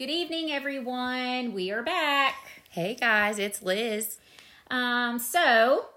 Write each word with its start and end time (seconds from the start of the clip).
Good 0.00 0.08
evening, 0.08 0.50
everyone. 0.50 1.52
We 1.52 1.72
are 1.72 1.82
back. 1.82 2.34
Hey 2.70 2.94
guys, 2.94 3.38
it's 3.38 3.60
Liz. 3.60 4.16
Um, 4.70 5.18
so 5.18 5.90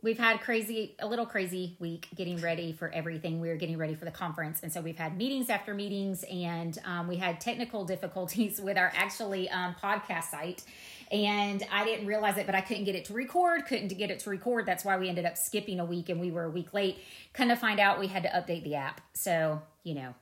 we've 0.00 0.18
had 0.18 0.40
crazy, 0.40 0.96
a 0.98 1.06
little 1.06 1.26
crazy 1.26 1.76
week 1.78 2.08
getting 2.14 2.40
ready 2.40 2.72
for 2.72 2.88
everything. 2.90 3.38
We 3.38 3.48
were 3.48 3.56
getting 3.56 3.76
ready 3.76 3.94
for 3.94 4.06
the 4.06 4.10
conference, 4.10 4.60
and 4.62 4.72
so 4.72 4.80
we've 4.80 4.96
had 4.96 5.18
meetings 5.18 5.50
after 5.50 5.74
meetings, 5.74 6.24
and 6.32 6.78
um, 6.86 7.06
we 7.06 7.16
had 7.16 7.38
technical 7.38 7.84
difficulties 7.94 8.62
with 8.62 8.78
our 8.78 8.90
actually 8.96 9.50
um, 9.50 9.76
podcast 9.78 10.30
site. 10.30 10.64
And 11.12 11.62
I 11.70 11.84
didn't 11.84 12.06
realize 12.06 12.38
it, 12.38 12.46
but 12.46 12.54
I 12.54 12.62
couldn't 12.62 12.84
get 12.84 12.94
it 12.94 13.04
to 13.06 13.12
record. 13.12 13.66
Couldn't 13.66 13.88
get 13.88 14.10
it 14.10 14.20
to 14.20 14.30
record. 14.30 14.64
That's 14.64 14.86
why 14.86 14.96
we 14.96 15.10
ended 15.10 15.26
up 15.26 15.36
skipping 15.36 15.80
a 15.80 15.84
week, 15.84 16.08
and 16.08 16.18
we 16.18 16.30
were 16.30 16.44
a 16.44 16.50
week 16.50 16.72
late. 16.72 16.96
Kind 17.34 17.52
of 17.52 17.58
find 17.58 17.78
out 17.78 18.00
we 18.00 18.06
had 18.06 18.22
to 18.22 18.30
update 18.30 18.64
the 18.64 18.76
app. 18.76 19.02
So 19.12 19.60
you 19.84 19.96
know. 19.96 20.14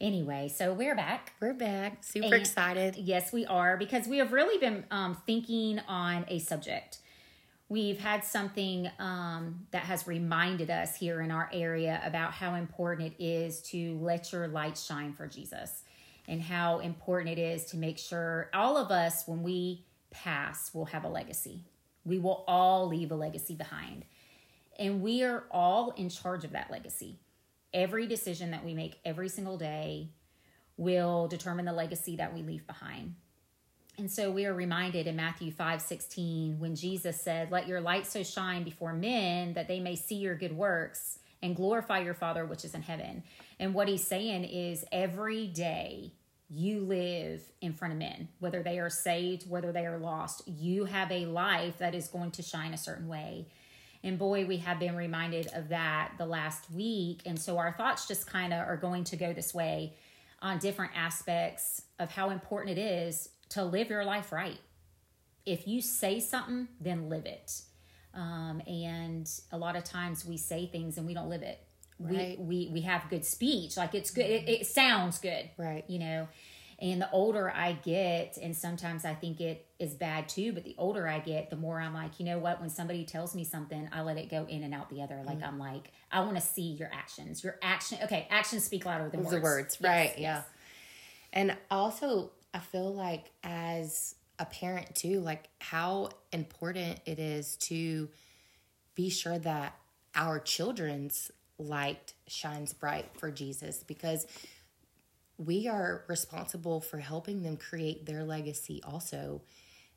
Anyway, 0.00 0.48
so 0.48 0.72
we're 0.72 0.94
back. 0.94 1.34
We're 1.40 1.52
back. 1.52 2.02
Super 2.02 2.26
And- 2.26 2.34
excited. 2.34 2.96
Yes, 2.96 3.32
we 3.32 3.44
are 3.44 3.76
because 3.76 4.06
we 4.08 4.18
have 4.18 4.32
really 4.32 4.58
been 4.58 4.84
um, 4.90 5.20
thinking 5.26 5.78
on 5.80 6.24
a 6.28 6.38
subject. 6.38 6.98
We've 7.68 7.98
had 8.00 8.24
something 8.24 8.90
um, 8.98 9.66
that 9.70 9.82
has 9.82 10.06
reminded 10.06 10.70
us 10.70 10.96
here 10.96 11.20
in 11.20 11.30
our 11.30 11.48
area 11.52 12.00
about 12.04 12.32
how 12.32 12.54
important 12.54 13.12
it 13.12 13.22
is 13.24 13.60
to 13.70 13.96
let 14.00 14.32
your 14.32 14.48
light 14.48 14.76
shine 14.76 15.12
for 15.12 15.26
Jesus 15.28 15.82
and 16.26 16.40
how 16.42 16.78
important 16.78 17.38
it 17.38 17.40
is 17.40 17.66
to 17.66 17.76
make 17.76 17.98
sure 17.98 18.50
all 18.54 18.76
of 18.76 18.90
us, 18.90 19.24
when 19.26 19.42
we 19.42 19.84
pass, 20.10 20.72
will 20.74 20.86
have 20.86 21.04
a 21.04 21.08
legacy. 21.08 21.64
We 22.04 22.18
will 22.18 22.42
all 22.48 22.88
leave 22.88 23.12
a 23.12 23.16
legacy 23.16 23.54
behind. 23.54 24.04
And 24.78 25.02
we 25.02 25.22
are 25.22 25.44
all 25.50 25.90
in 25.90 26.08
charge 26.08 26.44
of 26.44 26.52
that 26.52 26.70
legacy. 26.70 27.18
Every 27.72 28.06
decision 28.06 28.50
that 28.50 28.64
we 28.64 28.74
make 28.74 28.98
every 29.04 29.28
single 29.28 29.56
day 29.56 30.10
will 30.76 31.28
determine 31.28 31.66
the 31.66 31.72
legacy 31.72 32.16
that 32.16 32.34
we 32.34 32.42
leave 32.42 32.66
behind. 32.66 33.14
And 33.98 34.10
so 34.10 34.30
we 34.30 34.46
are 34.46 34.54
reminded 34.54 35.06
in 35.06 35.16
Matthew 35.16 35.52
5 35.52 35.82
16, 35.82 36.58
when 36.58 36.74
Jesus 36.74 37.20
said, 37.20 37.50
Let 37.50 37.68
your 37.68 37.80
light 37.80 38.06
so 38.06 38.22
shine 38.22 38.64
before 38.64 38.94
men 38.94 39.52
that 39.54 39.68
they 39.68 39.78
may 39.78 39.94
see 39.94 40.14
your 40.14 40.34
good 40.34 40.56
works 40.56 41.18
and 41.42 41.54
glorify 41.54 42.00
your 42.00 42.14
Father 42.14 42.46
which 42.46 42.64
is 42.64 42.74
in 42.74 42.82
heaven. 42.82 43.22
And 43.58 43.74
what 43.74 43.88
he's 43.88 44.06
saying 44.06 44.44
is, 44.44 44.84
every 44.90 45.46
day 45.46 46.12
you 46.48 46.80
live 46.80 47.42
in 47.60 47.72
front 47.72 47.92
of 47.92 47.98
men, 47.98 48.28
whether 48.38 48.62
they 48.62 48.78
are 48.78 48.90
saved, 48.90 49.48
whether 49.48 49.70
they 49.70 49.86
are 49.86 49.98
lost, 49.98 50.42
you 50.46 50.86
have 50.86 51.12
a 51.12 51.26
life 51.26 51.78
that 51.78 51.94
is 51.94 52.08
going 52.08 52.30
to 52.32 52.42
shine 52.42 52.72
a 52.72 52.78
certain 52.78 53.06
way. 53.06 53.46
And 54.02 54.18
boy, 54.18 54.46
we 54.46 54.58
have 54.58 54.78
been 54.78 54.96
reminded 54.96 55.48
of 55.54 55.68
that 55.68 56.12
the 56.16 56.26
last 56.26 56.70
week. 56.70 57.22
And 57.26 57.38
so 57.38 57.58
our 57.58 57.72
thoughts 57.72 58.08
just 58.08 58.26
kind 58.26 58.52
of 58.52 58.60
are 58.60 58.76
going 58.76 59.04
to 59.04 59.16
go 59.16 59.32
this 59.32 59.52
way 59.52 59.94
on 60.40 60.58
different 60.58 60.92
aspects 60.96 61.82
of 61.98 62.10
how 62.10 62.30
important 62.30 62.78
it 62.78 62.80
is 62.80 63.28
to 63.50 63.62
live 63.62 63.90
your 63.90 64.04
life 64.04 64.32
right. 64.32 64.58
If 65.44 65.68
you 65.68 65.82
say 65.82 66.20
something, 66.20 66.68
then 66.80 67.08
live 67.08 67.26
it. 67.26 67.60
Um, 68.14 68.62
and 68.66 69.30
a 69.52 69.58
lot 69.58 69.76
of 69.76 69.84
times 69.84 70.24
we 70.24 70.36
say 70.36 70.66
things 70.66 70.96
and 70.96 71.06
we 71.06 71.14
don't 71.14 71.28
live 71.28 71.42
it. 71.42 71.60
Right. 71.98 72.38
We, 72.40 72.66
we 72.66 72.70
we 72.72 72.80
have 72.82 73.10
good 73.10 73.26
speech, 73.26 73.76
like 73.76 73.94
it's 73.94 74.10
good. 74.10 74.24
It, 74.24 74.48
it 74.48 74.66
sounds 74.66 75.18
good, 75.18 75.50
Right. 75.58 75.84
You 75.86 75.98
know. 75.98 76.28
And 76.80 77.00
the 77.00 77.10
older 77.10 77.50
I 77.50 77.72
get, 77.72 78.38
and 78.40 78.56
sometimes 78.56 79.04
I 79.04 79.12
think 79.14 79.40
it 79.40 79.66
is 79.78 79.92
bad 79.92 80.30
too, 80.30 80.52
but 80.52 80.64
the 80.64 80.74
older 80.78 81.06
I 81.06 81.18
get, 81.18 81.50
the 81.50 81.56
more 81.56 81.78
I'm 81.78 81.92
like, 81.92 82.18
you 82.18 82.24
know 82.24 82.38
what? 82.38 82.58
When 82.58 82.70
somebody 82.70 83.04
tells 83.04 83.34
me 83.34 83.44
something, 83.44 83.88
I 83.92 84.00
let 84.00 84.16
it 84.16 84.30
go 84.30 84.46
in 84.48 84.62
and 84.62 84.72
out 84.72 84.88
the 84.88 85.02
other. 85.02 85.22
Like 85.26 85.40
mm. 85.40 85.46
I'm 85.46 85.58
like, 85.58 85.92
I 86.10 86.20
want 86.20 86.36
to 86.36 86.40
see 86.40 86.72
your 86.72 86.90
actions. 86.90 87.44
Your 87.44 87.56
action. 87.60 87.98
Okay, 88.04 88.26
actions 88.30 88.64
speak 88.64 88.86
louder 88.86 89.10
than 89.10 89.20
words. 89.20 89.30
The 89.30 89.40
words, 89.40 89.78
Yes, 89.80 89.88
right? 89.88 90.14
yes. 90.16 90.18
Yeah. 90.20 90.42
And 91.34 91.56
also, 91.70 92.30
I 92.54 92.60
feel 92.60 92.94
like 92.94 93.30
as 93.44 94.14
a 94.38 94.46
parent 94.46 94.94
too, 94.94 95.20
like 95.20 95.48
how 95.60 96.08
important 96.32 97.00
it 97.04 97.18
is 97.18 97.56
to 97.56 98.08
be 98.94 99.10
sure 99.10 99.38
that 99.38 99.76
our 100.14 100.40
children's 100.40 101.30
light 101.58 102.14
shines 102.26 102.72
bright 102.72 103.10
for 103.18 103.30
Jesus 103.30 103.84
because 103.86 104.26
we 105.40 105.66
are 105.68 106.04
responsible 106.06 106.82
for 106.82 106.98
helping 106.98 107.42
them 107.42 107.56
create 107.56 108.04
their 108.04 108.24
legacy 108.24 108.82
also 108.84 109.40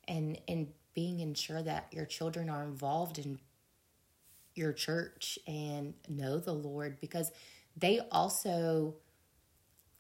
and 0.08 0.40
and 0.48 0.70
being 0.94 1.20
ensure 1.20 1.62
that 1.62 1.88
your 1.92 2.06
children 2.06 2.50
are 2.50 2.64
involved 2.64 3.20
in 3.20 3.40
your 4.56 4.72
church 4.72 5.38
and 5.48 5.94
know 6.08 6.40
the 6.40 6.54
Lord 6.54 6.98
because 7.02 7.32
they 7.76 8.00
also 8.12 8.96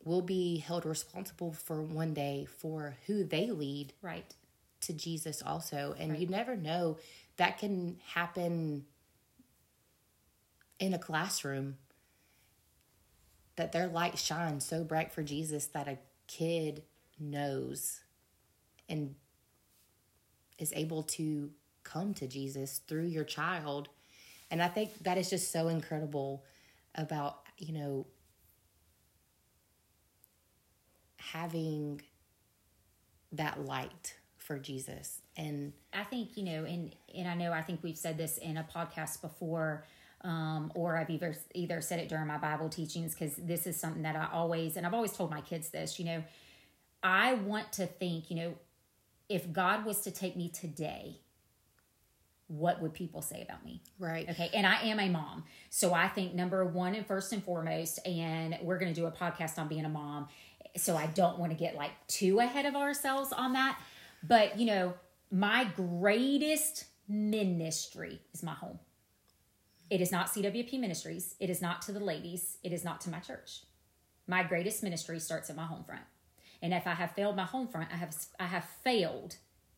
will 0.06 0.22
be 0.22 0.58
held 0.60 0.86
responsible 0.86 1.52
for 1.52 1.82
one 1.82 2.14
day 2.14 2.46
for 2.46 2.96
who 3.08 3.24
they 3.24 3.50
lead 3.52 3.94
Right. 4.02 4.34
to 4.82 4.94
Jesus 4.94 5.42
also. 5.42 5.96
And 5.98 6.18
you 6.18 6.28
never 6.28 6.56
know 6.56 6.98
that 7.38 7.58
can 7.58 7.98
happen 8.14 8.86
in 10.80 10.94
a 10.94 11.00
classroom 11.00 11.78
that 13.56 13.72
their 13.72 13.88
light 13.88 14.18
shines 14.18 14.66
so 14.66 14.84
bright 14.84 15.12
for 15.12 15.24
Jesus 15.24 15.68
that 15.68 15.88
a 15.88 15.98
kid 16.28 16.84
knows 17.20 18.02
and 18.90 19.16
is 20.58 20.74
able 20.76 21.04
to 21.04 21.52
come 21.84 22.14
to 22.16 22.28
Jesus 22.28 22.82
through 22.88 23.06
your 23.06 23.24
child. 23.24 23.90
And 24.50 24.62
I 24.62 24.68
think 24.68 25.04
that 25.04 25.18
is 25.18 25.30
just 25.30 25.52
so 25.52 25.68
incredible 25.68 26.44
about, 26.96 27.42
you 27.58 27.74
know, 27.74 28.08
having 31.18 32.02
that 33.32 33.66
light 33.66 34.16
for 34.38 34.60
Jesus. 34.60 35.22
And 35.36 35.74
I 35.94 36.04
think 36.04 36.38
you 36.38 36.44
know, 36.44 36.66
and 36.66 36.94
and 37.16 37.28
I 37.28 37.34
know 37.34 37.52
I 37.52 37.62
think 37.62 37.82
we've 37.82 37.98
said 37.98 38.18
this 38.18 38.38
in 38.38 38.58
a 38.58 38.64
podcast 38.64 39.22
before, 39.22 39.86
um, 40.24 40.72
or 40.76 40.98
I've 40.98 41.10
either 41.10 41.36
either 41.54 41.82
said 41.82 42.00
it 42.00 42.10
during 42.10 42.28
my 42.28 42.38
Bible 42.38 42.70
teachings 42.70 43.14
because 43.14 43.36
this 43.36 43.68
is 43.68 43.78
something 43.78 44.04
that 44.04 44.16
I 44.16 44.30
always 44.32 44.78
and 44.78 44.86
I've 44.86 44.94
always 44.94 45.12
told 45.12 45.30
my 45.30 45.42
kids 45.42 45.70
this. 45.70 46.00
You 46.00 46.06
know, 46.06 46.24
I 47.02 47.34
want 47.34 47.74
to 47.74 47.86
think. 47.86 48.30
You 48.30 48.38
know, 48.38 48.54
if 49.30 49.52
God 49.52 49.86
was 49.86 50.02
to 50.02 50.12
take 50.12 50.36
me 50.38 50.50
today, 50.50 51.20
what 52.48 52.82
would 52.82 52.94
people 52.94 53.22
say 53.22 53.42
about 53.42 53.66
me? 53.66 53.82
right. 54.00 54.30
Okay. 54.30 54.50
And 54.54 54.66
I 54.66 54.82
am 54.84 55.00
a 55.00 55.10
mom. 55.10 55.44
So 55.70 55.94
I 55.94 56.08
think 56.08 56.34
number 56.34 56.64
one 56.66 56.96
and 56.96 57.06
first 57.06 57.34
and 57.34 57.44
foremost, 57.44 58.06
and 58.06 58.58
we're 58.62 58.78
going 58.78 58.94
to 58.94 59.00
do 59.00 59.08
a 59.08 59.12
podcast 59.12 59.58
on 59.58 59.68
being 59.68 59.86
a 59.86 59.90
mom. 59.90 60.28
So 60.78 60.96
I 60.96 61.08
don't 61.08 61.40
want 61.40 61.52
to 61.52 61.58
get 61.58 61.76
like 61.76 61.92
too 62.08 62.40
ahead 62.40 62.66
of 62.66 62.76
ourselves 62.76 63.32
on 63.32 63.54
that. 63.54 63.80
But, 64.22 64.58
you 64.58 64.66
know, 64.66 64.94
my 65.32 65.66
greatest 65.76 66.86
ministry 67.08 68.22
is 68.34 68.44
my 68.44 68.54
home. 68.54 68.80
It 69.90 70.02
is 70.02 70.12
not 70.12 70.28
CWP 70.28 70.80
Ministries. 70.80 71.36
It 71.40 71.50
is 71.50 71.62
not 71.62 71.82
to 71.84 71.92
the 71.92 72.00
ladies. 72.00 72.58
It 72.64 72.74
is 72.74 72.84
not 72.84 73.02
to 73.02 73.10
my 73.10 73.20
church. 73.20 73.62
My 74.28 74.44
greatest 74.44 74.84
ministry 74.84 75.20
starts 75.20 75.50
at 75.50 75.56
my 75.56 75.66
home 75.66 75.84
front. 75.84 76.04
And 76.62 76.74
if 76.74 76.88
I 76.88 76.94
have 76.94 77.12
failed 77.12 77.36
my 77.36 77.44
home 77.44 77.68
front, 77.68 77.90
I 77.92 77.98
have 77.98 78.16
I 78.40 78.46
have 78.46 78.66
failed 78.84 79.36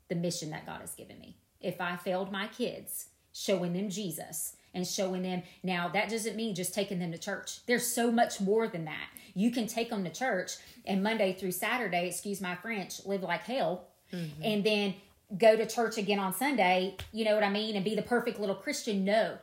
the 0.07 0.15
mission 0.15 0.51
that 0.51 0.67
God 0.67 0.81
has 0.81 0.94
given 0.94 1.19
me. 1.19 1.38
If 1.59 1.81
I 1.81 1.95
failed 1.95 2.31
my 2.31 2.47
kids, 2.47 3.07
showing 3.33 3.73
them 3.73 3.89
Jesus 3.89 4.55
and 4.73 4.88
showing 4.88 5.23
them 5.23 5.44
now 5.63 5.89
that 5.89 6.09
doesn't 6.09 6.35
mean 6.35 6.55
just 6.55 6.73
taking 6.73 6.99
them 6.99 7.11
to 7.11 7.17
church. 7.17 7.65
There's 7.65 7.85
so 7.85 8.11
much 8.11 8.39
more 8.39 8.67
than 8.67 8.85
that. 8.85 9.09
You 9.33 9.51
can 9.51 9.67
take 9.67 9.89
them 9.89 10.03
to 10.03 10.09
church 10.11 10.53
and 10.85 11.03
Monday 11.03 11.33
through 11.33 11.51
Saturday, 11.51 12.07
excuse 12.07 12.39
my 12.39 12.55
French, 12.55 13.05
live 13.05 13.23
like 13.23 13.44
hell 13.44 13.88
mm-hmm. 14.13 14.41
and 14.44 14.63
then 14.63 14.94
go 15.38 15.55
to 15.55 15.65
church 15.65 15.97
again 15.97 16.19
on 16.19 16.33
Sunday, 16.33 16.95
you 17.11 17.25
know 17.25 17.33
what 17.33 17.44
I 17.44 17.49
mean, 17.49 17.75
and 17.75 17.83
be 17.83 17.95
the 17.95 18.01
perfect 18.01 18.39
little 18.39 18.55
Christian. 18.55 19.03
No. 19.03 19.38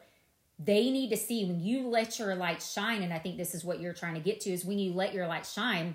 They 0.65 0.91
need 0.91 1.11
to 1.11 1.17
see 1.17 1.45
when 1.45 1.61
you 1.61 1.89
let 1.89 2.19
your 2.19 2.35
light 2.35 2.63
shine, 2.63 3.03
and 3.03 3.13
I 3.13 3.19
think 3.19 3.37
this 3.37 3.55
is 3.55 3.65
what 3.65 3.81
you're 3.81 3.93
trying 3.93 4.15
to 4.15 4.21
get 4.21 4.41
to 4.41 4.51
is 4.51 4.65
when 4.65 4.79
you 4.79 4.93
let 4.93 5.15
your 5.15 5.27
light 5.27 5.47
shine, 5.47 5.95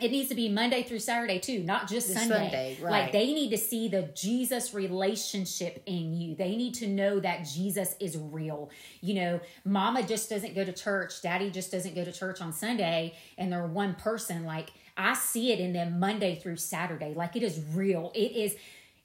it 0.00 0.12
needs 0.12 0.28
to 0.28 0.36
be 0.36 0.48
Monday 0.48 0.84
through 0.84 1.00
Saturday 1.00 1.40
too, 1.40 1.64
not 1.64 1.88
just 1.88 2.06
Sunday. 2.12 2.28
Sunday, 2.28 2.78
Like 2.80 3.12
they 3.12 3.32
need 3.34 3.50
to 3.50 3.58
see 3.58 3.88
the 3.88 4.02
Jesus 4.14 4.72
relationship 4.72 5.82
in 5.86 6.14
you. 6.14 6.36
They 6.36 6.54
need 6.54 6.74
to 6.74 6.86
know 6.86 7.18
that 7.18 7.44
Jesus 7.44 7.96
is 7.98 8.16
real. 8.16 8.70
You 9.00 9.14
know, 9.14 9.40
mama 9.64 10.04
just 10.04 10.30
doesn't 10.30 10.54
go 10.54 10.64
to 10.64 10.72
church, 10.72 11.20
daddy 11.20 11.50
just 11.50 11.72
doesn't 11.72 11.96
go 11.96 12.04
to 12.04 12.12
church 12.12 12.40
on 12.40 12.52
Sunday, 12.52 13.14
and 13.36 13.52
they're 13.52 13.66
one 13.66 13.96
person. 13.96 14.44
Like 14.44 14.70
I 14.96 15.14
see 15.14 15.52
it 15.52 15.58
in 15.58 15.72
them 15.72 15.98
Monday 15.98 16.36
through 16.36 16.56
Saturday. 16.56 17.12
Like 17.14 17.34
it 17.34 17.42
is 17.42 17.60
real. 17.74 18.12
It 18.14 18.32
is 18.36 18.54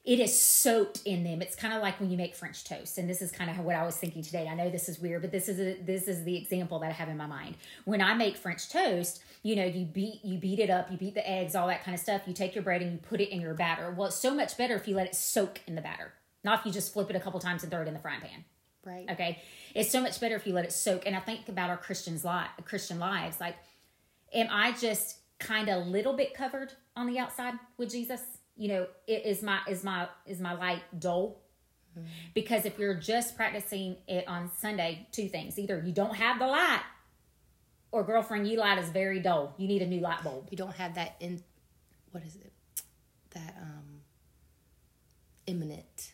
it 0.04 0.20
is 0.20 0.38
soaked 0.38 1.00
in 1.06 1.24
them. 1.24 1.40
It's 1.40 1.56
kind 1.56 1.72
of 1.72 1.80
like 1.80 1.98
when 1.98 2.10
you 2.10 2.18
make 2.18 2.34
French 2.34 2.64
toast, 2.64 2.98
and 2.98 3.08
this 3.08 3.22
is 3.22 3.32
kind 3.32 3.50
of 3.50 3.58
what 3.60 3.74
I 3.74 3.84
was 3.86 3.96
thinking 3.96 4.22
today. 4.22 4.46
I 4.46 4.54
know 4.54 4.68
this 4.68 4.88
is 4.88 4.98
weird, 4.98 5.22
but 5.22 5.32
this 5.32 5.48
is 5.48 5.58
a, 5.58 5.82
this 5.82 6.08
is 6.08 6.24
the 6.24 6.36
example 6.36 6.78
that 6.80 6.90
I 6.90 6.92
have 6.92 7.08
in 7.08 7.16
my 7.16 7.26
mind. 7.26 7.56
When 7.84 8.02
I 8.02 8.12
make 8.12 8.36
French 8.36 8.68
toast, 8.68 9.22
you 9.42 9.56
know, 9.56 9.64
you 9.64 9.86
beat 9.86 10.22
you 10.22 10.36
beat 10.38 10.58
it 10.58 10.68
up, 10.68 10.90
you 10.90 10.98
beat 10.98 11.14
the 11.14 11.28
eggs, 11.28 11.54
all 11.54 11.68
that 11.68 11.84
kind 11.84 11.94
of 11.94 12.00
stuff. 12.00 12.22
You 12.26 12.34
take 12.34 12.54
your 12.54 12.62
bread 12.62 12.82
and 12.82 12.92
you 12.92 12.98
put 12.98 13.22
it 13.22 13.30
in 13.30 13.40
your 13.40 13.54
batter. 13.54 13.94
Well, 13.96 14.08
it's 14.08 14.16
so 14.16 14.34
much 14.34 14.58
better 14.58 14.74
if 14.74 14.86
you 14.86 14.94
let 14.94 15.06
it 15.06 15.14
soak 15.14 15.60
in 15.66 15.74
the 15.74 15.80
batter, 15.80 16.12
not 16.42 16.60
if 16.60 16.66
you 16.66 16.72
just 16.72 16.92
flip 16.92 17.08
it 17.08 17.16
a 17.16 17.20
couple 17.20 17.40
times 17.40 17.62
and 17.62 17.72
throw 17.72 17.80
it 17.80 17.88
in 17.88 17.94
the 17.94 18.00
frying 18.00 18.20
pan. 18.20 18.44
Right. 18.84 19.06
Okay, 19.10 19.42
it's 19.74 19.90
so 19.90 20.02
much 20.02 20.20
better 20.20 20.36
if 20.36 20.46
you 20.46 20.52
let 20.52 20.66
it 20.66 20.72
soak. 20.72 21.06
And 21.06 21.16
I 21.16 21.20
think 21.20 21.48
about 21.48 21.70
our 21.70 21.78
Christians 21.78 22.26
li- 22.26 22.62
Christian 22.66 22.98
lives. 22.98 23.40
Like, 23.40 23.56
am 24.34 24.48
I 24.50 24.72
just 24.72 25.16
kind 25.38 25.70
of 25.70 25.86
a 25.86 25.88
little 25.88 26.12
bit 26.12 26.34
covered 26.34 26.74
on 26.94 27.06
the 27.06 27.18
outside 27.18 27.54
with 27.78 27.90
Jesus? 27.90 28.20
You 28.56 28.68
know, 28.68 28.86
it 29.06 29.26
is 29.26 29.42
my 29.42 29.60
is 29.68 29.82
my 29.82 30.08
is 30.26 30.40
my 30.40 30.54
light 30.54 30.82
dull? 30.98 31.40
Because 32.34 32.64
if 32.64 32.78
you're 32.78 32.94
just 32.94 33.36
practicing 33.36 33.96
it 34.08 34.26
on 34.26 34.50
Sunday, 34.58 35.06
two 35.12 35.28
things. 35.28 35.58
Either 35.58 35.80
you 35.84 35.92
don't 35.92 36.16
have 36.16 36.40
the 36.40 36.46
light 36.46 36.82
or 37.92 38.02
girlfriend, 38.02 38.48
you 38.48 38.58
light 38.58 38.78
is 38.78 38.88
very 38.88 39.20
dull. 39.20 39.54
You 39.58 39.68
need 39.68 39.80
a 39.82 39.86
new 39.86 40.00
light 40.00 40.24
bulb. 40.24 40.48
You 40.50 40.56
don't 40.56 40.74
have 40.74 40.96
that 40.96 41.14
in 41.20 41.42
what 42.10 42.24
is 42.24 42.34
it? 42.36 42.52
That 43.30 43.56
um 43.60 44.00
imminent 45.46 46.12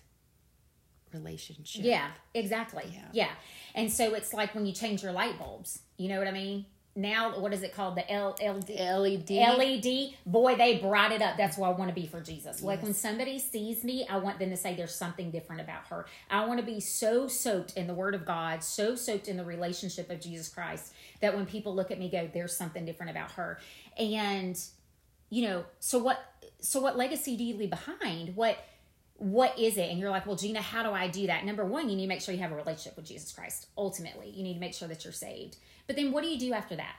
relationship. 1.13 1.85
Yeah, 1.85 2.11
exactly. 2.35 2.85
Yeah. 2.93 3.09
Yeah. 3.13 3.31
And 3.75 3.91
so 3.91 4.15
it's 4.15 4.33
like 4.33 4.55
when 4.55 4.67
you 4.67 4.73
change 4.73 5.03
your 5.03 5.13
light 5.13 5.39
bulbs. 5.39 5.81
You 5.97 6.09
know 6.09 6.19
what 6.19 6.29
I 6.29 6.33
mean? 6.33 6.67
Now, 6.97 7.39
what 7.39 7.53
is 7.53 7.63
it 7.63 7.73
called? 7.73 7.97
The 7.97 8.11
L-. 8.11 8.37
LED. 8.41 9.31
LED, 9.31 10.11
boy, 10.27 10.57
they 10.57 10.79
brought 10.79 11.13
it 11.13 11.23
up. 11.23 11.37
That's 11.37 11.57
why 11.57 11.69
I 11.69 11.73
want 11.73 11.89
to 11.89 11.95
be 11.95 12.07
for 12.07 12.21
Jesus. 12.21 12.63
Like 12.63 12.83
when 12.83 12.95
somebody 12.95 13.39
sees 13.39 13.85
me, 13.85 14.07
I 14.11 14.17
want 14.17 14.39
them 14.39 14.51
to 14.51 14.57
say 14.57 14.75
there's 14.75 14.95
something 14.95 15.31
different 15.31 15.63
about 15.63 15.87
her. 15.87 16.07
I 16.29 16.45
want 16.47 16.59
to 16.59 16.67
be 16.67 16.81
so 16.81 17.29
soaked 17.29 17.77
in 17.77 17.87
the 17.87 17.95
Word 17.95 18.15
of 18.15 18.27
God, 18.27 18.65
so 18.65 18.97
soaked 18.97 19.29
in 19.29 19.37
the 19.37 19.45
relationship 19.45 20.11
of 20.11 20.21
Jesus 20.21 20.49
Christ 20.49 20.93
that 21.21 21.37
when 21.37 21.47
people 21.47 21.75
look 21.75 21.91
at 21.93 21.99
me, 21.99 22.11
go, 22.11 22.29
there's 22.33 22.57
something 22.57 22.85
different 22.85 23.11
about 23.11 23.33
her. 23.33 23.61
And 23.97 24.61
you 25.31 25.43
know, 25.43 25.65
so 25.79 25.99
what? 25.99 26.19
So 26.61 26.81
what 26.81 26.99
legacy 26.99 27.37
do 27.37 27.45
you 27.45 27.57
leave 27.57 27.71
behind? 27.71 28.37
What? 28.37 28.59
What 29.21 29.59
is 29.59 29.77
it? 29.77 29.91
And 29.91 30.01
you're 30.01 30.09
like, 30.09 30.27
well, 30.27 30.35
Gina, 30.35 30.63
how 30.63 30.83
do 30.83 30.93
I 30.93 31.07
do 31.07 31.27
that? 31.27 31.45
Number 31.45 31.63
one, 31.65 31.91
you 31.91 31.97
need 31.97 32.05
to 32.05 32.09
make 32.09 32.23
sure 32.23 32.35
you 32.35 32.41
have 32.41 32.53
a 32.53 32.57
relationship 32.57 32.97
with 32.97 33.05
Jesus 33.05 33.33
Christ. 33.33 33.67
Ultimately, 33.77 34.31
you 34.31 34.43
need 34.43 34.55
to 34.55 34.61
make 34.61 34.73
sure 34.73 34.89
that 34.89 35.05
you're 35.05 35.13
saved. 35.13 35.59
But 35.87 35.97
then, 35.97 36.11
what 36.11 36.23
do 36.25 36.31
you 36.31 36.39
do 36.39 36.55
after 36.55 36.75
that? 36.77 36.97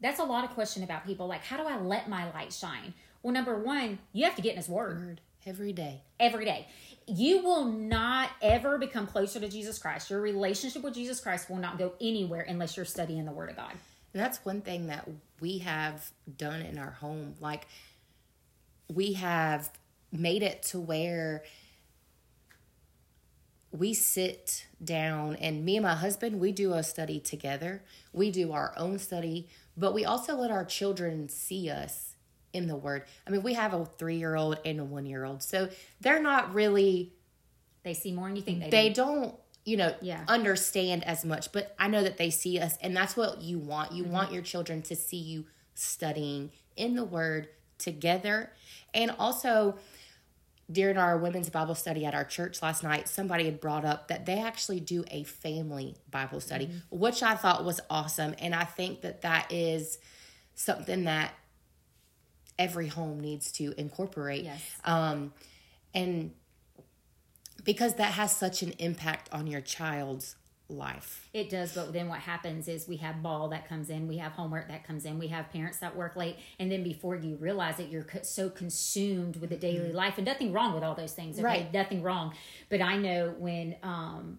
That's 0.00 0.20
a 0.20 0.24
lot 0.24 0.44
of 0.44 0.50
question 0.50 0.84
about 0.84 1.04
people. 1.04 1.26
Like, 1.26 1.42
how 1.42 1.56
do 1.56 1.64
I 1.64 1.76
let 1.80 2.08
my 2.08 2.30
light 2.32 2.52
shine? 2.52 2.94
Well, 3.22 3.34
number 3.34 3.58
one, 3.58 3.98
you 4.12 4.24
have 4.24 4.36
to 4.36 4.42
get 4.42 4.52
in 4.52 4.58
His 4.58 4.68
Word 4.68 4.98
Word 4.98 5.20
every 5.46 5.72
day. 5.72 6.02
every 6.20 6.44
day. 6.44 6.68
You 7.06 7.42
will 7.42 7.64
not 7.64 8.30
ever 8.40 8.78
become 8.78 9.06
closer 9.06 9.40
to 9.40 9.48
Jesus 9.48 9.78
Christ. 9.78 10.10
Your 10.10 10.20
relationship 10.20 10.82
with 10.82 10.94
Jesus 10.94 11.20
Christ 11.20 11.50
will 11.50 11.56
not 11.56 11.76
go 11.76 11.94
anywhere 12.00 12.42
unless 12.42 12.76
you're 12.76 12.86
studying 12.86 13.24
the 13.24 13.32
Word 13.32 13.50
of 13.50 13.56
God. 13.56 13.72
And 14.12 14.22
that's 14.22 14.44
one 14.44 14.60
thing 14.60 14.86
that 14.86 15.08
we 15.40 15.58
have 15.58 16.08
done 16.36 16.62
in 16.62 16.78
our 16.78 16.92
home. 16.92 17.34
Like, 17.40 17.66
we 18.88 19.14
have 19.14 19.70
made 20.12 20.42
it 20.42 20.62
to 20.62 20.78
where 20.78 21.42
we 23.76 23.92
sit 23.92 24.66
down 24.82 25.34
and 25.36 25.64
me 25.64 25.76
and 25.76 25.82
my 25.84 25.94
husband, 25.94 26.38
we 26.38 26.52
do 26.52 26.74
a 26.74 26.82
study 26.84 27.18
together. 27.18 27.82
We 28.12 28.30
do 28.30 28.52
our 28.52 28.72
own 28.76 28.98
study, 29.00 29.48
but 29.76 29.92
we 29.92 30.04
also 30.04 30.36
let 30.36 30.50
our 30.52 30.64
children 30.64 31.28
see 31.28 31.68
us 31.68 32.14
in 32.52 32.68
the 32.68 32.76
Word. 32.76 33.02
I 33.26 33.30
mean, 33.30 33.42
we 33.42 33.54
have 33.54 33.74
a 33.74 33.84
three 33.84 34.16
year 34.16 34.36
old 34.36 34.58
and 34.64 34.78
a 34.78 34.84
one 34.84 35.06
year 35.06 35.24
old. 35.24 35.42
So 35.42 35.68
they're 36.00 36.22
not 36.22 36.54
really 36.54 37.12
They 37.82 37.94
see 37.94 38.12
more 38.12 38.28
than 38.28 38.36
you 38.36 38.42
think 38.42 38.60
they, 38.60 38.70
they 38.70 38.88
do. 38.90 38.94
don't 38.94 39.34
you 39.64 39.76
know 39.78 39.94
Yeah. 40.02 40.22
understand 40.28 41.02
as 41.04 41.24
much 41.24 41.50
but 41.50 41.74
i 41.78 41.88
know 41.88 42.02
that 42.02 42.18
they 42.18 42.28
see 42.28 42.58
us 42.60 42.76
and 42.82 42.94
that's 42.94 43.16
what 43.16 43.40
you 43.40 43.58
want 43.58 43.92
you 43.92 44.02
Mm-hmm. 44.04 44.12
want 44.12 44.30
your 44.30 44.42
children 44.42 44.82
to 44.82 44.94
see 44.94 45.16
you 45.16 45.46
studying 45.74 46.50
in 46.76 46.96
the 46.96 47.04
word 47.04 47.48
together 47.78 48.52
and 48.92 49.10
also 49.18 49.78
during 50.72 50.96
our 50.96 51.18
women's 51.18 51.50
bible 51.50 51.74
study 51.74 52.06
at 52.06 52.14
our 52.14 52.24
church 52.24 52.62
last 52.62 52.82
night 52.82 53.08
somebody 53.08 53.44
had 53.44 53.60
brought 53.60 53.84
up 53.84 54.08
that 54.08 54.24
they 54.26 54.40
actually 54.40 54.80
do 54.80 55.04
a 55.10 55.22
family 55.24 55.94
bible 56.10 56.40
study 56.40 56.66
Mm-hmm. 56.66 56.98
which 56.98 57.22
i 57.22 57.34
thought 57.34 57.64
was 57.64 57.80
awesome 57.90 58.34
and 58.38 58.54
i 58.54 58.64
think 58.64 59.02
that 59.02 59.22
that 59.22 59.52
is 59.52 59.98
something 60.54 61.04
that 61.04 61.32
every 62.58 62.86
home 62.88 63.20
needs 63.20 63.50
to 63.52 63.74
incorporate 63.76 64.44
Yes. 64.44 64.62
um, 64.84 65.32
and 65.92 66.32
because 67.64 67.94
that 67.94 68.12
has 68.12 68.34
such 68.34 68.62
an 68.62 68.72
impact 68.78 69.28
on 69.32 69.46
your 69.46 69.60
child's 69.60 70.36
life. 70.68 71.28
It 71.34 71.50
does, 71.50 71.74
but 71.74 71.92
then 71.92 72.08
what 72.08 72.20
happens 72.20 72.68
is 72.68 72.88
we 72.88 72.96
have 72.98 73.22
ball 73.22 73.48
that 73.48 73.68
comes 73.68 73.90
in, 73.90 74.08
we 74.08 74.16
have 74.16 74.32
homework 74.32 74.68
that 74.68 74.84
comes 74.86 75.04
in, 75.04 75.18
we 75.18 75.28
have 75.28 75.50
parents 75.50 75.78
that 75.78 75.94
work 75.94 76.16
late, 76.16 76.36
and 76.58 76.72
then 76.72 76.82
before 76.82 77.16
you 77.16 77.36
realize 77.36 77.78
it, 77.78 77.90
you're 77.90 78.06
so 78.22 78.48
consumed 78.48 79.36
with 79.36 79.50
the 79.50 79.56
daily 79.56 79.92
life, 79.92 80.14
and 80.16 80.26
nothing 80.26 80.52
wrong 80.52 80.74
with 80.74 80.82
all 80.82 80.94
those 80.94 81.12
things, 81.12 81.38
okay? 81.38 81.44
Right. 81.44 81.72
Nothing 81.72 82.02
wrong. 82.02 82.34
But 82.70 82.80
I 82.80 82.96
know 82.96 83.34
when 83.38 83.76
um, 83.82 84.38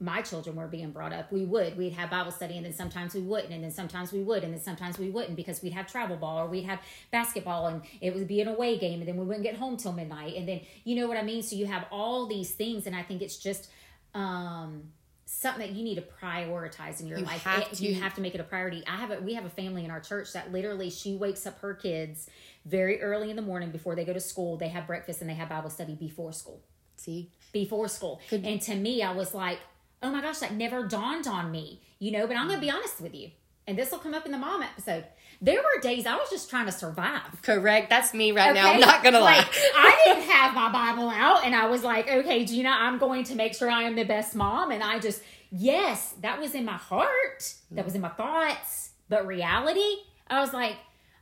my 0.00 0.22
children 0.22 0.56
were 0.56 0.66
being 0.66 0.90
brought 0.90 1.12
up, 1.12 1.30
we 1.30 1.44
would 1.44 1.78
we'd 1.78 1.92
have 1.92 2.10
Bible 2.10 2.32
study, 2.32 2.56
and 2.56 2.66
then 2.66 2.72
sometimes 2.72 3.14
we 3.14 3.20
wouldn't, 3.20 3.52
and 3.52 3.62
then 3.62 3.70
sometimes 3.70 4.12
we 4.12 4.22
would, 4.22 4.42
and 4.42 4.52
then 4.52 4.60
sometimes 4.60 4.98
we 4.98 5.08
wouldn't 5.10 5.36
because 5.36 5.62
we'd 5.62 5.72
have 5.72 5.86
travel 5.86 6.16
ball 6.16 6.40
or 6.40 6.46
we'd 6.48 6.64
have 6.64 6.80
basketball, 7.12 7.68
and 7.68 7.82
it 8.00 8.12
would 8.12 8.26
be 8.26 8.40
an 8.40 8.48
away 8.48 8.76
game, 8.76 8.98
and 8.98 9.08
then 9.08 9.16
we 9.16 9.24
wouldn't 9.24 9.44
get 9.44 9.54
home 9.54 9.76
till 9.76 9.92
midnight, 9.92 10.34
and 10.34 10.48
then 10.48 10.62
you 10.82 10.96
know 10.96 11.06
what 11.06 11.16
I 11.16 11.22
mean. 11.22 11.44
So 11.44 11.54
you 11.54 11.66
have 11.66 11.86
all 11.92 12.26
these 12.26 12.50
things, 12.50 12.88
and 12.88 12.96
I 12.96 13.02
think 13.04 13.22
it's 13.22 13.36
just. 13.36 13.70
Um, 14.14 14.90
something 15.34 15.66
that 15.66 15.74
you 15.74 15.82
need 15.82 15.96
to 15.96 16.04
prioritize 16.22 17.00
in 17.00 17.06
your 17.06 17.18
You 17.18 17.24
life. 17.24 17.42
have 17.42 17.62
It- 17.72 17.80
you 17.80 17.94
have 17.94 18.14
to 18.14 18.20
make 18.20 18.34
it 18.34 18.40
a 18.40 18.44
priority. 18.44 18.84
I 18.86 18.96
have 18.96 19.10
a 19.10 19.20
we 19.20 19.34
have 19.34 19.44
a 19.44 19.50
family 19.50 19.84
in 19.84 19.90
our 19.90 20.00
church 20.00 20.32
that 20.32 20.52
literally 20.52 20.90
she 20.90 21.14
wakes 21.16 21.46
up 21.46 21.58
her 21.60 21.74
kids 21.74 22.28
very 22.64 23.02
early 23.02 23.30
in 23.30 23.36
the 23.36 23.42
morning 23.42 23.70
before 23.70 23.94
they 23.94 24.04
go 24.04 24.12
to 24.12 24.20
school. 24.20 24.56
They 24.56 24.68
have 24.68 24.86
breakfast 24.86 25.20
and 25.20 25.28
they 25.28 25.34
have 25.34 25.48
Bible 25.48 25.70
study 25.70 25.94
before 25.94 26.32
school. 26.32 26.62
See? 26.96 27.30
Before 27.52 27.88
school. 27.88 28.20
and 28.30 28.60
to 28.62 28.74
me, 28.74 29.02
I 29.02 29.12
was 29.12 29.34
like, 29.34 29.58
oh 30.02 30.10
my 30.10 30.20
gosh, 30.20 30.38
that 30.38 30.54
never 30.54 30.86
dawned 30.86 31.26
on 31.26 31.50
me. 31.50 31.80
You 31.98 32.12
know, 32.12 32.26
but 32.26 32.36
I'm 32.36 32.46
gonna 32.48 32.60
be 32.60 32.68
mm. 32.68 32.74
honest 32.74 33.00
with 33.00 33.14
you. 33.14 33.30
And 33.66 33.78
this 33.78 33.90
will 33.90 33.98
come 33.98 34.14
up 34.14 34.26
in 34.26 34.32
the 34.32 34.38
mom 34.38 34.62
episode. 34.62 35.04
There 35.44 35.60
were 35.60 35.80
days 35.82 36.06
I 36.06 36.16
was 36.16 36.30
just 36.30 36.48
trying 36.48 36.64
to 36.64 36.72
survive. 36.72 37.42
Correct. 37.42 37.90
That's 37.90 38.14
me 38.14 38.32
right 38.32 38.54
now. 38.54 38.72
I'm 38.72 38.80
not 38.80 39.02
going 39.02 39.12
to 39.12 39.20
lie. 39.20 39.36
Like, 39.36 39.54
I 39.76 40.02
didn't 40.06 40.22
have 40.30 40.54
my 40.54 40.72
Bible 40.72 41.10
out, 41.10 41.44
and 41.44 41.54
I 41.54 41.66
was 41.66 41.84
like, 41.84 42.08
okay, 42.08 42.46
Gina, 42.46 42.70
I'm 42.70 42.96
going 42.96 43.24
to 43.24 43.34
make 43.34 43.54
sure 43.54 43.70
I 43.70 43.82
am 43.82 43.94
the 43.94 44.04
best 44.04 44.34
mom. 44.34 44.70
And 44.70 44.82
I 44.82 44.98
just, 45.00 45.22
yes, 45.50 46.14
that 46.22 46.40
was 46.40 46.54
in 46.54 46.64
my 46.64 46.78
heart, 46.78 47.54
that 47.72 47.84
was 47.84 47.94
in 47.94 48.00
my 48.00 48.08
thoughts, 48.08 48.92
but 49.10 49.26
reality, 49.26 49.96
I 50.28 50.40
was 50.40 50.54
like, 50.54 50.76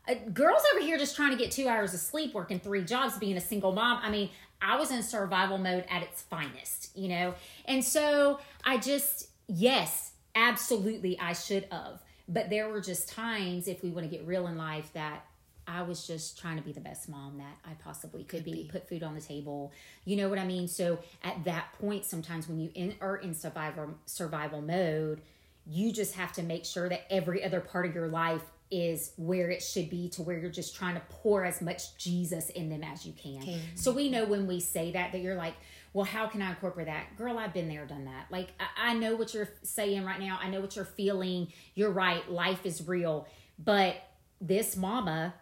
uh, 0.08 0.14
girls 0.32 0.62
over 0.72 0.84
here 0.84 0.98
just 0.98 1.16
trying 1.16 1.32
to 1.32 1.36
get 1.36 1.50
two 1.50 1.66
hours 1.66 1.92
of 1.92 1.98
sleep, 1.98 2.32
working 2.32 2.60
three 2.60 2.84
jobs, 2.84 3.18
being 3.18 3.36
a 3.36 3.40
single 3.40 3.72
mom. 3.72 3.98
I 4.04 4.10
mean, 4.10 4.30
I 4.60 4.76
was 4.76 4.92
in 4.92 5.02
survival 5.02 5.58
mode 5.58 5.84
at 5.90 6.04
its 6.04 6.22
finest, 6.22 6.96
you 6.96 7.08
know? 7.08 7.34
And 7.64 7.84
so 7.84 8.38
I 8.64 8.78
just, 8.78 9.30
yes, 9.48 10.12
absolutely, 10.36 11.18
I 11.18 11.32
should 11.32 11.66
have. 11.72 12.00
But 12.28 12.50
there 12.50 12.68
were 12.68 12.80
just 12.80 13.08
times, 13.08 13.68
if 13.68 13.82
we 13.82 13.90
want 13.90 14.08
to 14.08 14.16
get 14.16 14.26
real 14.26 14.46
in 14.46 14.56
life, 14.56 14.90
that 14.94 15.26
I 15.66 15.82
was 15.82 16.06
just 16.06 16.38
trying 16.38 16.56
to 16.56 16.62
be 16.62 16.72
the 16.72 16.80
best 16.80 17.08
mom 17.08 17.38
that 17.38 17.56
I 17.64 17.74
possibly 17.74 18.24
could, 18.24 18.44
be, 18.44 18.68
put 18.70 18.88
food 18.88 19.02
on 19.02 19.14
the 19.14 19.20
table. 19.20 19.72
You 20.04 20.16
know 20.16 20.28
what 20.28 20.38
I 20.38 20.44
mean? 20.44 20.66
So 20.66 20.98
at 21.22 21.44
that 21.44 21.72
point, 21.80 22.04
sometimes 22.04 22.48
when 22.48 22.58
you 22.58 22.70
in, 22.74 22.94
are 23.00 23.16
in 23.16 23.34
survival 23.34 23.94
survival 24.06 24.60
mode, 24.60 25.20
you 25.66 25.92
just 25.92 26.14
have 26.14 26.32
to 26.32 26.42
make 26.42 26.64
sure 26.64 26.88
that 26.88 27.06
every 27.12 27.44
other 27.44 27.60
part 27.60 27.86
of 27.86 27.94
your 27.94 28.08
life 28.08 28.42
is 28.72 29.12
where 29.16 29.50
it 29.50 29.62
should 29.62 29.90
be 29.90 30.08
to 30.08 30.22
where 30.22 30.38
you're 30.38 30.50
just 30.50 30.74
trying 30.74 30.94
to 30.94 31.02
pour 31.10 31.44
as 31.44 31.60
much 31.60 31.96
Jesus 31.98 32.48
in 32.50 32.70
them 32.70 32.82
as 32.82 33.04
you 33.06 33.12
can. 33.12 33.42
So 33.76 33.92
we 33.92 34.08
know 34.10 34.24
when 34.24 34.46
we 34.46 34.58
say 34.60 34.90
that 34.92 35.12
that 35.12 35.20
you're 35.20 35.36
like, 35.36 35.54
well, 35.92 36.06
how 36.06 36.26
can 36.26 36.40
I 36.40 36.48
incorporate 36.50 36.86
that? 36.86 37.16
Girl, 37.18 37.36
I've 37.38 37.52
been 37.52 37.68
there, 37.68 37.84
done 37.84 38.06
that. 38.06 38.26
Like 38.30 38.48
I, 38.58 38.92
I 38.92 38.94
know 38.94 39.14
what 39.14 39.34
you're 39.34 39.50
saying 39.62 40.04
right 40.04 40.18
now. 40.18 40.38
I 40.42 40.48
know 40.48 40.60
what 40.62 40.74
you're 40.74 40.86
feeling. 40.86 41.52
You're 41.74 41.90
right. 41.90 42.28
Life 42.30 42.64
is 42.64 42.88
real. 42.88 43.28
But 43.58 43.96
this 44.40 44.74
mama 44.74 45.34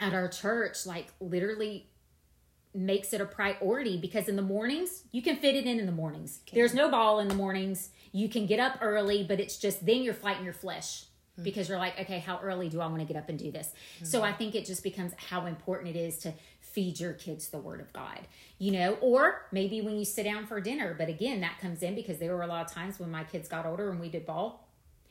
at 0.00 0.12
our 0.12 0.28
church, 0.28 0.86
like 0.86 1.06
literally 1.20 1.88
makes 2.74 3.12
it 3.12 3.20
a 3.20 3.24
priority 3.24 3.96
because 3.96 4.28
in 4.28 4.36
the 4.36 4.42
mornings 4.42 5.04
you 5.10 5.22
can 5.22 5.36
fit 5.36 5.54
it 5.54 5.64
in 5.64 5.80
in 5.80 5.86
the 5.86 5.92
mornings 5.92 6.40
there's 6.52 6.74
no 6.74 6.90
ball 6.90 7.20
in 7.20 7.28
the 7.28 7.34
mornings 7.34 7.88
you 8.12 8.28
can 8.28 8.44
get 8.44 8.60
up 8.60 8.78
early 8.82 9.24
but 9.24 9.40
it's 9.40 9.56
just 9.56 9.86
then 9.86 10.02
you're 10.02 10.12
fighting 10.12 10.44
your 10.44 10.52
flesh 10.52 11.06
Mm-hmm. 11.36 11.44
because 11.44 11.68
you're 11.68 11.78
like 11.78 12.00
okay 12.00 12.18
how 12.18 12.40
early 12.42 12.70
do 12.70 12.80
i 12.80 12.86
want 12.86 13.00
to 13.00 13.04
get 13.04 13.16
up 13.16 13.28
and 13.28 13.38
do 13.38 13.50
this? 13.50 13.68
Mm-hmm. 13.68 14.06
So 14.06 14.22
i 14.22 14.32
think 14.32 14.54
it 14.54 14.64
just 14.64 14.82
becomes 14.82 15.12
how 15.28 15.44
important 15.44 15.94
it 15.94 15.98
is 15.98 16.16
to 16.20 16.32
feed 16.60 16.98
your 16.98 17.12
kids 17.12 17.48
the 17.48 17.58
word 17.58 17.80
of 17.80 17.92
god 17.92 18.20
you 18.58 18.72
know? 18.72 18.94
Or 19.02 19.42
maybe 19.52 19.82
when 19.82 19.98
you 19.98 20.04
sit 20.06 20.22
down 20.24 20.46
for 20.46 20.60
dinner 20.62 20.94
but 20.96 21.08
again 21.10 21.40
that 21.42 21.58
comes 21.60 21.82
in 21.82 21.94
because 21.94 22.18
there 22.18 22.34
were 22.34 22.42
a 22.42 22.46
lot 22.46 22.64
of 22.64 22.72
times 22.72 22.98
when 22.98 23.10
my 23.10 23.24
kids 23.24 23.48
got 23.48 23.66
older 23.66 23.90
and 23.90 24.00
we 24.00 24.08
did 24.08 24.24
ball 24.24 24.66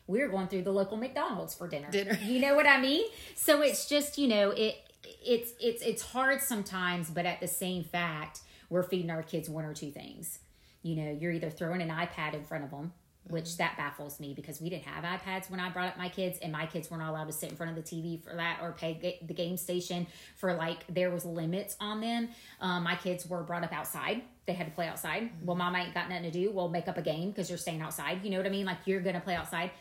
we 0.07 0.19
were 0.19 0.27
going 0.27 0.47
through 0.47 0.63
the 0.63 0.71
local 0.71 0.97
mcdonald's 0.97 1.53
for 1.53 1.67
dinner. 1.67 1.89
Dinner. 1.91 2.17
you 2.23 2.39
know 2.39 2.55
what 2.55 2.67
i 2.67 2.79
mean? 2.79 3.05
So 3.35 3.61
it's 3.61 3.87
just 3.87 4.17
you 4.17 4.27
know 4.27 4.49
it 4.49 4.77
it's 5.23 5.53
it's 5.59 5.83
it's 5.83 6.01
hard 6.01 6.41
sometimes 6.41 7.11
but 7.11 7.25
at 7.27 7.39
the 7.39 7.47
same 7.47 7.83
fact 7.83 8.41
we're 8.69 8.83
feeding 8.83 9.11
our 9.11 9.21
kids 9.21 9.47
one 9.47 9.65
or 9.65 9.73
two 9.75 9.91
things. 9.91 10.39
You 10.81 10.95
know 10.95 11.11
you're 11.19 11.31
either 11.31 11.49
throwing 11.51 11.81
an 11.81 11.89
ipad 11.89 12.33
in 12.33 12.43
front 12.43 12.63
of 12.63 12.71
them 12.71 12.93
which 13.27 13.57
that 13.57 13.75
baffles 13.75 14.19
me 14.19 14.33
because 14.33 14.61
we 14.61 14.69
didn't 14.69 14.85
have 14.85 15.03
ipads 15.03 15.49
when 15.49 15.59
i 15.59 15.69
brought 15.69 15.87
up 15.87 15.97
my 15.97 16.09
kids 16.09 16.37
and 16.41 16.51
my 16.51 16.65
kids 16.65 16.91
weren't 16.91 17.01
allowed 17.03 17.25
to 17.25 17.31
sit 17.31 17.49
in 17.49 17.55
front 17.55 17.75
of 17.75 17.83
the 17.83 17.95
tv 17.95 18.23
for 18.23 18.35
that 18.35 18.59
or 18.61 18.71
pay 18.73 18.93
ga- 18.93 19.19
the 19.25 19.33
game 19.33 19.57
station 19.57 20.05
for 20.35 20.53
like 20.53 20.85
there 20.93 21.11
was 21.11 21.25
limits 21.25 21.75
on 21.79 22.01
them. 22.01 22.29
Um, 22.61 22.83
my 22.83 22.95
kids 22.95 23.25
were 23.25 23.43
brought 23.43 23.63
up 23.63 23.73
outside. 23.73 24.21
They 24.45 24.53
had 24.53 24.67
to 24.67 24.73
play 24.73 24.87
outside. 24.87 25.29
Well 25.43 25.55
mom 25.55 25.75
ain't 25.75 25.93
got 25.93 26.09
nothing 26.09 26.23
to 26.23 26.31
do. 26.31 26.51
Well 26.51 26.69
make 26.69 26.87
up 26.87 26.97
a 26.97 27.01
game 27.01 27.29
because 27.29 27.49
you're 27.49 27.57
staying 27.57 27.81
outside. 27.81 28.23
You 28.23 28.29
know 28.31 28.37
what 28.37 28.45
i 28.45 28.49
mean? 28.49 28.65
Like 28.65 28.79
you're 28.85 29.01
gonna 29.01 29.21
play 29.21 29.35
outside. 29.35 29.71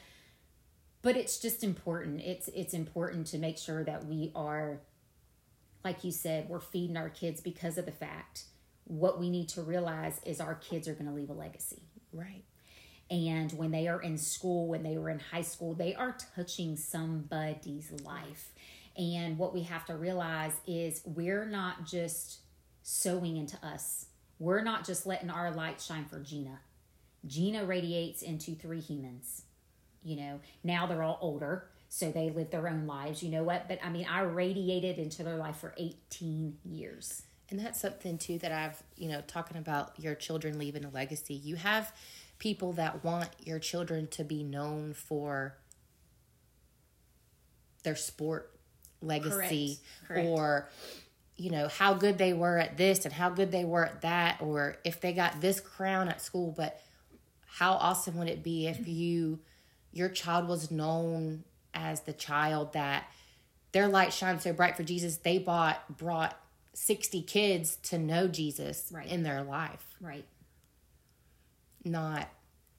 But 1.02 1.16
it's 1.16 1.38
just 1.38 1.62
important. 1.62 2.20
It's 2.22 2.48
it's 2.48 2.74
important 2.74 3.26
to 3.28 3.38
make 3.38 3.58
sure 3.58 3.84
that 3.84 4.06
we 4.06 4.32
are 4.34 4.80
like 5.84 6.02
you 6.02 6.12
said, 6.12 6.48
we're 6.48 6.60
feeding 6.60 6.96
our 6.96 7.10
kids 7.10 7.42
because 7.42 7.76
of 7.76 7.84
the 7.84 7.92
fact 7.92 8.44
what 8.84 9.18
we 9.18 9.30
need 9.30 9.48
to 9.50 9.62
realize 9.62 10.20
is 10.24 10.40
our 10.40 10.54
kids 10.54 10.88
are 10.88 10.94
going 10.94 11.06
to 11.06 11.12
leave 11.12 11.30
a 11.30 11.34
legacy. 11.34 11.82
Right. 12.12 12.44
And 13.10 13.52
when 13.52 13.70
they 13.70 13.86
are 13.86 14.00
in 14.00 14.16
school, 14.16 14.66
when 14.68 14.82
they 14.82 14.96
were 14.96 15.10
in 15.10 15.18
high 15.18 15.42
school, 15.42 15.74
they 15.74 15.94
are 15.94 16.16
touching 16.34 16.76
somebody's 16.76 17.92
life. 18.02 18.52
And 18.96 19.38
what 19.38 19.52
we 19.52 19.62
have 19.62 19.84
to 19.86 19.96
realize 19.96 20.52
is 20.66 21.02
we're 21.04 21.44
not 21.44 21.84
just 21.84 22.38
sowing 22.82 23.36
into 23.36 23.56
us, 23.64 24.06
we're 24.38 24.62
not 24.62 24.84
just 24.84 25.06
letting 25.06 25.30
our 25.30 25.50
light 25.50 25.80
shine 25.80 26.04
for 26.04 26.20
Gina. 26.20 26.60
Gina 27.26 27.64
radiates 27.64 28.22
into 28.22 28.54
three 28.54 28.80
humans. 28.80 29.42
You 30.02 30.16
know, 30.16 30.40
now 30.62 30.86
they're 30.86 31.02
all 31.02 31.18
older, 31.22 31.68
so 31.88 32.10
they 32.10 32.30
live 32.30 32.50
their 32.50 32.68
own 32.68 32.86
lives. 32.86 33.22
You 33.22 33.30
know 33.30 33.42
what? 33.44 33.68
But 33.68 33.78
I 33.82 33.88
mean, 33.88 34.06
I 34.08 34.20
radiated 34.20 34.98
into 34.98 35.22
their 35.22 35.36
life 35.36 35.56
for 35.56 35.74
18 35.78 36.58
years. 36.64 37.22
And 37.50 37.58
that's 37.58 37.80
something 37.80 38.18
too 38.18 38.38
that 38.40 38.52
I've, 38.52 38.82
you 38.96 39.08
know, 39.08 39.22
talking 39.26 39.56
about 39.56 39.98
your 39.98 40.14
children 40.14 40.58
leaving 40.58 40.84
a 40.84 40.90
legacy. 40.90 41.34
You 41.34 41.56
have 41.56 41.92
people 42.44 42.74
that 42.74 43.02
want 43.02 43.30
your 43.42 43.58
children 43.58 44.06
to 44.06 44.22
be 44.22 44.44
known 44.44 44.92
for 44.92 45.56
their 47.84 47.96
sport 47.96 48.50
legacy 49.00 49.78
Correct. 50.06 50.26
Correct. 50.26 50.28
or 50.28 50.68
you 51.36 51.50
know 51.50 51.68
how 51.68 51.94
good 51.94 52.18
they 52.18 52.34
were 52.34 52.58
at 52.58 52.76
this 52.76 53.06
and 53.06 53.14
how 53.14 53.30
good 53.30 53.50
they 53.50 53.64
were 53.64 53.86
at 53.86 54.02
that 54.02 54.42
or 54.42 54.76
if 54.84 55.00
they 55.00 55.14
got 55.14 55.40
this 55.40 55.58
crown 55.58 56.06
at 56.08 56.20
school 56.20 56.52
but 56.54 56.82
how 57.46 57.72
awesome 57.72 58.18
would 58.18 58.28
it 58.28 58.42
be 58.42 58.66
if 58.66 58.76
mm-hmm. 58.76 58.90
you 58.90 59.38
your 59.90 60.10
child 60.10 60.46
was 60.46 60.70
known 60.70 61.44
as 61.72 62.02
the 62.02 62.12
child 62.12 62.74
that 62.74 63.04
their 63.72 63.88
light 63.88 64.12
shines 64.12 64.42
so 64.42 64.52
bright 64.52 64.76
for 64.76 64.82
Jesus 64.82 65.16
they 65.16 65.38
bought 65.38 65.96
brought 65.96 66.38
60 66.74 67.22
kids 67.22 67.76
to 67.84 67.98
know 67.98 68.28
Jesus 68.28 68.90
Right. 68.94 69.08
in 69.08 69.22
their 69.22 69.42
life 69.42 69.96
Right. 69.98 70.26
Not 71.84 72.28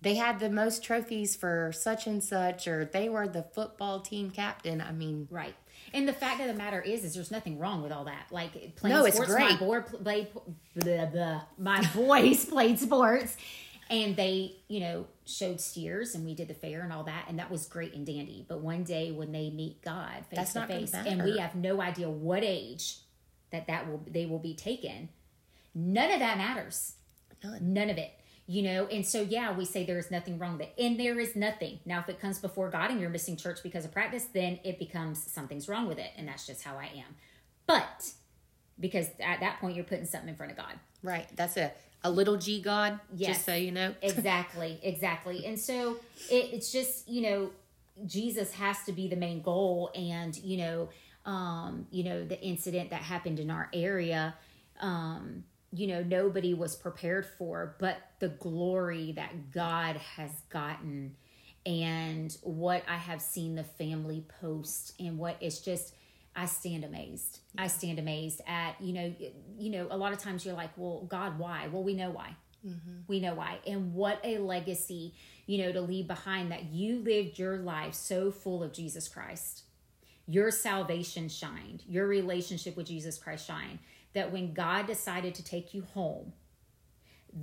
they 0.01 0.15
had 0.15 0.39
the 0.39 0.49
most 0.49 0.83
trophies 0.83 1.35
for 1.35 1.71
such 1.73 2.05
and 2.07 2.23
such 2.23 2.67
or 2.67 2.85
they 2.85 3.09
were 3.09 3.27
the 3.27 3.43
football 3.43 3.99
team 4.01 4.29
captain 4.29 4.81
i 4.81 4.91
mean 4.91 5.27
Right. 5.31 5.55
And 5.93 6.07
the 6.07 6.13
fact 6.13 6.41
of 6.41 6.47
the 6.47 6.53
matter 6.53 6.81
is, 6.81 7.03
is 7.03 7.13
there's 7.13 7.31
nothing 7.31 7.59
wrong 7.59 7.81
with 7.83 7.91
all 7.91 8.05
that. 8.05 8.25
Like 8.31 8.75
playing 8.75 8.95
No, 8.95 9.05
it's 9.05 9.15
sports, 9.15 9.31
great. 9.33 9.51
my 9.51 9.57
boy 9.57 9.81
pl- 9.81 9.99
played, 9.99 10.27
blah, 10.75 11.05
blah, 11.05 11.41
my 11.57 11.87
boys 11.95 12.45
played 12.45 12.79
sports, 12.79 13.37
and 13.89 14.15
they, 14.15 14.55
you 14.67 14.79
know, 14.79 15.05
showed 15.25 15.61
steers, 15.61 16.15
and 16.15 16.25
we 16.25 16.33
did 16.33 16.47
the 16.47 16.53
fair 16.53 16.81
and 16.81 16.91
all 16.91 17.03
that, 17.03 17.25
and 17.29 17.37
that 17.39 17.51
was 17.51 17.65
great 17.67 17.93
and 17.93 18.05
dandy. 18.05 18.45
But 18.47 18.61
one 18.61 18.83
day 18.83 19.11
when 19.11 19.31
they 19.31 19.49
meet 19.51 19.81
God 19.83 20.25
face 20.29 20.37
That's 20.39 20.53
to 20.53 20.59
not 20.59 20.67
face, 20.69 20.93
and 20.93 21.23
we 21.23 21.37
have 21.37 21.55
no 21.55 21.79
idea 21.81 22.09
what 22.09 22.43
age 22.43 22.97
that 23.51 23.67
that 23.67 23.87
will 23.87 24.01
they 24.09 24.25
will 24.25 24.39
be 24.39 24.55
taken, 24.55 25.09
none 25.73 26.11
of 26.11 26.19
that 26.19 26.37
matters. 26.37 26.93
None. 27.43 27.73
None 27.73 27.89
of 27.89 27.97
it. 27.97 28.11
You 28.47 28.61
know, 28.61 28.85
and 28.87 29.05
so 29.05 29.21
yeah, 29.21 29.51
we 29.57 29.65
say 29.65 29.85
there 29.85 29.97
is 29.97 30.11
nothing 30.11 30.37
wrong 30.37 30.53
with 30.57 30.67
it. 30.67 30.75
And 30.77 30.99
there 30.99 31.19
is 31.19 31.35
nothing. 31.35 31.79
Now, 31.83 31.99
if 31.99 32.09
it 32.09 32.19
comes 32.19 32.37
before 32.37 32.69
God 32.69 32.91
and 32.91 32.99
you're 33.01 33.09
missing 33.09 33.37
church 33.37 33.59
because 33.63 33.85
of 33.85 33.91
practice, 33.91 34.25
then 34.25 34.59
it 34.63 34.77
becomes 34.77 35.19
something's 35.31 35.67
wrong 35.67 35.87
with 35.87 35.97
it. 35.97 36.11
And 36.15 36.27
that's 36.27 36.45
just 36.45 36.63
how 36.63 36.77
I 36.77 36.85
am. 36.95 37.15
But 37.65 38.11
because 38.79 39.07
at 39.19 39.39
that 39.39 39.59
point 39.59 39.75
you're 39.75 39.85
putting 39.85 40.05
something 40.05 40.29
in 40.29 40.35
front 40.35 40.51
of 40.51 40.57
God. 40.57 40.73
right 41.01 41.27
that's 41.35 41.55
a 41.57 41.71
a 42.03 42.09
little 42.11 42.35
g 42.37 42.61
god 42.61 42.99
Yes. 43.15 43.35
just 43.37 43.45
so 43.45 43.55
you 43.55 43.71
know 43.71 43.95
Exactly, 44.01 44.79
exactly. 44.83 45.45
And 45.45 45.57
so 45.59 45.97
it, 46.29 46.49
it's 46.53 46.71
just, 46.71 47.07
you 47.07 47.21
know, 47.21 47.51
Jesus 48.05 48.51
has 48.53 48.83
to 48.83 48.91
be 48.91 49.07
the 49.07 49.15
main 49.15 49.41
goal. 49.41 49.89
And, 49.95 50.35
you 50.37 50.57
know, 50.57 50.89
um, 51.25 51.87
you 51.89 52.03
know, 52.03 52.25
the 52.25 52.39
incident 52.41 52.89
that 52.91 53.01
happened 53.01 53.39
in 53.39 53.49
our 53.49 53.69
area, 53.73 54.35
um, 54.81 55.45
you 55.75 55.87
know, 55.87 56.03
nobody 56.03 56.53
was 56.53 56.75
prepared 56.75 57.25
for, 57.25 57.75
but 57.79 57.97
the 58.19 58.29
glory 58.29 59.11
that 59.13 59.51
God 59.51 59.97
has 59.97 60.31
gotten 60.49 61.15
and 61.65 62.35
what 62.43 62.83
I 62.87 62.97
have 62.97 63.21
seen 63.21 63.55
the 63.55 63.63
family 63.63 64.25
post 64.39 64.93
and 64.99 65.17
what 65.17 65.37
it's 65.41 65.59
just 65.59 65.93
I 66.35 66.45
stand 66.45 66.83
amazed. 66.83 67.39
I 67.57 67.67
stand 67.67 67.97
amazed 67.97 68.41
at, 68.45 68.79
you 68.81 68.93
know, 68.93 69.13
you 69.57 69.71
know, 69.71 69.87
a 69.89 69.97
lot 69.97 70.11
of 70.11 70.19
times 70.19 70.45
you're 70.45 70.53
like, 70.53 70.71
well, 70.75 71.05
God, 71.09 71.39
why? 71.39 71.67
Well, 71.67 71.83
we 71.83 71.93
know 71.93 72.11
why. 72.11 72.35
Mm-hmm. 72.65 72.99
We 73.07 73.19
know 73.19 73.35
why. 73.35 73.59
And 73.65 73.93
what 73.93 74.19
a 74.23 74.39
legacy, 74.39 75.13
you 75.45 75.63
know, 75.63 75.71
to 75.71 75.81
leave 75.81 76.07
behind 76.07 76.51
that 76.51 76.65
you 76.65 76.99
lived 76.99 77.39
your 77.39 77.57
life 77.57 77.93
so 77.93 78.31
full 78.31 78.63
of 78.63 78.73
Jesus 78.73 79.07
Christ. 79.07 79.63
Your 80.27 80.51
salvation 80.51 81.29
shined, 81.29 81.83
your 81.87 82.07
relationship 82.07 82.75
with 82.75 82.87
Jesus 82.87 83.17
Christ 83.17 83.47
shined. 83.47 83.79
That 84.15 84.31
when 84.31 84.53
God 84.53 84.87
decided 84.87 85.35
to 85.35 85.43
take 85.43 85.73
you 85.75 85.83
home, 85.93 86.33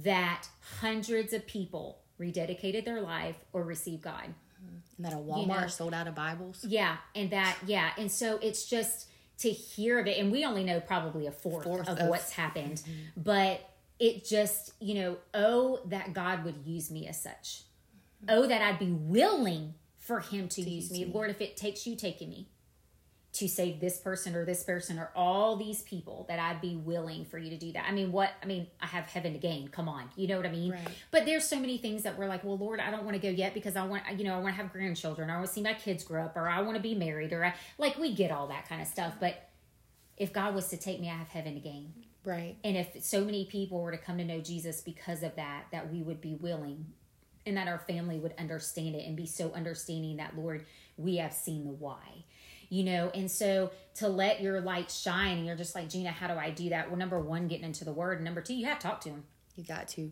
that 0.03 0.49
hundreds 0.81 1.33
of 1.33 1.47
people 1.47 2.01
rededicated 2.19 2.85
their 2.85 3.01
life 3.01 3.37
or 3.53 3.63
received 3.63 4.03
God. 4.03 4.35
Mm-hmm. 4.65 4.77
and 4.97 5.07
that 5.07 5.13
a 5.13 5.17
walmart 5.17 5.63
know. 5.63 5.67
sold 5.69 5.95
out 5.95 6.07
of 6.07 6.15
bibles? 6.15 6.65
Yeah, 6.67 6.97
and 7.15 7.31
that 7.31 7.57
yeah, 7.67 7.91
and 7.99 8.11
so 8.11 8.39
it's 8.43 8.65
just 8.69 9.09
to 9.39 9.51
hear 9.51 9.99
of 9.99 10.07
it, 10.07 10.19
and 10.19 10.31
we 10.31 10.45
only 10.45 10.63
know 10.63 10.81
probably 10.81 11.27
a 11.27 11.33
fourth, 11.33 11.65
Fourth 11.65 11.89
of, 11.89 11.99
of- 11.99 12.09
what's 12.09 12.33
happened, 12.33 12.77
mm-hmm. 12.77 13.21
but 13.23 13.69
it 13.99 14.25
just 14.25 14.73
you 14.81 14.95
know, 14.95 15.17
oh 15.35 15.81
that 15.87 16.13
God 16.13 16.45
would 16.45 16.65
use 16.65 16.91
me 16.91 17.09
as 17.09 17.21
such, 17.21 17.65
mm-hmm. 18.25 18.27
oh 18.29 18.47
that 18.47 18.63
I'd 18.63 18.79
be 18.79 18.93
willing 18.93 19.75
for 19.99 20.21
Him 20.21 20.49
to, 20.49 20.63
use 20.63 20.91
me, 20.91 21.05
Lord. 21.05 21.31
If 21.31 21.41
it 21.41 21.57
takes 21.57 21.87
you 21.87 21.97
taking 21.97 22.31
me 22.31 22.49
to 23.33 23.49
save 23.49 23.81
this 23.81 23.97
person 23.97 24.35
or 24.35 24.45
this 24.45 24.63
person 24.63 24.99
or 24.99 25.11
all 25.17 25.57
these 25.57 25.81
people, 25.83 26.27
that 26.29 26.39
I'd 26.39 26.61
be 26.61 26.77
willing 26.77 27.25
for 27.25 27.39
you 27.39 27.49
to 27.49 27.57
do 27.57 27.73
that. 27.73 27.87
I 27.89 27.93
mean, 27.93 28.13
what 28.13 28.31
I 28.43 28.47
mean, 28.47 28.67
I 28.81 28.87
have 28.87 29.07
heaven 29.07 29.33
to 29.33 29.39
gain. 29.39 29.69
Come 29.69 29.89
on, 29.89 30.11
you 30.17 30.29
know 30.29 30.37
what 30.37 30.45
I 30.45 30.51
mean? 30.51 30.73
Right. 30.73 30.89
But 31.11 31.25
there's 31.25 31.45
so 31.45 31.59
many 31.59 31.79
things 31.79 32.03
that 32.03 32.19
we're 32.19 32.29
like, 32.29 32.45
well, 32.45 32.59
Lord, 32.59 32.79
I 32.79 32.91
don't 32.91 33.05
want 33.05 33.15
to 33.15 33.23
go 33.23 33.31
yet 33.31 33.55
because 33.55 33.75
I 33.75 33.87
want, 33.87 34.03
you 34.19 34.25
know, 34.25 34.35
I 34.35 34.39
want 34.39 34.55
to 34.55 34.63
have 34.63 34.73
grandchildren. 34.73 35.31
I 35.31 35.37
want 35.37 35.47
to 35.47 35.53
see 35.53 35.63
my 35.63 35.75
kids 35.75 36.05
grow 36.05 36.25
up, 36.25 36.37
or 36.37 36.49
I 36.49 36.61
want 36.61 36.77
to 36.77 36.83
be 36.83 36.95
married, 36.95 37.33
or 37.33 37.45
I 37.45 37.55
like 37.79 37.97
we 37.99 38.15
get 38.15 38.31
all 38.31 38.49
that 38.49 38.69
kind 38.69 38.83
of 38.83 38.89
stuff. 38.89 39.15
But 39.19 39.49
if 40.17 40.33
God 40.33 40.55
was 40.55 40.69
to 40.69 40.77
take 40.77 41.01
me, 41.01 41.09
I 41.09 41.15
have 41.15 41.29
heaven 41.29 41.55
to 41.55 41.61
gain. 41.61 41.93
right 42.25 42.57
And 42.63 42.77
if 42.77 43.03
so 43.03 43.25
many 43.25 43.47
people 43.47 43.81
were 43.81 43.93
to 43.93 43.99
come 43.99 44.19
to 44.19 44.25
know 44.25 44.41
Jesus 44.41 44.83
because 44.83 45.23
of 45.23 45.35
that, 45.37 45.65
that 45.73 45.91
we 45.91 46.03
would 46.03 46.21
be 46.21 46.35
willing 46.35 46.87
and 47.47 47.57
that 47.57 47.67
our 47.67 47.79
family 47.79 48.19
would 48.19 48.35
understand 48.39 48.95
it 48.95 49.07
and 49.07 49.17
be 49.17 49.27
so 49.27 49.53
understanding 49.53 50.19
that, 50.19 50.37
Lord, 50.37 50.67
we 50.97 51.17
have 51.17 51.33
seen 51.33 51.65
the 51.65 51.73
why. 51.73 52.25
You 52.73 52.85
know, 52.85 53.11
and 53.15 53.31
so 53.31 53.71
to 53.97 54.09
let 54.09 54.41
your 54.41 54.63
light 54.63 54.91
shine, 54.91 55.37
and 55.37 55.47
you're 55.47 55.57
just 55.57 55.75
like, 55.75 55.91
Gina, 55.91 56.11
how 56.11 56.27
do 56.27 56.33
I 56.35 56.49
do 56.49 56.71
that? 56.71 56.89
Well, 56.89 56.99
number 56.99 57.21
one, 57.21 57.47
getting 57.47 57.67
into 57.67 57.85
the 57.85 57.93
word. 57.93 58.17
And 58.17 58.25
number 58.25 58.41
two, 58.41 58.55
you 58.55 58.65
have 58.65 58.79
to 58.79 58.87
talk 58.89 59.03
to 59.03 59.11
him. 59.11 59.25
you 59.57 59.65
got 59.65 59.89
to 59.89 60.11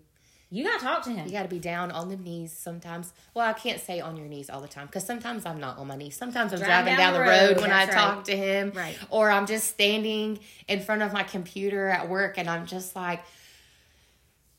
You 0.51 0.65
got 0.65 0.79
to 0.81 0.85
talk 0.85 1.03
to 1.05 1.11
him. 1.11 1.25
you 1.27 1.33
got 1.33 1.45
to 1.45 1.49
be 1.49 1.59
down 1.59 1.91
on 1.91 2.11
the 2.11 2.17
knees 2.19 2.53
sometimes 2.53 3.15
well 3.33 3.47
i 3.49 3.55
can't 3.55 3.81
say 3.81 4.01
on 4.01 4.15
your 4.19 4.27
knees 4.27 4.51
all 4.51 4.61
the 4.61 4.69
time 4.69 4.87
because 4.89 5.07
sometimes 5.07 5.47
i'm 5.47 5.59
not 5.61 5.79
on 5.79 5.87
my 5.87 5.97
knees 5.97 6.17
sometimes 6.17 6.53
i'm 6.53 6.59
Driving 6.59 6.97
driving, 6.97 6.97
down 6.99 7.13
down, 7.15 7.15
the 7.15 7.21
road, 7.31 7.49
road, 7.55 7.61
when 7.63 7.73
i 7.73 7.87
that's 7.87 7.95
talk 7.97 8.25
to 8.25 8.37
him 8.37 8.73
Right. 8.75 8.99
or 9.09 9.31
i'm 9.31 9.47
just 9.47 9.69
standing 9.71 10.39
in 10.69 10.81
front 10.83 11.01
of 11.03 11.13
my 11.15 11.23
computer 11.23 11.89
at 11.89 12.09
work 12.11 12.37
and 12.37 12.51
i'm 12.51 12.67
just 12.67 12.95
like 12.97 13.23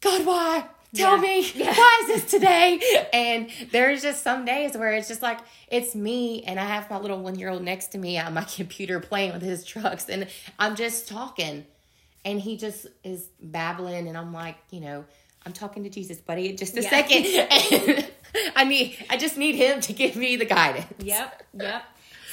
god 0.02 0.26
why 0.26 0.66
tell 0.96 1.16
Yeah. 1.16 1.22
me 1.22 1.52
Yeah. 1.56 1.74
why 1.74 2.00
is 2.04 2.08
this 2.22 2.32
today 2.32 2.80
and 3.14 3.50
there's 3.72 4.02
just 4.02 4.24
some 4.24 4.46
days 4.46 4.76
where 4.78 4.92
it's 4.94 5.08
just 5.08 5.22
like 5.22 5.40
it's 5.70 5.96
me 5.96 6.44
and 6.44 6.60
i 6.60 6.66
have 6.66 6.90
my 6.90 6.98
little 7.00 7.20
one 7.20 7.36
year 7.40 7.50
old 7.50 7.64
next 7.64 7.88
to 7.94 7.98
me 7.98 8.18
on 8.20 8.34
my 8.34 8.44
computer 8.56 9.00
playing 9.00 9.34
with 9.34 9.42
his 9.42 9.64
trucks 9.64 10.10
and 10.10 10.28
i'm 10.60 10.76
just 10.76 11.08
talking 11.08 11.66
and 12.26 12.40
he 12.42 12.58
just 12.58 12.88
is 13.04 13.30
babbling 13.42 14.08
and 14.08 14.18
i'm 14.18 14.34
like 14.34 14.58
you 14.70 14.82
know 14.82 15.06
i'm 15.46 15.54
talking 15.54 15.84
to 15.84 15.90
jesus 15.90 16.18
buddy 16.20 16.54
just 16.54 16.78
a 16.78 16.82
Yeah. 16.84 16.90
second 16.90 17.26
and 17.26 18.12
i 18.56 18.64
need 18.64 18.98
i 19.10 19.18
just 19.18 19.38
need 19.38 19.56
him 19.56 19.82
to 19.82 19.94
give 19.94 20.16
me 20.16 20.36
the 20.36 20.46
guidance 20.46 20.88
Yep, 21.00 21.44
yep. 21.54 21.84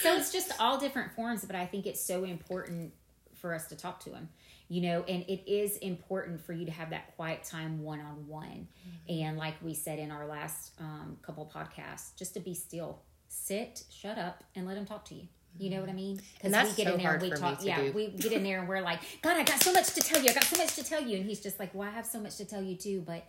So 0.03 0.15
it's 0.17 0.31
just 0.31 0.53
all 0.61 0.79
different 0.79 1.13
forms, 1.17 1.45
but 1.45 1.57
I 1.57 1.67
think 1.67 1.85
it's 1.85 2.01
so 2.01 2.23
important 2.23 2.93
for 3.39 3.55
us 3.55 3.67
to 3.69 3.77
talk 3.77 4.01
to 4.01 4.11
him, 4.11 4.29
you 4.69 4.83
know, 4.83 5.05
and 5.09 5.23
it 5.25 5.51
is 5.51 5.77
important 5.79 6.41
for 6.41 6.53
you 6.53 6.67
to 6.67 6.73
have 6.73 6.91
that 6.91 7.15
quiet 7.17 7.45
time 7.45 7.83
one 7.83 8.01
on 8.01 8.27
one. 8.27 8.69
And 9.09 9.37
like 9.39 9.55
we 9.63 9.75
said 9.75 9.99
in 9.99 10.11
our 10.11 10.27
last 10.27 10.73
um, 10.79 11.17
couple 11.23 11.51
podcasts, 11.53 12.15
just 12.17 12.35
to 12.35 12.41
be 12.41 12.55
still, 12.55 13.01
sit, 13.29 13.85
shut 13.91 14.19
up, 14.19 14.45
and 14.55 14.67
let 14.67 14.77
him 14.77 14.85
talk 14.85 15.05
to 15.07 15.15
you. 15.15 15.29
You 15.59 15.71
know 15.71 15.81
what 15.81 15.89
I 15.89 15.95
mean? 15.95 16.21
Because 16.35 16.53
that's 16.53 16.71
we 16.71 16.85
get 16.85 16.89
so 16.89 16.95
in 16.95 17.03
there 17.03 17.15
and 17.15 17.23
we 17.23 17.31
talk. 17.31 17.59
Yeah, 17.63 17.81
do. 17.81 17.93
we 17.93 18.09
get 18.09 18.33
in 18.33 18.45
there 18.45 18.61
and 18.61 18.69
we're 18.69 18.81
like, 18.81 19.01
God, 19.23 19.37
I 19.37 19.43
got 19.43 19.61
so 19.63 19.73
much 19.73 19.93
to 19.95 20.01
tell 20.01 20.23
you. 20.23 20.31
I 20.31 20.35
got 20.35 20.45
so 20.45 20.57
much 20.57 20.75
to 20.77 20.85
tell 20.85 21.03
you, 21.03 21.17
and 21.17 21.27
he's 21.27 21.41
just 21.41 21.59
like, 21.59 21.75
Well, 21.75 21.89
I 21.89 21.91
have 21.91 22.07
so 22.07 22.21
much 22.21 22.37
to 22.37 22.45
tell 22.45 22.63
you 22.63 22.77
too, 22.77 23.03
but 23.05 23.25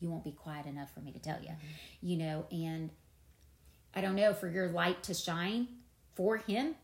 you 0.00 0.08
won't 0.10 0.24
be 0.24 0.32
quiet 0.32 0.66
enough 0.66 0.92
for 0.94 1.00
me 1.00 1.12
to 1.12 1.18
tell 1.18 1.38
you. 1.42 1.50
You 2.00 2.16
know, 2.16 2.46
and 2.50 2.90
I 3.94 4.00
don't 4.00 4.14
know, 4.14 4.32
for 4.32 4.48
your 4.48 4.68
light 4.68 5.02
to 5.04 5.14
shine 5.14 5.68
for 6.14 6.38
him, 6.38 6.76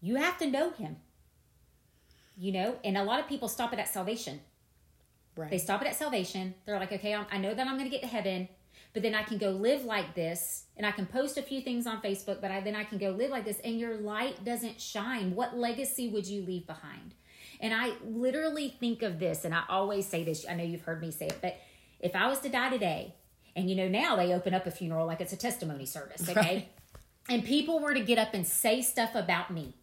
you 0.00 0.16
have 0.16 0.38
to 0.38 0.46
know 0.46 0.70
him. 0.70 0.96
You 2.38 2.52
know, 2.52 2.76
and 2.84 2.96
a 2.96 3.02
lot 3.02 3.18
of 3.18 3.26
people 3.26 3.48
stop 3.48 3.72
it 3.72 3.78
at 3.78 3.88
salvation. 3.88 4.40
right 5.36 5.50
They 5.50 5.58
stop 5.58 5.82
it 5.82 5.88
at 5.88 5.96
salvation. 5.96 6.54
They're 6.64 6.78
like, 6.78 6.92
okay, 6.92 7.14
I'm, 7.14 7.26
I 7.32 7.38
know 7.38 7.52
that 7.52 7.66
I'm 7.66 7.76
going 7.76 7.90
to 7.90 7.90
get 7.90 8.02
to 8.02 8.06
heaven, 8.06 8.48
but 8.94 9.02
then 9.02 9.14
I 9.14 9.24
can 9.24 9.38
go 9.38 9.50
live 9.50 9.84
like 9.84 10.14
this 10.14 10.64
and 10.76 10.86
I 10.86 10.92
can 10.92 11.06
post 11.06 11.36
a 11.36 11.42
few 11.42 11.60
things 11.60 11.86
on 11.86 12.00
Facebook, 12.00 12.40
but 12.40 12.50
I, 12.50 12.60
then 12.60 12.76
I 12.76 12.84
can 12.84 12.98
go 12.98 13.10
live 13.10 13.30
like 13.30 13.44
this 13.44 13.58
and 13.64 13.78
your 13.78 13.96
light 13.96 14.44
doesn't 14.44 14.80
shine. 14.80 15.34
What 15.34 15.58
legacy 15.58 16.08
would 16.08 16.26
you 16.26 16.42
leave 16.42 16.66
behind? 16.66 17.14
And 17.60 17.74
I 17.74 17.94
literally 18.04 18.68
think 18.68 19.02
of 19.02 19.18
this, 19.18 19.44
and 19.44 19.52
I 19.54 19.64
always 19.68 20.06
say 20.06 20.22
this. 20.22 20.46
I 20.48 20.54
know 20.54 20.64
you've 20.64 20.82
heard 20.82 21.00
me 21.00 21.10
say 21.10 21.26
it, 21.26 21.38
but 21.42 21.58
if 21.98 22.14
I 22.14 22.28
was 22.28 22.38
to 22.40 22.48
die 22.48 22.70
today, 22.70 23.14
and 23.56 23.68
you 23.68 23.74
know, 23.74 23.88
now 23.88 24.14
they 24.14 24.32
open 24.32 24.54
up 24.54 24.66
a 24.66 24.70
funeral 24.70 25.06
like 25.06 25.20
it's 25.20 25.32
a 25.32 25.36
testimony 25.36 25.86
service, 25.86 26.28
okay? 26.28 26.34
Right. 26.38 26.68
And 27.30 27.44
people 27.44 27.78
were 27.78 27.92
to 27.92 28.00
get 28.00 28.16
up 28.16 28.32
and 28.32 28.46
say 28.46 28.80
stuff 28.80 29.14
about 29.14 29.50
me. 29.50 29.74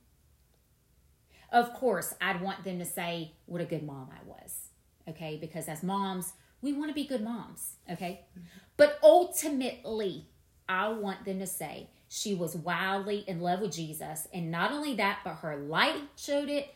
Of 1.56 1.74
course, 1.74 2.14
I'd 2.20 2.42
want 2.42 2.66
them 2.66 2.80
to 2.80 2.86
say 2.86 3.32
what 3.46 3.62
a 3.62 3.66
good 3.66 3.82
mom 3.82 4.10
I 4.12 4.28
was, 4.28 4.68
okay? 5.08 5.38
Because 5.40 5.70
as 5.70 5.84
moms, 5.84 6.34
we 6.62 6.74
want 6.74 6.90
to 6.90 6.94
be 6.94 7.08
good 7.08 7.24
moms, 7.24 7.78
okay? 7.90 8.26
Mm-hmm. 8.32 8.48
But 8.76 9.00
ultimately, 9.02 10.28
I 10.68 10.90
want 10.90 11.24
them 11.24 11.40
to 11.40 11.48
say 11.48 11.88
she 12.10 12.36
was 12.36 12.58
wildly 12.58 13.24
in 13.26 13.40
love 13.40 13.62
with 13.62 13.72
Jesus, 13.72 14.28
and 14.34 14.52
not 14.52 14.74
only 14.74 14.96
that, 14.96 15.20
but 15.24 15.36
her 15.36 15.56
light 15.56 16.02
showed 16.18 16.50
it. 16.50 16.76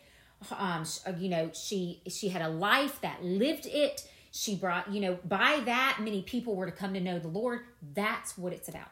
Um, 0.50 0.86
you 1.18 1.28
know, 1.28 1.50
she 1.52 2.00
she 2.08 2.30
had 2.30 2.40
a 2.40 2.48
life 2.48 3.02
that 3.02 3.22
lived 3.22 3.66
it. 3.66 4.08
She 4.30 4.54
brought, 4.56 4.90
you 4.90 5.02
know, 5.02 5.18
by 5.26 5.60
that 5.66 5.98
many 6.00 6.22
people 6.22 6.56
were 6.56 6.64
to 6.64 6.72
come 6.72 6.94
to 6.94 7.00
know 7.00 7.18
the 7.18 7.28
Lord. 7.28 7.60
That's 7.94 8.38
what 8.38 8.54
it's 8.54 8.70
about. 8.70 8.88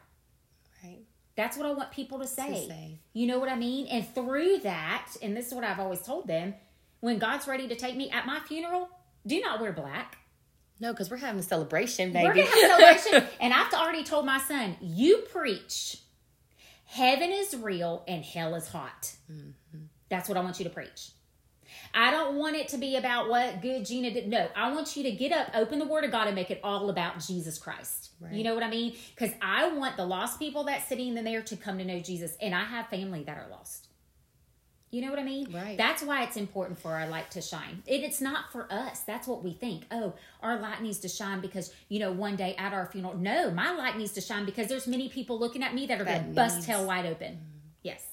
That's 1.39 1.55
what 1.55 1.65
I 1.65 1.71
want 1.71 1.91
people 1.91 2.19
to 2.19 2.27
say. 2.27 2.49
to 2.49 2.67
say. 2.67 2.99
You 3.13 3.25
know 3.25 3.39
what 3.39 3.47
I 3.47 3.55
mean? 3.55 3.87
And 3.87 4.05
through 4.13 4.57
that, 4.63 5.07
and 5.21 5.37
this 5.37 5.47
is 5.47 5.53
what 5.53 5.63
I've 5.63 5.79
always 5.79 6.01
told 6.01 6.27
them, 6.27 6.53
when 6.99 7.17
God's 7.17 7.47
ready 7.47 7.65
to 7.69 7.75
take 7.75 7.95
me 7.95 8.09
at 8.09 8.25
my 8.25 8.41
funeral, 8.41 8.89
do 9.25 9.39
not 9.39 9.61
wear 9.61 9.71
black. 9.71 10.17
No, 10.81 10.91
because 10.91 11.09
we're 11.09 11.15
having 11.15 11.39
a 11.39 11.43
celebration, 11.43 12.11
baby. 12.11 12.25
We're 12.27 12.33
gonna 12.33 12.47
have 12.47 12.57
a 12.57 12.99
celebration. 12.99 13.29
and 13.39 13.53
I've 13.53 13.73
already 13.73 14.03
told 14.03 14.25
my 14.25 14.39
son, 14.39 14.75
you 14.81 15.19
preach. 15.31 15.99
Heaven 16.83 17.31
is 17.31 17.55
real 17.55 18.03
and 18.05 18.21
hell 18.21 18.53
is 18.55 18.67
hot. 18.67 19.13
Mm-hmm. 19.31 19.83
That's 20.09 20.27
what 20.27 20.37
I 20.37 20.41
want 20.41 20.59
you 20.59 20.65
to 20.65 20.71
preach. 20.71 21.11
I 21.93 22.11
don't 22.11 22.35
want 22.35 22.55
it 22.55 22.67
to 22.69 22.77
be 22.77 22.95
about 22.95 23.29
what 23.29 23.61
good 23.61 23.85
Gina 23.85 24.11
did. 24.11 24.27
No, 24.27 24.47
I 24.55 24.71
want 24.71 24.95
you 24.95 25.03
to 25.03 25.11
get 25.11 25.31
up, 25.31 25.49
open 25.53 25.79
the 25.79 25.85
Word 25.85 26.03
of 26.03 26.11
God, 26.11 26.27
and 26.27 26.35
make 26.35 26.51
it 26.51 26.59
all 26.63 26.89
about 26.89 27.19
Jesus 27.19 27.57
Christ. 27.57 28.11
Right. 28.19 28.33
You 28.33 28.43
know 28.43 28.53
what 28.53 28.63
I 28.63 28.69
mean? 28.69 28.95
Because 29.15 29.33
I 29.41 29.69
want 29.69 29.97
the 29.97 30.05
lost 30.05 30.39
people 30.39 30.63
that's 30.65 30.87
sitting 30.87 31.17
in 31.17 31.23
there 31.23 31.41
to 31.43 31.55
come 31.55 31.77
to 31.77 31.85
know 31.85 31.99
Jesus, 31.99 32.35
and 32.41 32.53
I 32.53 32.63
have 32.63 32.87
family 32.87 33.23
that 33.23 33.37
are 33.37 33.47
lost. 33.49 33.89
You 34.91 35.03
know 35.03 35.11
what 35.11 35.19
I 35.19 35.23
mean? 35.23 35.51
Right. 35.53 35.77
That's 35.77 36.01
why 36.01 36.23
it's 36.23 36.35
important 36.35 36.79
for 36.79 36.93
our 36.93 37.07
light 37.07 37.29
to 37.31 37.41
shine. 37.41 37.83
It, 37.85 38.01
it's 38.03 38.21
not 38.21 38.51
for 38.51 38.67
us. 38.71 39.01
That's 39.01 39.27
what 39.27 39.43
we 39.43 39.53
think. 39.53 39.83
Oh, 39.91 40.15
our 40.41 40.59
light 40.59 40.81
needs 40.81 40.97
to 40.99 41.07
shine 41.07 41.41
because, 41.41 41.71
you 41.89 41.99
know, 41.99 42.11
one 42.11 42.35
day 42.35 42.55
at 42.57 42.73
our 42.73 42.87
funeral. 42.87 43.15
No, 43.15 43.51
my 43.51 43.71
light 43.71 43.97
needs 43.97 44.13
to 44.13 44.21
shine 44.21 44.45
because 44.45 44.67
there's 44.67 44.87
many 44.87 45.07
people 45.07 45.37
looking 45.37 45.61
at 45.61 45.75
me 45.75 45.85
that 45.87 46.01
are 46.01 46.05
going 46.05 46.23
to 46.23 46.29
bust 46.33 46.65
hell 46.65 46.87
wide 46.87 47.05
open. 47.05 47.39
Yes. 47.83 48.03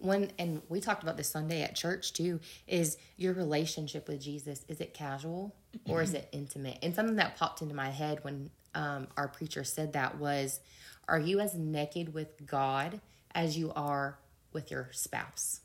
When, 0.00 0.30
and 0.38 0.62
we 0.68 0.80
talked 0.80 1.02
about 1.02 1.16
this 1.16 1.28
Sunday 1.28 1.62
at 1.62 1.74
church 1.74 2.12
too, 2.12 2.40
is 2.66 2.96
your 3.16 3.34
relationship 3.34 4.08
with 4.08 4.20
Jesus, 4.20 4.64
is 4.68 4.80
it 4.80 4.94
casual 4.94 5.54
or 5.86 6.02
is 6.02 6.14
it 6.14 6.28
intimate? 6.30 6.78
And 6.82 6.94
something 6.94 7.16
that 7.16 7.36
popped 7.36 7.62
into 7.62 7.74
my 7.74 7.90
head 7.90 8.22
when 8.22 8.50
um, 8.74 9.08
our 9.16 9.26
preacher 9.26 9.64
said 9.64 9.94
that 9.94 10.18
was, 10.18 10.60
are 11.08 11.18
you 11.18 11.40
as 11.40 11.54
naked 11.54 12.14
with 12.14 12.46
God 12.46 13.00
as 13.34 13.58
you 13.58 13.72
are 13.74 14.18
with 14.52 14.70
your 14.70 14.88
spouse? 14.92 15.60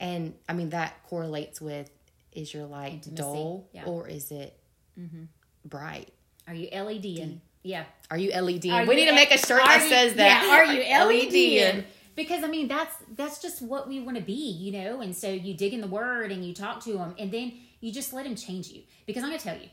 And 0.00 0.34
I 0.48 0.54
mean, 0.54 0.70
that 0.70 1.02
correlates 1.04 1.60
with 1.60 1.90
is 2.32 2.52
your 2.52 2.66
light 2.66 3.06
Intimacy. 3.06 3.16
dull 3.16 3.68
yeah. 3.72 3.84
or 3.84 4.08
is 4.08 4.30
it 4.30 4.58
mm-hmm. 4.98 5.24
bright? 5.64 6.12
Are 6.48 6.54
you 6.54 6.68
LED? 6.72 7.40
Yeah. 7.62 7.84
Are 8.10 8.18
you 8.18 8.30
LED? 8.30 8.64
We 8.64 8.70
you 8.70 8.86
need 8.86 9.06
to 9.06 9.14
make 9.14 9.30
a 9.32 9.38
shirt 9.38 9.62
that 9.64 9.82
you, 9.82 9.88
says 9.88 10.14
that. 10.14 10.44
Yeah, 10.44 10.54
are 10.54 10.64
you 10.64 10.82
LED? 11.74 11.84
Because 12.16 12.44
I 12.44 12.48
mean 12.48 12.68
that's 12.68 12.94
that's 13.16 13.42
just 13.42 13.60
what 13.60 13.88
we 13.88 14.00
want 14.00 14.16
to 14.16 14.22
be, 14.22 14.32
you 14.32 14.72
know. 14.72 15.00
And 15.00 15.14
so 15.14 15.28
you 15.28 15.54
dig 15.54 15.74
in 15.74 15.80
the 15.80 15.86
word 15.86 16.30
and 16.30 16.44
you 16.44 16.54
talk 16.54 16.82
to 16.84 16.98
him, 16.98 17.14
and 17.18 17.32
then 17.32 17.52
you 17.80 17.92
just 17.92 18.12
let 18.12 18.26
him 18.26 18.36
change 18.36 18.68
you. 18.68 18.82
Because 19.06 19.22
I'm 19.22 19.30
gonna 19.30 19.40
tell 19.40 19.56
you, 19.56 19.68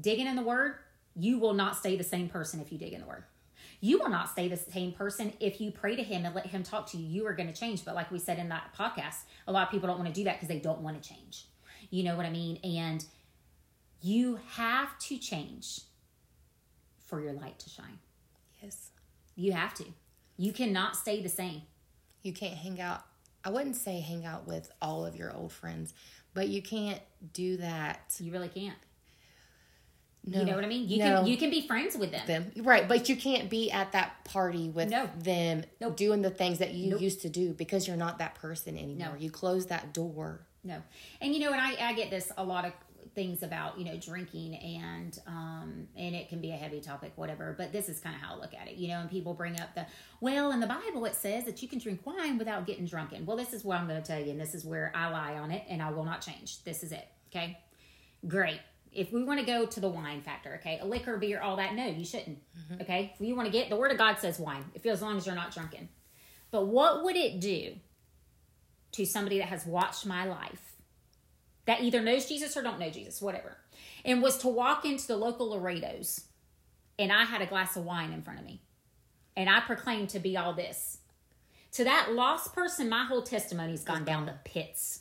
digging 0.00 0.26
in 0.26 0.36
the 0.36 0.42
word, 0.42 0.76
you 1.14 1.38
will 1.38 1.54
not 1.54 1.76
stay 1.76 1.96
the 1.96 2.04
same 2.04 2.28
person 2.28 2.60
if 2.60 2.72
you 2.72 2.78
dig 2.78 2.92
in 2.92 3.00
the 3.00 3.06
word. 3.06 3.24
You 3.80 3.98
will 3.98 4.08
not 4.08 4.30
stay 4.30 4.48
the 4.48 4.56
same 4.56 4.92
person 4.92 5.34
if 5.40 5.60
you 5.60 5.70
pray 5.70 5.94
to 5.94 6.02
him 6.02 6.24
and 6.24 6.34
let 6.34 6.46
him 6.46 6.62
talk 6.62 6.86
to 6.92 6.96
you. 6.96 7.06
You 7.06 7.26
are 7.26 7.34
going 7.34 7.52
to 7.52 7.60
change. 7.60 7.84
But 7.84 7.94
like 7.94 8.10
we 8.10 8.18
said 8.18 8.38
in 8.38 8.48
that 8.48 8.74
podcast 8.74 9.24
a 9.46 9.52
lot 9.52 9.66
of 9.66 9.70
people 9.70 9.88
don't 9.88 9.98
want 9.98 10.08
to 10.08 10.14
do 10.14 10.24
that 10.24 10.36
because 10.36 10.48
they 10.48 10.58
don't 10.58 10.80
want 10.80 11.00
to 11.02 11.06
change. 11.06 11.46
You 11.90 12.02
know 12.02 12.16
what 12.16 12.24
i 12.24 12.30
mean? 12.30 12.58
And 12.64 13.04
you 14.00 14.38
have 14.52 14.98
to 15.00 15.18
change 15.18 15.80
for 17.04 17.20
your 17.20 17.34
light 17.34 17.58
to 17.60 17.68
shine. 17.68 17.98
Yes. 18.62 18.90
You 19.36 19.52
have 19.52 19.74
to. 19.74 19.84
You 20.36 20.52
cannot 20.52 20.96
stay 20.96 21.22
the 21.22 21.28
same 21.28 21.62
you 22.24 22.32
can't 22.32 22.54
hang 22.54 22.80
out 22.80 23.04
i 23.44 23.50
wouldn't 23.50 23.76
say 23.76 24.00
hang 24.00 24.24
out 24.24 24.48
with 24.48 24.72
all 24.82 25.06
of 25.06 25.14
your 25.14 25.32
old 25.32 25.52
friends 25.52 25.94
but 26.34 26.48
you 26.48 26.60
can't 26.60 27.00
do 27.32 27.56
that 27.58 28.12
you 28.18 28.32
really 28.32 28.48
can't 28.48 28.76
no, 30.26 30.40
you 30.40 30.46
know 30.46 30.54
what 30.54 30.64
I 30.64 30.68
mean? 30.68 30.88
You 30.88 30.98
no. 30.98 31.04
can 31.04 31.26
you 31.26 31.36
can 31.36 31.50
be 31.50 31.66
friends 31.66 31.96
with 31.96 32.10
them. 32.10 32.26
them. 32.26 32.52
Right, 32.64 32.88
but 32.88 33.08
you 33.08 33.16
can't 33.16 33.50
be 33.50 33.70
at 33.70 33.92
that 33.92 34.24
party 34.24 34.70
with 34.70 34.88
no. 34.88 35.08
them 35.18 35.64
nope. 35.80 35.96
doing 35.96 36.22
the 36.22 36.30
things 36.30 36.58
that 36.58 36.72
you 36.72 36.92
nope. 36.92 37.00
used 37.02 37.22
to 37.22 37.28
do 37.28 37.52
because 37.52 37.86
you're 37.86 37.96
not 37.96 38.18
that 38.18 38.34
person 38.36 38.78
anymore. 38.78 39.10
No. 39.12 39.18
You 39.18 39.30
close 39.30 39.66
that 39.66 39.92
door. 39.92 40.46
No. 40.62 40.82
And 41.20 41.34
you 41.34 41.40
know, 41.40 41.52
and 41.52 41.60
I, 41.60 41.90
I 41.90 41.92
get 41.92 42.08
this 42.08 42.32
a 42.38 42.44
lot 42.44 42.64
of 42.64 42.72
things 43.14 43.42
about, 43.42 43.78
you 43.78 43.84
know, 43.84 43.96
drinking 43.96 44.56
and 44.56 45.18
um 45.26 45.88
and 45.96 46.14
it 46.14 46.28
can 46.28 46.40
be 46.40 46.50
a 46.50 46.56
heavy 46.56 46.80
topic, 46.80 47.12
whatever. 47.16 47.54
But 47.56 47.72
this 47.72 47.88
is 47.88 48.00
kind 48.00 48.14
of 48.14 48.22
how 48.22 48.34
I 48.34 48.38
look 48.38 48.54
at 48.54 48.68
it. 48.68 48.74
You 48.74 48.88
know, 48.88 49.00
and 49.00 49.10
people 49.10 49.34
bring 49.34 49.60
up 49.60 49.74
the 49.74 49.86
well, 50.20 50.52
in 50.52 50.60
the 50.60 50.66
Bible 50.66 51.04
it 51.04 51.14
says 51.14 51.44
that 51.44 51.62
you 51.62 51.68
can 51.68 51.78
drink 51.78 52.04
wine 52.04 52.38
without 52.38 52.66
getting 52.66 52.86
drunken. 52.86 53.26
Well, 53.26 53.36
this 53.36 53.52
is 53.52 53.64
what 53.64 53.78
I'm 53.78 53.86
gonna 53.86 54.02
tell 54.02 54.20
you, 54.20 54.30
and 54.30 54.40
this 54.40 54.54
is 54.54 54.64
where 54.64 54.92
I 54.94 55.10
lie 55.10 55.34
on 55.34 55.50
it 55.50 55.64
and 55.68 55.82
I 55.82 55.90
will 55.90 56.04
not 56.04 56.20
change. 56.20 56.62
This 56.64 56.82
is 56.82 56.92
it. 56.92 57.06
Okay. 57.30 57.58
Great 58.26 58.60
if 58.94 59.12
we 59.12 59.24
want 59.24 59.40
to 59.40 59.44
go 59.46 59.66
to 59.66 59.80
the 59.80 59.88
wine 59.88 60.22
factor, 60.22 60.54
okay, 60.60 60.78
a 60.80 60.86
liquor, 60.86 61.18
beer, 61.18 61.40
all 61.40 61.56
that, 61.56 61.74
no, 61.74 61.86
you 61.86 62.04
shouldn't. 62.04 62.38
Mm-hmm. 62.38 62.82
Okay, 62.82 63.12
if 63.12 63.26
you 63.26 63.34
want 63.34 63.46
to 63.46 63.52
get 63.52 63.68
the 63.68 63.76
Word 63.76 63.90
of 63.90 63.98
God 63.98 64.18
says 64.18 64.38
wine, 64.38 64.64
if 64.74 64.86
as 64.86 65.02
long 65.02 65.16
as 65.16 65.26
you're 65.26 65.34
not 65.34 65.52
drunken. 65.52 65.88
But 66.50 66.66
what 66.66 67.02
would 67.02 67.16
it 67.16 67.40
do 67.40 67.74
to 68.92 69.04
somebody 69.04 69.38
that 69.38 69.48
has 69.48 69.66
watched 69.66 70.06
my 70.06 70.24
life, 70.24 70.73
that 71.66 71.82
either 71.82 72.02
knows 72.02 72.26
Jesus 72.26 72.56
or 72.56 72.62
don't 72.62 72.78
know 72.78 72.90
Jesus, 72.90 73.22
whatever, 73.22 73.56
and 74.04 74.22
was 74.22 74.38
to 74.38 74.48
walk 74.48 74.84
into 74.84 75.06
the 75.06 75.16
local 75.16 75.50
Laredo's, 75.50 76.24
and 76.98 77.12
I 77.12 77.24
had 77.24 77.42
a 77.42 77.46
glass 77.46 77.76
of 77.76 77.84
wine 77.84 78.12
in 78.12 78.22
front 78.22 78.40
of 78.40 78.44
me, 78.44 78.60
and 79.36 79.48
I 79.48 79.60
proclaimed 79.60 80.10
to 80.10 80.18
be 80.18 80.36
all 80.36 80.52
this. 80.52 80.98
To 81.72 81.84
that 81.84 82.12
lost 82.12 82.54
person, 82.54 82.88
my 82.88 83.04
whole 83.04 83.22
testimony's 83.22 83.82
gone 83.82 84.04
down 84.04 84.26
the 84.26 84.34
pits 84.44 85.00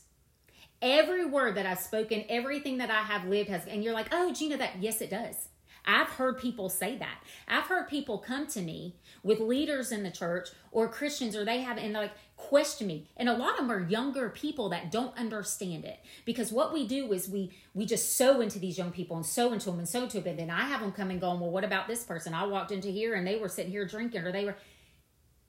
every 0.84 1.26
word 1.26 1.56
that 1.56 1.66
I've 1.66 1.80
spoken, 1.80 2.26
everything 2.30 2.78
that 2.78 2.92
I 2.92 3.02
have 3.04 3.26
lived 3.26 3.50
has, 3.50 3.66
and 3.66 3.84
you're 3.84 3.94
like, 3.94 4.10
oh, 4.12 4.32
Gina, 4.34 4.58
that, 4.58 4.82
yes, 4.82 5.02
it 5.02 5.10
does. 5.10 5.48
I've 5.86 6.10
heard 6.10 6.40
people 6.40 6.70
say 6.70 6.98
that. 6.98 7.24
I've 7.48 7.66
heard 7.66 7.88
people 7.90 8.18
come 8.18 8.48
to 8.48 8.62
me 8.62 8.96
with 9.22 9.40
leaders 9.40 9.92
in 9.92 10.04
the 10.04 10.12
church 10.12 10.50
or 10.72 10.88
Christians, 10.88 11.36
or 11.36 11.44
they 11.44 11.62
have, 11.62 11.78
and 11.78 11.94
like, 11.94 12.12
question 12.38 12.88
me. 12.88 13.08
And 13.18 13.30
a 13.30 13.34
lot 13.34 13.52
of 13.52 13.58
them 13.58 13.72
are 13.72 13.82
younger 13.82 14.30
people 14.30 14.70
that 14.70 14.92
don't 14.92 15.18
understand 15.18 15.86
it. 15.86 16.00
Because 16.26 16.52
what 16.52 16.74
we 16.74 16.88
do 16.88 17.12
is 17.14 17.30
we 17.30 17.52
we 17.74 17.86
just 17.86 18.18
sow 18.18 18.42
into 18.42 18.60
these 18.60 18.78
young 18.78 18.92
people 18.92 19.16
and 19.16 19.26
sow 19.26 19.54
into 19.54 19.70
them 19.70 19.80
and 19.80 19.88
sow 19.88 20.04
into 20.04 20.20
them. 20.20 20.32
And 20.32 20.40
then 20.40 20.50
I 20.50 20.66
have 20.66 20.82
them 20.82 20.92
come 20.92 21.10
and 21.10 21.22
going, 21.22 21.40
well, 21.40 21.52
what 21.52 21.64
about 21.64 21.88
this 21.88 22.04
person? 22.04 22.34
I 22.34 22.46
walked 22.46 22.72
into 22.72 22.90
here 22.90 23.14
and 23.16 23.26
they 23.26 23.38
were 23.38 23.50
sitting 23.50 23.72
here 23.72 23.86
drinking, 23.86 24.22
or 24.22 24.32
they 24.32 24.46
were. 24.46 24.56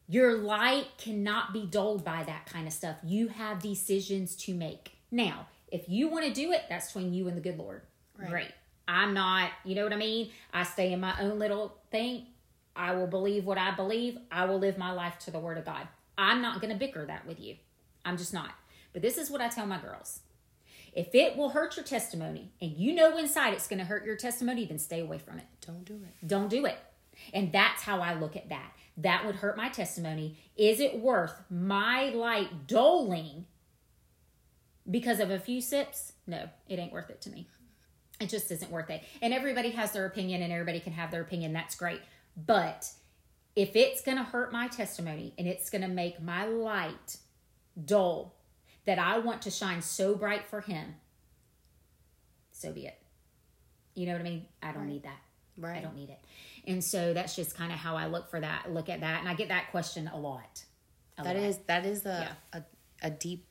Your 0.06 0.36
light 0.36 0.88
cannot 0.98 1.54
be 1.54 1.64
dulled 1.64 2.04
by 2.04 2.24
that 2.24 2.44
kind 2.44 2.66
of 2.66 2.74
stuff. 2.74 2.96
You 3.02 3.28
have 3.28 3.62
decisions 3.62 4.36
to 4.36 4.54
make. 4.54 4.92
Now, 5.10 5.46
if 5.72 5.88
you 5.88 6.08
want 6.08 6.26
to 6.26 6.32
do 6.32 6.52
it, 6.52 6.64
that's 6.68 6.92
between 6.92 7.14
you 7.14 7.26
and 7.26 7.36
the 7.36 7.40
good 7.40 7.58
Lord. 7.58 7.82
Right. 8.18 8.28
Great. 8.28 8.50
I'm 8.86 9.14
not, 9.14 9.50
you 9.64 9.74
know 9.74 9.84
what 9.84 9.92
I 9.92 9.96
mean? 9.96 10.30
I 10.52 10.62
stay 10.62 10.92
in 10.92 11.00
my 11.00 11.14
own 11.20 11.38
little 11.38 11.78
thing. 11.90 12.26
I 12.76 12.94
will 12.94 13.06
believe 13.06 13.44
what 13.44 13.58
I 13.58 13.74
believe. 13.74 14.18
I 14.30 14.44
will 14.44 14.58
live 14.58 14.76
my 14.76 14.92
life 14.92 15.18
to 15.20 15.30
the 15.30 15.38
word 15.38 15.58
of 15.58 15.64
God. 15.64 15.88
I'm 16.18 16.42
not 16.42 16.60
going 16.60 16.72
to 16.72 16.78
bicker 16.78 17.06
that 17.06 17.26
with 17.26 17.40
you. 17.40 17.56
I'm 18.04 18.16
just 18.16 18.34
not. 18.34 18.50
But 18.92 19.02
this 19.02 19.18
is 19.18 19.30
what 19.30 19.40
I 19.40 19.48
tell 19.48 19.66
my 19.66 19.78
girls. 19.78 20.20
If 20.92 21.14
it 21.14 21.36
will 21.36 21.50
hurt 21.50 21.76
your 21.76 21.84
testimony 21.84 22.52
and 22.60 22.72
you 22.72 22.94
know 22.94 23.16
inside 23.16 23.54
it's 23.54 23.66
going 23.66 23.80
to 23.80 23.84
hurt 23.84 24.04
your 24.04 24.16
testimony, 24.16 24.64
then 24.64 24.78
stay 24.78 25.00
away 25.00 25.18
from 25.18 25.38
it. 25.38 25.46
Don't 25.66 25.84
do 25.84 25.94
it. 25.94 26.26
Don't 26.26 26.48
do 26.48 26.66
it. 26.66 26.78
And 27.32 27.52
that's 27.52 27.82
how 27.82 28.00
I 28.00 28.14
look 28.14 28.36
at 28.36 28.48
that. 28.50 28.72
That 28.96 29.26
would 29.26 29.36
hurt 29.36 29.56
my 29.56 29.68
testimony. 29.68 30.36
Is 30.56 30.78
it 30.78 31.00
worth 31.00 31.34
my 31.50 32.10
light 32.10 32.66
doling 32.66 33.46
because 34.88 35.18
of 35.18 35.30
a 35.30 35.38
few 35.38 35.60
sips, 35.60 36.12
no, 36.26 36.48
it 36.68 36.78
ain't 36.78 36.92
worth 36.92 37.10
it 37.10 37.20
to 37.22 37.30
me. 37.30 37.48
It 38.20 38.28
just 38.28 38.50
isn't 38.50 38.70
worth 38.70 38.90
it. 38.90 39.02
And 39.20 39.34
everybody 39.34 39.70
has 39.70 39.92
their 39.92 40.06
opinion 40.06 40.42
and 40.42 40.52
everybody 40.52 40.80
can 40.80 40.92
have 40.92 41.10
their 41.10 41.22
opinion. 41.22 41.52
That's 41.52 41.74
great. 41.74 42.00
But 42.36 42.88
if 43.56 43.76
it's 43.76 44.02
going 44.02 44.18
to 44.18 44.24
hurt 44.24 44.52
my 44.52 44.68
testimony 44.68 45.34
and 45.38 45.46
it's 45.46 45.70
going 45.70 45.82
to 45.82 45.88
make 45.88 46.22
my 46.22 46.46
light 46.46 47.16
dull 47.84 48.34
that 48.84 48.98
I 48.98 49.18
want 49.18 49.42
to 49.42 49.50
shine 49.50 49.82
so 49.82 50.14
bright 50.14 50.46
for 50.46 50.60
Him, 50.60 50.96
so 52.52 52.72
be 52.72 52.86
it. 52.86 52.98
You 53.94 54.06
know 54.06 54.12
what 54.12 54.20
I 54.20 54.24
mean? 54.24 54.46
I 54.62 54.72
don't 54.72 54.82
right. 54.82 54.88
need 54.88 55.02
that. 55.04 55.18
Right. 55.56 55.78
I 55.78 55.80
don't 55.80 55.94
need 55.94 56.10
it. 56.10 56.18
And 56.66 56.82
so 56.82 57.14
that's 57.14 57.36
just 57.36 57.56
kind 57.56 57.72
of 57.72 57.78
how 57.78 57.96
I 57.96 58.06
look 58.06 58.30
for 58.30 58.40
that, 58.40 58.72
look 58.72 58.88
at 58.88 59.00
that. 59.00 59.20
And 59.20 59.28
I 59.28 59.34
get 59.34 59.48
that 59.48 59.70
question 59.70 60.10
a 60.12 60.18
lot. 60.18 60.64
A 61.18 61.22
that 61.24 61.36
lot. 61.36 61.44
is 61.44 61.58
that 61.66 61.84
is 61.86 62.06
a, 62.06 62.36
yeah. 62.52 62.60
a, 63.02 63.06
a 63.06 63.10
deep 63.10 63.46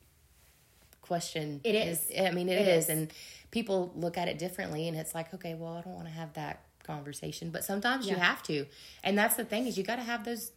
question. 1.00 1.60
It 1.64 1.74
is. 1.74 2.10
I 2.18 2.30
mean, 2.30 2.48
It 2.48 2.66
is. 2.66 2.84
is. 2.84 2.90
and 2.90 3.12
people 3.54 3.92
look 3.94 4.18
at 4.18 4.26
it 4.26 4.36
differently, 4.36 4.88
and 4.88 4.96
it's 4.98 5.14
like, 5.14 5.32
okay, 5.32 5.54
well, 5.54 5.74
I 5.74 5.80
don't 5.80 5.94
want 5.94 6.08
to 6.08 6.12
have 6.12 6.34
that 6.34 6.64
conversation, 6.82 7.50
but 7.50 7.64
sometimes 7.64 8.06
you 8.06 8.16
have 8.16 8.42
to, 8.42 8.66
and 9.04 9.16
that's 9.16 9.36
the 9.36 9.44
thing 9.44 9.66
is 9.68 9.78
you 9.78 9.84
got 9.84 9.96
to 9.96 10.02
have 10.02 10.24
those. 10.24 10.50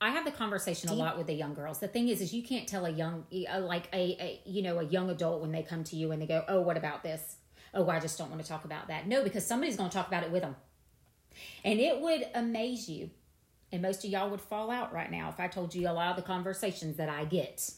I 0.00 0.10
have 0.10 0.24
the 0.24 0.32
conversation 0.32 0.88
a 0.88 0.94
lot 0.94 1.16
with 1.16 1.26
the 1.26 1.34
young 1.34 1.54
girls. 1.54 1.78
The 1.78 1.88
thing 1.88 2.08
is, 2.08 2.20
is 2.20 2.34
you 2.34 2.42
can't 2.42 2.66
tell 2.66 2.86
a 2.86 2.90
young, 2.90 3.24
like 3.60 3.88
a, 3.92 4.16
a, 4.20 4.40
you 4.44 4.62
know, 4.62 4.78
a 4.78 4.84
young 4.84 5.10
adult 5.10 5.40
when 5.42 5.52
they 5.52 5.62
come 5.62 5.84
to 5.84 5.96
you 5.96 6.10
and 6.10 6.20
they 6.20 6.26
go, 6.26 6.42
"Oh, 6.48 6.60
what 6.62 6.76
about 6.76 7.02
this? 7.02 7.36
Oh, 7.72 7.88
I 7.88 8.00
just 8.00 8.18
don't 8.18 8.30
want 8.30 8.42
to 8.42 8.48
talk 8.48 8.64
about 8.64 8.88
that." 8.88 9.06
No, 9.06 9.22
because 9.22 9.46
somebody's 9.46 9.76
going 9.76 9.90
to 9.90 9.96
talk 9.96 10.08
about 10.08 10.24
it 10.24 10.30
with 10.30 10.42
them, 10.42 10.56
and 11.64 11.78
it 11.78 12.00
would 12.00 12.26
amaze 12.34 12.88
you. 12.88 13.10
And 13.72 13.82
most 13.82 14.04
of 14.04 14.10
y'all 14.10 14.30
would 14.30 14.40
fall 14.40 14.70
out 14.70 14.94
right 14.94 15.10
now 15.10 15.28
if 15.28 15.38
I 15.38 15.48
told 15.48 15.74
you 15.74 15.88
a 15.88 15.92
lot 15.92 16.10
of 16.10 16.16
the 16.16 16.22
conversations 16.22 16.96
that 16.96 17.10
I 17.10 17.26
get. 17.26 17.72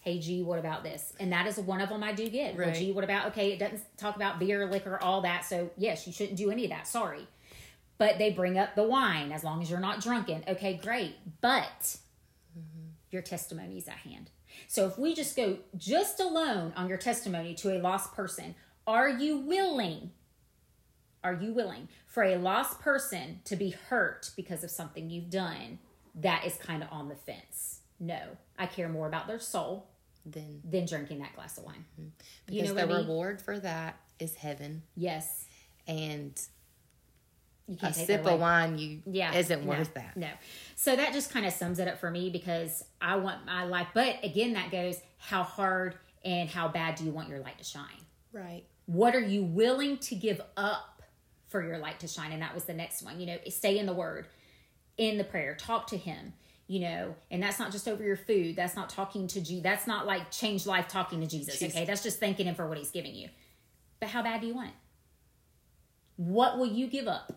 Hey, 0.00 0.18
G, 0.18 0.42
what 0.42 0.58
about 0.58 0.82
this? 0.82 1.12
And 1.20 1.32
that 1.32 1.46
is 1.46 1.58
one 1.58 1.80
of 1.80 1.90
them 1.90 2.02
I 2.02 2.12
do 2.12 2.28
get. 2.28 2.56
Well, 2.56 2.68
Right. 2.68 2.76
G, 2.76 2.92
what 2.92 3.04
about? 3.04 3.26
Okay, 3.28 3.52
it 3.52 3.58
doesn't 3.58 3.82
talk 3.98 4.16
about 4.16 4.38
beer, 4.38 4.66
liquor, 4.66 4.98
all 5.02 5.20
that. 5.22 5.44
So 5.44 5.70
yes, 5.76 6.06
you 6.06 6.12
shouldn't 6.12 6.38
do 6.38 6.50
any 6.50 6.64
of 6.64 6.70
that. 6.70 6.86
Sorry 6.86 7.26
but 8.00 8.16
they 8.16 8.30
bring 8.30 8.58
up 8.58 8.74
the 8.74 8.82
wine 8.82 9.30
as 9.30 9.44
long 9.44 9.60
as 9.60 9.68
you're 9.68 9.78
not 9.78 10.00
drunken. 10.00 10.42
Okay, 10.48 10.80
great. 10.82 11.16
But 11.42 11.98
your 13.10 13.20
testimony 13.20 13.76
is 13.76 13.86
at 13.88 13.98
hand. 13.98 14.30
So 14.68 14.86
if 14.86 14.98
we 14.98 15.14
just 15.14 15.36
go 15.36 15.58
just 15.76 16.18
alone 16.18 16.72
on 16.76 16.88
your 16.88 16.96
testimony 16.96 17.52
to 17.56 17.76
a 17.76 17.78
lost 17.78 18.14
person, 18.14 18.54
are 18.86 19.10
you 19.10 19.36
willing? 19.40 20.12
Are 21.22 21.34
you 21.34 21.52
willing 21.52 21.88
for 22.06 22.22
a 22.22 22.36
lost 22.36 22.80
person 22.80 23.40
to 23.44 23.54
be 23.54 23.68
hurt 23.68 24.30
because 24.34 24.64
of 24.64 24.70
something 24.70 25.10
you've 25.10 25.28
done 25.28 25.78
that 26.14 26.46
is 26.46 26.56
kind 26.56 26.82
of 26.82 26.88
on 26.90 27.10
the 27.10 27.16
fence? 27.16 27.80
No. 28.00 28.38
I 28.58 28.64
care 28.64 28.88
more 28.88 29.08
about 29.08 29.26
their 29.26 29.38
soul 29.38 29.89
Then 30.32 30.60
than 30.68 30.86
drinking 30.86 31.18
that 31.20 31.34
glass 31.34 31.58
of 31.58 31.64
wine. 31.64 31.84
Mm-hmm. 32.00 32.08
because 32.46 32.56
You 32.62 32.68
know 32.68 32.74
the 32.74 32.82
I 32.82 32.86
mean? 32.86 32.96
reward 33.06 33.40
for 33.42 33.58
that 33.58 33.96
is 34.18 34.34
heaven, 34.34 34.82
Yes. 34.96 35.46
and 35.86 36.40
You 37.68 37.76
a 37.82 37.92
sip 37.92 38.26
of 38.26 38.40
wine 38.40 38.78
you 38.78 39.00
yeah 39.06 39.32
isn't 39.34 39.62
no, 39.64 39.68
worth 39.70 39.94
that. 39.94 40.16
no 40.16 40.28
so 40.74 40.96
that 40.96 41.12
just 41.12 41.30
kind 41.32 41.46
of 41.46 41.52
sums 41.52 41.78
it 41.78 41.86
up 41.86 41.98
for 42.00 42.10
me 42.10 42.28
because 42.28 42.82
i 43.00 43.14
want 43.14 43.46
my 43.46 43.62
life 43.64 43.86
but 43.94 44.16
again 44.24 44.54
that 44.54 44.72
goes 44.72 44.96
how 45.18 45.44
hard 45.44 45.94
and 46.24 46.48
how 46.50 46.66
bad 46.66 46.96
do 46.96 47.04
you 47.04 47.12
want 47.12 47.28
your 47.28 47.38
light 47.38 47.56
to 47.58 47.64
shine 47.64 47.84
Right. 48.32 48.64
what 48.86 49.14
are 49.14 49.20
you 49.20 49.44
willing 49.44 49.98
to 49.98 50.16
give 50.16 50.40
up 50.56 51.02
for 51.46 51.62
your 51.64 51.78
light 51.78 52.00
to 52.00 52.08
shine 52.08 52.32
and 52.32 52.42
that 52.42 52.54
was 52.54 52.64
the 52.64 52.74
next 52.74 53.02
one 53.04 53.20
you 53.20 53.26
know 53.26 53.38
stay 53.48 53.78
in 53.78 53.86
the 53.86 53.94
word 53.94 54.26
in 54.96 55.16
the 55.16 55.24
prayer 55.24 55.54
talk 55.54 55.86
to 55.88 55.96
him 55.96 56.32
you 56.70 56.78
know 56.78 57.14
and 57.32 57.42
that's 57.42 57.58
not 57.58 57.72
just 57.72 57.88
over 57.88 58.02
your 58.02 58.16
food 58.16 58.54
that's 58.54 58.76
not 58.76 58.88
talking 58.88 59.26
to 59.26 59.40
jesus 59.40 59.62
that's 59.62 59.88
not 59.88 60.06
like 60.06 60.30
change 60.30 60.66
life 60.66 60.86
talking 60.86 61.20
to 61.20 61.26
jesus 61.26 61.58
Jesus. 61.58 61.74
okay 61.74 61.84
that's 61.84 62.02
just 62.02 62.20
thanking 62.20 62.46
him 62.46 62.54
for 62.54 62.68
what 62.68 62.78
he's 62.78 62.92
giving 62.92 63.12
you 63.12 63.28
but 63.98 64.08
how 64.08 64.22
bad 64.22 64.40
do 64.40 64.46
you 64.46 64.54
want 64.54 64.68
it 64.68 64.74
what 66.16 66.58
will 66.58 66.66
you 66.66 66.86
give 66.86 67.08
up 67.08 67.32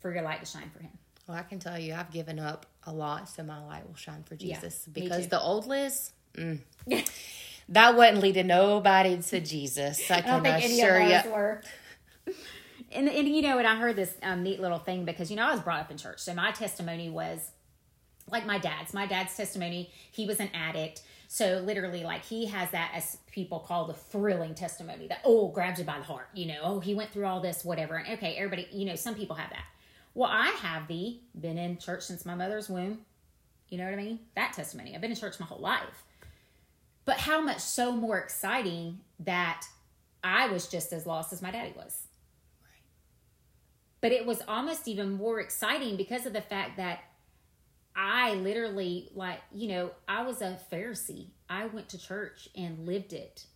for 0.00 0.12
your 0.12 0.22
light 0.22 0.40
to 0.40 0.46
shine 0.46 0.70
for 0.70 0.82
him 0.82 0.90
Well, 1.26 1.36
I 1.36 1.42
can 1.42 1.58
tell 1.58 1.78
you, 1.78 1.94
I've 1.94 2.10
given 2.10 2.38
up 2.38 2.66
a 2.84 2.92
lot, 2.92 3.28
so 3.28 3.42
my 3.42 3.64
light 3.64 3.86
will 3.86 3.96
shine 3.96 4.24
for 4.24 4.36
Jesus. 4.36 4.86
me 4.86 5.02
because 5.02 5.28
the 5.28 5.40
old 5.40 5.66
Liz, 5.66 6.12
mm, 6.34 6.60
that 7.68 7.96
wouldn't 7.96 8.20
lead 8.20 8.34
to 8.34 8.44
nobody 8.44 9.20
to 9.22 9.40
Jesus. 9.40 10.10
I 10.10 10.18
I 10.18 10.20
don't 10.22 10.42
can 10.42 10.60
any 10.60 10.80
assure 10.80 11.00
of 11.00 11.24
you. 12.26 12.34
And, 12.90 13.06
and 13.06 13.28
you 13.28 13.42
know, 13.42 13.58
and 13.58 13.66
I 13.66 13.76
heard 13.76 13.96
this 13.96 14.14
um, 14.22 14.42
neat 14.42 14.60
little 14.60 14.78
thing 14.78 15.04
because 15.04 15.28
you 15.30 15.36
know 15.36 15.46
I 15.46 15.52
was 15.52 15.60
brought 15.60 15.80
up 15.80 15.90
in 15.90 15.98
church, 15.98 16.20
so 16.20 16.32
my 16.32 16.52
testimony 16.52 17.10
was 17.10 17.50
like 18.30 18.46
my 18.46 18.58
dad's. 18.58 18.94
My 18.94 19.06
dad's 19.06 19.36
testimony, 19.36 19.90
he 20.10 20.26
was 20.26 20.40
an 20.40 20.50
addict, 20.54 21.02
so 21.30 21.62
literally, 21.64 22.04
like 22.04 22.24
he 22.24 22.46
has 22.46 22.70
that 22.70 22.92
as 22.94 23.18
people 23.30 23.60
call 23.60 23.86
the 23.86 23.92
thrilling 23.92 24.54
testimony 24.54 25.06
that 25.08 25.20
oh 25.24 25.48
grabs 25.48 25.78
you 25.78 25.84
by 25.84 25.98
the 25.98 26.04
heart, 26.04 26.28
you 26.32 26.46
know, 26.46 26.60
oh 26.62 26.80
he 26.80 26.94
went 26.94 27.10
through 27.10 27.26
all 27.26 27.40
this, 27.40 27.64
whatever. 27.64 27.96
And 27.96 28.08
okay, 28.14 28.34
everybody, 28.36 28.66
you 28.72 28.86
know, 28.86 28.96
some 28.96 29.14
people 29.14 29.36
have 29.36 29.50
that. 29.50 29.64
Well, 30.14 30.30
I 30.32 30.48
have 30.62 30.88
the 30.88 31.18
been 31.38 31.58
in 31.58 31.76
church 31.76 32.02
since 32.02 32.24
my 32.24 32.34
mother's 32.34 32.68
womb. 32.68 33.00
You 33.68 33.76
know 33.76 33.84
what 33.84 33.92
I 33.92 33.96
mean? 33.96 34.20
That 34.36 34.54
testimony. 34.54 34.94
I've 34.94 35.02
been 35.02 35.10
in 35.10 35.16
church 35.16 35.38
my 35.38 35.44
whole 35.44 35.60
life. 35.60 36.04
But 37.04 37.18
how 37.18 37.42
much 37.42 37.60
so 37.60 37.92
more 37.92 38.18
exciting 38.18 39.00
that 39.20 39.66
I 40.24 40.48
was 40.48 40.66
just 40.66 40.92
as 40.92 41.06
lost 41.06 41.32
as 41.32 41.42
my 41.42 41.50
daddy 41.50 41.72
was. 41.76 42.06
But 44.00 44.12
it 44.12 44.26
was 44.26 44.42
almost 44.48 44.88
even 44.88 45.12
more 45.12 45.40
exciting 45.40 45.96
because 45.96 46.24
of 46.24 46.32
the 46.32 46.40
fact 46.40 46.76
that 46.76 47.00
I 48.00 48.34
literally, 48.34 49.10
like, 49.12 49.40
you 49.52 49.66
know, 49.66 49.90
I 50.06 50.22
was 50.22 50.40
a 50.40 50.56
Pharisee. 50.72 51.30
I 51.50 51.66
went 51.66 51.88
to 51.88 51.98
church 51.98 52.48
and 52.56 52.86
lived 52.86 53.12
it 53.12 53.46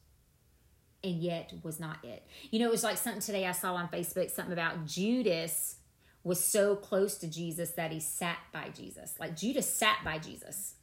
and 1.05 1.23
yet 1.23 1.53
was 1.63 1.79
not 1.79 2.05
it. 2.05 2.27
You 2.51 2.59
know, 2.59 2.67
it 2.67 2.73
was 2.73 2.83
like 2.83 2.99
something 2.99 3.23
today 3.23 3.47
I 3.47 3.53
saw 3.53 3.75
on 3.75 3.87
Facebook, 3.87 4.33
something 4.33 4.53
about 4.53 4.85
Judas 4.85 5.77
was 6.25 6.43
so 6.43 6.75
close 6.75 7.19
to 7.19 7.29
Jesus 7.29 7.71
that 7.73 7.93
he 7.93 8.01
sat 8.01 8.39
by 8.53 8.71
Jesus. 8.71 9.15
Like 9.21 9.37
Judas 9.37 9.73
sat 9.73 9.99
by 10.05 10.19
Jesus, 10.19 10.75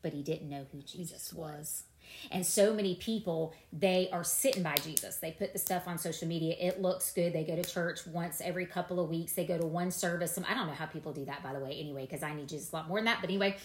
but 0.00 0.12
he 0.12 0.22
didn't 0.22 0.48
know 0.48 0.66
who 0.70 0.82
Jesus 0.82 1.32
was. 1.32 1.82
And 2.30 2.44
so 2.44 2.72
many 2.72 2.94
people, 2.96 3.54
they 3.72 4.08
are 4.12 4.24
sitting 4.24 4.62
by 4.62 4.74
Jesus. 4.76 5.16
They 5.16 5.32
put 5.32 5.52
the 5.52 5.58
stuff 5.58 5.86
on 5.86 5.98
social 5.98 6.28
media. 6.28 6.54
It 6.58 6.80
looks 6.80 7.12
good. 7.12 7.32
They 7.32 7.44
go 7.44 7.56
to 7.56 7.64
church 7.64 8.06
once 8.06 8.40
every 8.40 8.66
couple 8.66 9.00
of 9.00 9.08
weeks. 9.08 9.32
They 9.32 9.44
go 9.44 9.58
to 9.58 9.66
one 9.66 9.90
service. 9.90 10.38
I 10.48 10.54
don't 10.54 10.66
know 10.66 10.74
how 10.74 10.86
people 10.86 11.12
do 11.12 11.24
that, 11.26 11.42
by 11.42 11.52
the 11.52 11.60
way, 11.60 11.78
anyway, 11.78 12.02
because 12.02 12.22
I 12.22 12.34
need 12.34 12.48
Jesus 12.48 12.72
a 12.72 12.76
lot 12.76 12.88
more 12.88 12.98
than 12.98 13.06
that. 13.06 13.18
But 13.20 13.30
anyway, 13.30 13.56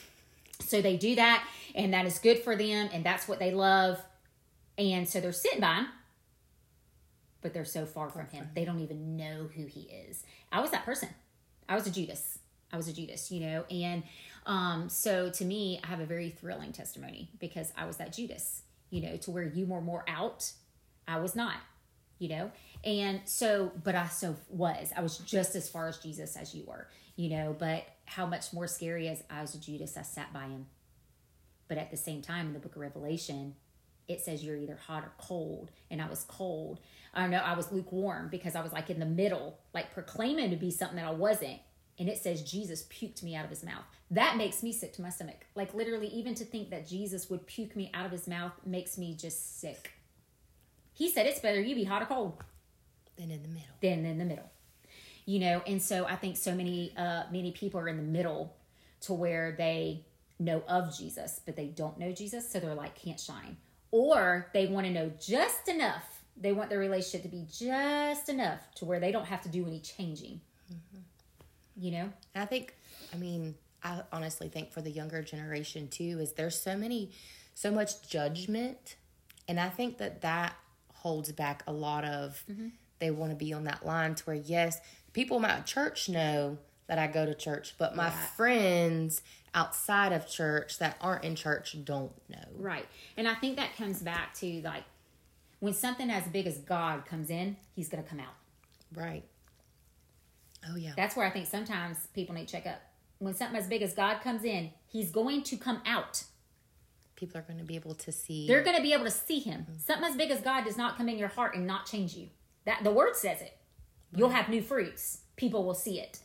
so 0.60 0.82
they 0.82 0.98
do 0.98 1.16
that, 1.16 1.48
and 1.76 1.94
that 1.94 2.06
is 2.06 2.20
good 2.20 2.40
for 2.40 2.56
them, 2.56 2.90
and 2.94 3.04
that's 3.04 3.28
what 3.28 3.40
they 3.40 3.52
love. 3.52 4.00
And 4.78 5.08
so 5.08 5.20
they're 5.20 5.32
sitting 5.32 5.62
by 5.62 5.76
him, 5.76 5.88
but 7.42 7.54
they're 7.54 7.66
so 7.66 7.86
far 7.86 8.10
from 8.10 8.28
him. 8.28 8.50
They 8.56 8.66
don't 8.66 8.80
even 8.80 9.18
know 9.18 9.50
who 9.56 9.66
he 9.66 9.82
is. 9.82 10.24
I 10.52 10.62
was 10.62 10.72
that 10.72 10.86
person. 10.86 11.10
I 11.68 11.76
was 11.76 11.88
a 11.88 11.92
Judas. 11.92 12.40
I 12.72 12.78
was 12.78 12.88
a 12.88 12.94
Judas, 12.94 13.32
you 13.32 13.42
know. 13.42 13.66
And 13.70 14.04
um, 14.46 14.90
so 14.90 15.30
to 15.30 15.46
me, 15.46 15.80
I 15.84 15.88
have 15.88 16.00
a 16.00 16.06
very 16.06 16.30
thrilling 16.30 16.72
testimony 16.72 17.30
because 17.40 17.72
I 17.78 17.86
was 17.86 17.98
that 17.98 18.14
Judas, 18.14 18.64
you 18.90 19.02
know, 19.02 19.18
to 19.18 19.32
where 19.32 19.44
you 19.44 19.66
were 19.66 19.82
more 19.82 20.04
out. 20.08 20.52
I 21.08 21.20
was 21.20 21.36
not, 21.36 21.58
you 22.20 22.30
know. 22.30 22.52
And 22.84 23.22
so, 23.26 23.72
but 23.84 23.96
I 23.96 24.08
so 24.08 24.36
was. 24.50 24.92
I 24.96 25.02
was 25.02 25.20
just 25.20 25.56
as 25.56 25.70
far 25.70 25.88
as 25.88 25.98
Jesus 26.00 26.36
as 26.36 26.56
you 26.56 26.64
were, 26.66 26.88
you 27.16 27.30
know. 27.30 27.56
But 27.58 27.86
how 28.06 28.26
much 28.26 28.52
more 28.54 28.68
scary 28.68 29.08
as 29.08 29.24
I 29.30 29.42
was 29.42 29.54
a 29.54 29.60
Judas, 29.60 29.98
I 29.98 30.02
sat 30.02 30.34
by 30.34 30.46
him. 30.46 30.66
But 31.68 31.78
at 31.78 31.92
the 31.92 31.98
same 31.98 32.22
time, 32.22 32.48
in 32.48 32.54
the 32.54 32.60
book 32.60 32.76
of 32.76 32.82
Revelation, 32.82 33.56
it 34.08 34.22
says 34.22 34.44
you're 34.44 34.58
either 34.58 34.76
hot 34.76 35.04
or 35.04 35.14
cold. 35.18 35.72
And 35.90 36.02
I 36.02 36.10
was 36.10 36.24
cold. 36.24 36.80
I 37.14 37.22
don't 37.22 37.32
know 37.32 37.38
I 37.38 37.56
was 37.56 37.72
lukewarm 37.72 38.30
because 38.30 38.56
I 38.56 38.62
was 38.62 38.74
like 38.74 38.90
in 38.90 39.00
the 39.00 39.06
middle, 39.06 39.60
like 39.74 39.94
proclaiming 39.94 40.50
to 40.50 40.56
be 40.56 40.72
something 40.72 40.98
that 40.98 41.06
I 41.06 41.12
wasn't. 41.12 41.60
And 42.00 42.10
it 42.10 42.18
says 42.18 42.42
Jesus 42.42 42.84
puked 42.84 43.24
me 43.24 43.36
out 43.36 43.44
of 43.44 43.50
his 43.50 43.64
mouth. 43.64 43.84
That 44.10 44.38
makes 44.38 44.64
me 44.64 44.74
sick 44.74 44.94
to 44.94 45.02
my 45.02 45.10
stomach. 45.10 45.46
Like 45.56 45.74
literally, 45.74 46.08
even 46.08 46.36
to 46.36 46.46
think 46.46 46.70
that 46.70 46.88
Jesus 46.88 47.30
would 47.30 47.46
puke 47.48 47.76
me 47.76 47.92
out 47.94 48.06
of 48.06 48.12
his 48.12 48.28
mouth 48.28 48.54
makes 48.66 48.98
me 48.98 49.16
just 49.16 49.60
sick. 49.62 49.92
He 50.94 51.10
said 51.10 51.26
it's 51.26 51.40
better 51.40 51.62
you 51.62 51.76
be 51.76 51.84
hot 51.84 52.02
or 52.02 52.06
cold 52.06 52.44
than 53.18 53.32
in 53.32 53.42
the 53.42 53.50
middle. 53.50 53.76
than 53.82 54.06
in 54.06 54.18
the 54.18 54.26
middle. 54.26 54.50
You 55.26 55.40
know, 55.40 55.62
and 55.68 55.82
so 55.82 56.06
I 56.06 56.16
think 56.16 56.38
so 56.38 56.54
many 56.54 56.94
uh 56.98 57.24
many 57.32 57.52
people 57.52 57.80
are 57.80 57.88
in 57.88 57.98
the 57.98 58.04
middle 58.04 58.56
to 59.02 59.14
where 59.14 59.54
they 59.58 60.06
know 60.40 60.64
of 60.68 60.96
Jesus, 60.98 61.40
but 61.46 61.56
they 61.56 61.68
don't 61.68 61.98
know 61.98 62.12
Jesus, 62.12 62.50
so 62.50 62.60
they're 62.60 62.74
like 62.74 62.96
can't 62.96 63.20
shine. 63.20 63.58
Or 63.92 64.48
they 64.54 64.68
want 64.68 64.88
to 64.88 64.92
know 64.92 65.12
just 65.20 65.68
enough. 65.68 66.24
They 66.36 66.54
want 66.54 66.70
their 66.70 66.80
relationship 66.80 67.24
to 67.24 67.30
be 67.30 67.46
just 67.52 68.30
enough 68.30 68.60
to 68.76 68.86
where 68.86 69.00
they 69.00 69.12
don't 69.12 69.26
have 69.26 69.42
to 69.44 69.50
do 69.50 69.68
any 69.68 69.80
changing. 69.80 70.42
You 71.78 71.92
know? 71.92 72.14
And 72.36 72.44
I 72.44 72.46
think, 72.46 72.76
I 73.14 73.18
mean, 73.18 73.56
I 73.84 74.02
honestly 74.12 74.48
think 74.48 74.72
for 74.72 74.82
the 74.82 74.92
younger 74.92 75.22
generation 75.22 75.88
too, 75.88 76.20
is 76.20 76.34
there's 76.34 76.60
so 76.60 76.78
many, 76.78 77.12
so 77.56 77.72
much 77.72 78.08
judgment. 78.08 78.96
And 79.48 79.60
I 79.60 79.70
think 79.70 79.98
that 79.98 80.22
that 80.22 80.56
holds 80.94 81.32
back 81.32 81.64
a 81.68 81.74
lot 81.74 82.06
of, 82.06 82.44
mm-hmm. 82.50 82.68
they 83.00 83.12
want 83.12 83.32
to 83.32 83.36
be 83.36 83.54
on 83.54 83.64
that 83.64 83.86
line 83.86 84.16
to 84.16 84.24
where, 84.26 84.36
yes, 84.36 84.80
people 85.14 85.38
in 85.38 85.44
my 85.44 85.60
church 85.62 86.10
know 86.10 86.58
that 86.88 87.00
I 87.00 87.08
go 87.08 87.26
to 87.26 87.34
church, 87.34 87.76
but 87.78 87.96
my 87.96 88.10
Right. 88.10 88.14
friends 88.14 89.22
outside 89.54 90.12
of 90.12 90.28
church 90.28 90.78
that 90.80 90.98
aren't 91.02 91.24
in 91.24 91.36
church 91.36 91.76
don't 91.84 92.12
know. 92.30 92.46
Right. 92.56 92.86
And 93.18 93.28
I 93.28 93.36
think 93.36 93.58
that 93.58 93.76
comes 93.76 94.02
back 94.02 94.34
to 94.36 94.62
like 94.62 94.84
when 95.60 95.74
something 95.74 96.10
as 96.10 96.28
big 96.28 96.48
as 96.48 96.58
God 96.58 97.06
comes 97.06 97.30
in, 97.30 97.56
he's 97.76 97.88
going 97.88 98.04
to 98.04 98.10
come 98.10 98.20
out. 98.20 98.34
Right. 98.94 99.24
Oh, 100.70 100.76
yeah. 100.76 100.94
That's 100.96 101.16
where 101.16 101.26
I 101.26 101.30
think 101.30 101.48
sometimes 101.48 102.08
people 102.14 102.36
need 102.36 102.48
to 102.48 102.52
check 102.52 102.66
up. 102.66 102.82
When 103.20 103.34
something 103.34 103.58
as 103.58 103.68
big 103.68 103.82
as 103.82 103.94
God 103.94 104.22
comes 104.22 104.44
in, 104.44 104.72
he's 104.88 105.12
going 105.12 105.44
to 105.44 105.58
come 105.58 105.82
out. 105.86 106.24
People 107.16 107.40
are 107.40 107.44
going 107.44 107.60
to 107.60 107.66
be 107.66 107.76
able 107.76 107.94
to 107.96 108.12
see. 108.12 108.48
They're 108.48 108.64
going 108.64 108.78
to 108.78 108.82
be 108.82 108.94
able 108.94 109.06
to 109.06 109.12
see 109.12 109.40
him. 109.40 109.62
Mm-hmm. 109.62 109.80
Something 109.80 110.10
as 110.10 110.18
big 110.18 110.32
as 110.32 110.42
God 110.42 110.66
does 110.66 110.78
not 110.78 110.98
come 110.98 111.08
in 111.08 111.18
your 111.18 111.28
heart 111.28 111.56
and 111.56 111.68
not 111.68 111.86
change 111.86 112.16
you. 112.16 112.30
That 112.66 112.84
the 112.84 112.92
word 112.92 113.16
says 113.16 113.42
it. 113.42 113.58
You'll 114.16 114.30
have 114.30 114.50
new 114.50 114.62
fruits. 114.62 115.22
People 115.36 115.64
will 115.64 115.76
see 115.76 116.00
it. 116.00 116.20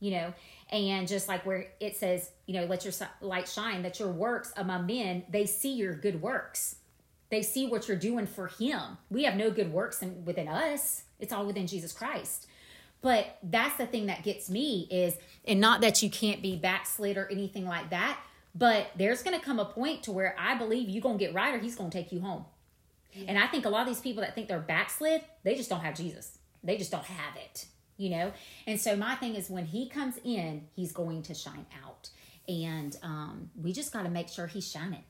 You 0.00 0.10
know, 0.10 0.34
And 0.70 1.06
just 1.06 1.28
like 1.28 1.46
where 1.46 1.68
it 1.78 1.96
says, 1.96 2.32
you 2.46 2.54
know, 2.54 2.66
let 2.66 2.84
your 2.84 2.92
light 3.20 3.48
shine, 3.48 3.82
that 3.82 4.00
your 4.00 4.10
works 4.10 4.52
among 4.56 4.86
men, 4.86 5.24
they 5.30 5.46
see 5.46 5.74
your 5.74 5.94
good 5.94 6.20
works. 6.20 6.76
They 7.30 7.40
see 7.40 7.66
what 7.66 7.88
you're 7.88 7.96
doing 7.96 8.26
for 8.26 8.48
Him. 8.48 8.98
We 9.10 9.24
have 9.24 9.36
no 9.36 9.50
good 9.50 9.72
works 9.72 10.02
in, 10.02 10.24
within 10.24 10.48
us, 10.48 11.04
it's 11.20 11.32
all 11.32 11.46
within 11.46 11.66
Jesus 11.66 11.92
Christ. 11.92 12.48
But 13.02 13.38
that's 13.42 13.76
the 13.76 13.86
thing 13.86 14.06
that 14.06 14.22
gets 14.22 14.48
me 14.48 14.86
is, 14.90 15.16
and 15.44 15.60
not 15.60 15.80
that 15.80 16.02
you 16.02 16.10
can't 16.10 16.40
be 16.40 16.56
backslid 16.56 17.16
or 17.16 17.28
anything 17.30 17.66
like 17.66 17.90
that, 17.90 18.18
but 18.54 18.90
there's 18.96 19.22
going 19.22 19.38
to 19.38 19.44
come 19.44 19.58
a 19.58 19.64
point 19.64 20.04
to 20.04 20.12
where 20.12 20.36
I 20.38 20.54
believe 20.54 20.88
you're 20.88 21.02
going 21.02 21.18
to 21.18 21.24
get 21.24 21.34
right 21.34 21.54
or 21.54 21.58
He's 21.58 21.74
going 21.74 21.90
to 21.90 21.98
take 21.98 22.12
you 22.12 22.20
home. 22.20 22.44
And 23.28 23.38
I 23.38 23.46
think 23.46 23.66
a 23.66 23.68
lot 23.68 23.82
of 23.82 23.88
these 23.88 24.00
people 24.00 24.22
that 24.22 24.34
think 24.34 24.48
they're 24.48 24.58
backslid, 24.58 25.22
they 25.42 25.54
just 25.54 25.68
don't 25.68 25.80
have 25.80 25.94
Jesus. 25.94 26.38
They 26.64 26.76
just 26.76 26.90
don't 26.90 27.04
have 27.04 27.36
it, 27.36 27.66
you 27.96 28.10
know? 28.10 28.32
And 28.66 28.80
so 28.80 28.96
my 28.96 29.16
thing 29.16 29.34
is 29.34 29.50
when 29.50 29.66
he 29.66 29.88
comes 29.88 30.18
in, 30.24 30.68
he's 30.74 30.92
going 30.92 31.22
to 31.24 31.34
shine 31.34 31.66
out. 31.84 32.08
And 32.48 32.96
um, 33.02 33.50
we 33.60 33.72
just 33.72 33.92
got 33.92 34.04
to 34.04 34.10
make 34.10 34.28
sure 34.28 34.46
he's 34.46 34.70
shining. 34.70 35.04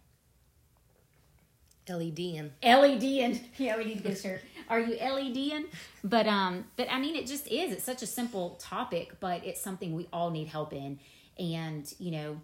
LED 1.89 2.19
and 2.19 2.53
LED-ing 2.63 3.41
yeah, 3.57 3.77
we 3.77 3.85
need 3.85 3.97
to 3.99 4.03
get 4.03 4.13
a 4.13 4.21
shirt. 4.21 4.43
Are 4.69 4.79
you 4.81 4.97
LED-ing? 4.97 5.67
But 6.05 6.27
um, 6.27 6.67
but 6.77 6.91
I 6.91 7.01
mean, 7.01 7.17
it 7.17 7.27
just 7.27 7.47
is. 7.49 7.73
It's 7.73 7.85
such 7.85 8.03
a 8.03 8.07
simple 8.07 8.57
topic, 8.61 9.19
but 9.21 9.45
it's 9.45 9.61
something 9.61 9.95
we 9.95 10.09
all 10.13 10.31
need 10.31 10.49
help 10.49 10.73
in. 10.73 10.99
And 11.39 11.93
you 11.99 12.13
know, 12.13 12.41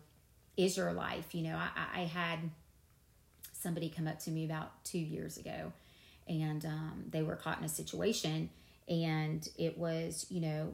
is 0.57 0.77
your 0.77 0.93
life? 0.93 1.35
You 1.35 1.45
know, 1.45 1.57
I, 1.57 2.01
I 2.01 2.05
had 2.05 2.39
somebody 3.53 3.89
come 3.89 4.09
up 4.09 4.19
to 4.21 4.31
me 4.31 4.45
about 4.45 4.85
two 4.85 4.99
years 4.99 5.37
ago, 5.37 5.73
and 6.27 6.65
um, 6.67 7.05
they 7.11 7.23
were 7.23 7.37
caught 7.37 7.59
in 7.59 7.65
a 7.65 7.69
situation, 7.69 8.51
and 8.89 9.49
it 9.57 9.79
was 9.79 10.27
you 10.31 10.41
know 10.41 10.73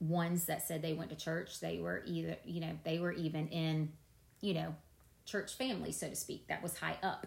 ones 0.00 0.46
that 0.46 0.66
said 0.66 0.82
they 0.82 0.92
went 0.92 1.10
to 1.10 1.16
church. 1.16 1.60
They 1.60 1.78
were 1.78 2.02
either 2.04 2.36
you 2.44 2.60
know 2.60 2.72
they 2.82 2.98
were 2.98 3.12
even 3.12 3.48
in 3.48 3.92
you 4.40 4.54
know 4.54 4.74
church 5.24 5.54
family, 5.54 5.92
so 5.92 6.08
to 6.08 6.16
speak, 6.16 6.48
that 6.48 6.62
was 6.62 6.76
high 6.76 6.98
up 7.02 7.26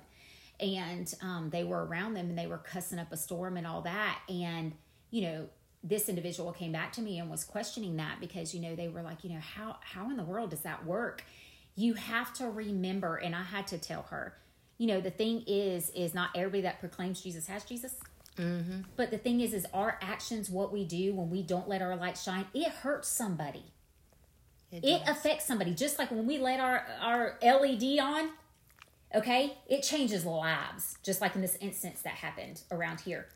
and 0.60 1.14
um, 1.22 1.50
they 1.52 1.64
were 1.64 1.86
around 1.86 2.14
them 2.14 2.30
and 2.30 2.38
they 2.38 2.48
were 2.48 2.58
cussing 2.58 3.00
up 3.00 3.12
a 3.12 3.18
storm 3.18 3.58
and 3.58 3.68
all 3.68 3.82
that. 3.82 4.20
And 4.30 4.74
you 5.12 5.22
know 5.22 5.48
this 5.84 6.10
individual 6.10 6.52
came 6.52 6.72
back 6.72 6.92
to 6.94 7.02
me 7.02 7.20
and 7.20 7.30
was 7.30 7.44
questioning 7.44 7.98
that 7.98 8.20
because 8.20 8.54
you 8.54 8.62
know 8.62 8.76
they 8.76 8.88
were 8.88 9.02
like 9.02 9.24
you 9.24 9.30
know 9.30 9.40
how 9.40 9.78
how 9.82 10.10
in 10.10 10.18
the 10.18 10.24
world 10.24 10.50
does 10.50 10.62
that 10.62 10.86
work? 10.86 11.24
You 11.76 11.94
have 11.94 12.34
to 12.36 12.50
remember 12.50 13.18
and 13.18 13.36
i 13.36 13.44
had 13.44 13.68
to 13.68 13.78
tell 13.78 14.02
her 14.04 14.36
you 14.80 14.88
know 14.88 15.00
the 15.00 15.12
thing 15.12 15.44
is 15.46 15.92
is 15.92 16.16
not 16.16 16.32
everybody 16.34 16.62
that 16.62 16.80
proclaims 16.80 17.22
jesus 17.22 17.46
has 17.48 17.64
jesus. 17.64 17.96
Mm-hmm. 18.36 18.82
but 18.96 19.12
the 19.12 19.18
thing 19.18 19.42
is 19.42 19.54
is 19.54 19.66
our 19.74 20.00
actions 20.02 20.50
what 20.50 20.72
we 20.72 20.86
do 20.86 21.14
when 21.14 21.30
we 21.30 21.44
don't 21.44 21.70
let 21.70 21.84
our 21.84 21.96
light 21.96 22.18
shine 22.18 22.46
it 22.54 22.68
hurts 22.68 23.08
somebody. 23.08 23.64
It, 24.72 24.84
it 24.84 25.02
affects 25.08 25.46
somebody. 25.46 25.74
Just 25.74 25.98
like 25.98 26.12
when 26.12 26.28
we 26.28 26.38
let 26.38 26.60
our 26.60 26.86
our 27.00 27.38
led 27.42 28.00
on 28.00 28.30
Okay? 29.16 29.58
It 29.68 29.82
changes 29.82 30.26
lives, 30.26 30.98
just 31.04 31.22
like 31.22 31.36
in 31.36 31.42
this 31.42 31.58
instance 31.62 32.02
that 32.02 32.16
happened 32.16 32.62
around 32.72 33.02
here. 33.02 33.28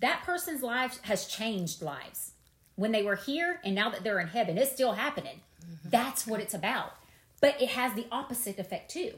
That 0.00 0.22
person's 0.24 0.62
life 0.62 0.98
has 1.02 1.26
changed 1.26 1.82
lives. 1.82 2.32
When 2.74 2.92
they 2.92 3.02
were 3.02 3.16
here 3.16 3.60
and 3.64 3.74
now 3.74 3.90
that 3.90 4.04
they're 4.04 4.20
in 4.20 4.28
heaven, 4.28 4.58
it's 4.58 4.72
still 4.72 4.92
happening. 4.92 5.40
Mm-hmm. 5.62 5.90
That's 5.90 6.26
what 6.26 6.40
it's 6.40 6.54
about. 6.54 6.92
But 7.40 7.60
it 7.60 7.70
has 7.70 7.94
the 7.94 8.06
opposite 8.12 8.58
effect 8.58 8.90
too. 8.90 9.12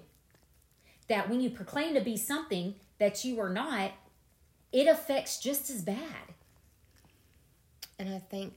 That 1.08 1.28
when 1.28 1.40
you 1.40 1.50
proclaim 1.50 1.94
to 1.94 2.00
be 2.00 2.16
something 2.16 2.74
that 2.98 3.24
you 3.24 3.40
are 3.40 3.48
not, 3.48 3.92
it 4.72 4.86
affects 4.86 5.38
just 5.38 5.70
as 5.70 5.82
bad. 5.82 6.34
And 7.98 8.14
I 8.14 8.18
think 8.18 8.54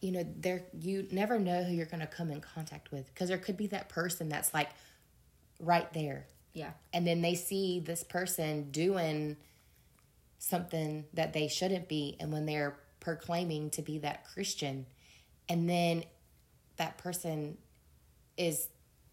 you 0.00 0.12
know, 0.12 0.26
there 0.38 0.62
you 0.78 1.06
never 1.10 1.38
know 1.38 1.62
who 1.62 1.74
you're 1.74 1.86
going 1.86 2.00
to 2.00 2.06
come 2.06 2.30
in 2.30 2.40
contact 2.40 2.90
with 2.90 3.06
because 3.12 3.28
there 3.28 3.38
could 3.38 3.56
be 3.56 3.66
that 3.68 3.88
person 3.88 4.28
that's 4.28 4.54
like 4.54 4.70
right 5.60 5.92
there. 5.92 6.26
Yeah. 6.52 6.70
And 6.92 7.06
then 7.06 7.22
they 7.22 7.34
see 7.34 7.80
this 7.80 8.02
person 8.02 8.70
doing 8.70 9.36
something 10.38 11.04
that 11.14 11.32
they 11.32 11.48
shouldn't 11.48 11.88
be. 11.88 12.16
And 12.18 12.32
when 12.32 12.46
they're 12.46 12.76
proclaiming 12.98 13.70
to 13.70 13.82
be 13.82 13.98
that 13.98 14.26
Christian, 14.32 14.86
and 15.48 15.68
then 15.68 16.04
that 16.76 16.98
person 16.98 17.58
is 18.36 18.68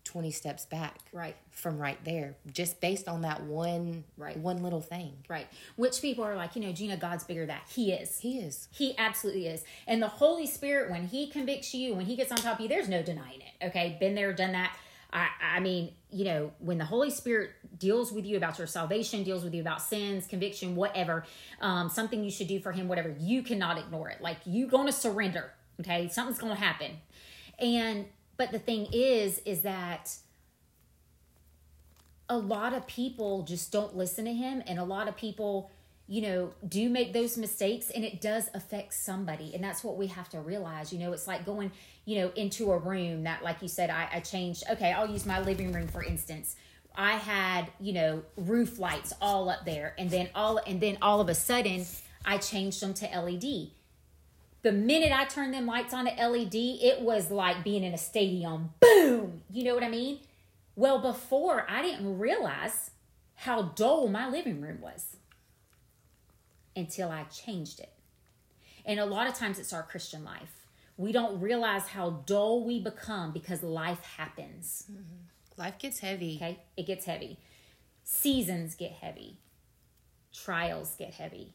20 0.05 0.31
steps 0.31 0.65
back 0.65 0.99
right. 1.11 1.35
from 1.51 1.77
right 1.77 1.97
there 2.05 2.37
just 2.53 2.79
based 2.79 3.09
on 3.09 3.23
that 3.23 3.43
one 3.43 4.05
right. 4.17 4.37
one 4.37 4.63
little 4.63 4.79
thing. 4.79 5.11
Right. 5.27 5.47
Which 5.75 6.01
people 6.01 6.23
are 6.23 6.35
like 6.35 6.55
you 6.55 6.61
know 6.61 6.71
gina 6.71 6.95
god's 6.95 7.25
bigger 7.25 7.41
than 7.41 7.49
that. 7.49 7.63
He 7.67 7.91
is. 7.91 8.19
He 8.19 8.39
is. 8.39 8.69
He 8.71 8.97
absolutely 8.97 9.47
is. 9.47 9.65
And 9.85 10.01
the 10.01 10.07
holy 10.07 10.47
spirit 10.47 10.89
when 10.89 11.07
he 11.07 11.27
convicts 11.27 11.73
you 11.73 11.93
when 11.93 12.05
he 12.05 12.15
gets 12.15 12.31
on 12.31 12.37
top 12.37 12.55
of 12.55 12.61
you 12.61 12.69
there's 12.69 12.87
no 12.87 13.03
denying 13.03 13.41
it. 13.41 13.65
Okay? 13.65 13.97
Been 13.99 14.15
there 14.15 14.31
done 14.31 14.53
that 14.53 14.77
I, 15.11 15.27
I 15.55 15.59
mean, 15.59 15.93
you 16.11 16.25
know, 16.25 16.51
when 16.59 16.77
the 16.77 16.85
Holy 16.85 17.09
Spirit 17.09 17.51
deals 17.77 18.11
with 18.11 18.25
you 18.25 18.37
about 18.37 18.57
your 18.57 18.67
salvation, 18.67 19.23
deals 19.23 19.43
with 19.43 19.53
you 19.53 19.61
about 19.61 19.81
sins, 19.81 20.27
conviction, 20.27 20.75
whatever, 20.75 21.25
um, 21.61 21.89
something 21.89 22.23
you 22.23 22.31
should 22.31 22.47
do 22.47 22.59
for 22.59 22.71
Him, 22.71 22.87
whatever, 22.87 23.15
you 23.19 23.41
cannot 23.41 23.77
ignore 23.77 24.09
it. 24.09 24.21
Like 24.21 24.37
you're 24.45 24.69
going 24.69 24.87
to 24.87 24.93
surrender. 24.93 25.51
Okay, 25.79 26.07
something's 26.09 26.39
going 26.39 26.55
to 26.55 26.59
happen, 26.59 26.91
and 27.59 28.05
but 28.35 28.51
the 28.51 28.59
thing 28.59 28.87
is, 28.91 29.39
is 29.45 29.61
that 29.61 30.15
a 32.29 32.37
lot 32.37 32.73
of 32.73 32.87
people 32.87 33.43
just 33.43 33.71
don't 33.71 33.95
listen 33.95 34.25
to 34.25 34.33
Him, 34.33 34.63
and 34.65 34.79
a 34.79 34.83
lot 34.83 35.07
of 35.07 35.15
people 35.15 35.69
you 36.07 36.21
know, 36.21 36.53
do 36.67 36.89
make 36.89 37.11
those 37.11 37.37
mistakes 37.37 37.89
and 37.89 38.03
it 38.05 38.21
does 38.21 38.49
affect 38.53 38.93
somebody. 38.93 39.53
And 39.53 39.61
that's 39.61 39.83
what 39.83 39.97
we 39.97 40.07
have 40.07 40.29
to 40.29 40.39
realize. 40.39 40.93
You 40.93 40.99
know, 40.99 41.11
it's 41.11 41.27
like 41.27 41.45
going, 41.45 41.71
you 42.05 42.21
know, 42.21 42.31
into 42.35 42.71
a 42.71 42.77
room 42.77 43.23
that, 43.23 43.43
like 43.43 43.61
you 43.61 43.67
said, 43.67 43.89
I, 43.89 44.07
I 44.13 44.19
changed. 44.21 44.63
Okay, 44.71 44.93
I'll 44.93 45.09
use 45.09 45.25
my 45.25 45.41
living 45.41 45.73
room 45.73 45.87
for 45.87 46.01
instance. 46.01 46.55
I 46.95 47.11
had, 47.11 47.69
you 47.79 47.93
know, 47.93 48.23
roof 48.37 48.79
lights 48.79 49.13
all 49.21 49.49
up 49.49 49.65
there, 49.65 49.93
and 49.99 50.09
then 50.09 50.29
all 50.33 50.57
and 50.65 50.81
then 50.81 50.97
all 51.01 51.21
of 51.21 51.29
a 51.29 51.35
sudden 51.35 51.85
I 52.25 52.37
changed 52.37 52.81
them 52.81 52.93
to 52.95 53.05
LED. 53.05 53.69
The 54.63 54.71
minute 54.71 55.11
I 55.11 55.25
turned 55.25 55.53
them 55.53 55.67
lights 55.67 55.93
on 55.93 56.05
to 56.05 56.11
LED, 56.11 56.55
it 56.55 57.01
was 57.01 57.29
like 57.29 57.63
being 57.63 57.83
in 57.83 57.93
a 57.93 57.97
stadium. 57.97 58.71
Boom! 58.79 59.41
You 59.51 59.65
know 59.65 59.75
what 59.75 59.83
I 59.83 59.89
mean? 59.89 60.19
Well, 60.75 60.99
before 60.99 61.65
I 61.69 61.81
didn't 61.81 62.17
realize 62.17 62.91
how 63.35 63.73
dull 63.75 64.07
my 64.07 64.27
living 64.27 64.61
room 64.61 64.79
was 64.81 65.16
until 66.77 67.09
I 67.09 67.23
changed 67.23 67.79
it. 67.79 67.91
And 68.85 68.99
a 68.99 69.05
lot 69.05 69.27
of 69.27 69.33
times 69.33 69.59
it's 69.59 69.73
our 69.73 69.83
Christian 69.83 70.23
life. 70.23 70.65
We 70.95 71.11
don't 71.11 71.41
realize 71.41 71.87
how 71.87 72.21
dull 72.25 72.63
we 72.63 72.79
become 72.79 73.33
because 73.33 73.61
life 73.61 74.01
happens. 74.17 74.85
Mm-hmm. 74.89 75.61
Life 75.61 75.79
gets 75.79 75.99
heavy. 75.99 76.37
Okay, 76.37 76.59
it 76.77 76.85
gets 76.85 77.05
heavy. 77.05 77.39
Seasons 78.03 78.75
get 78.75 78.91
heavy. 78.91 79.39
Trials 80.33 80.95
get 80.97 81.15
heavy. 81.15 81.53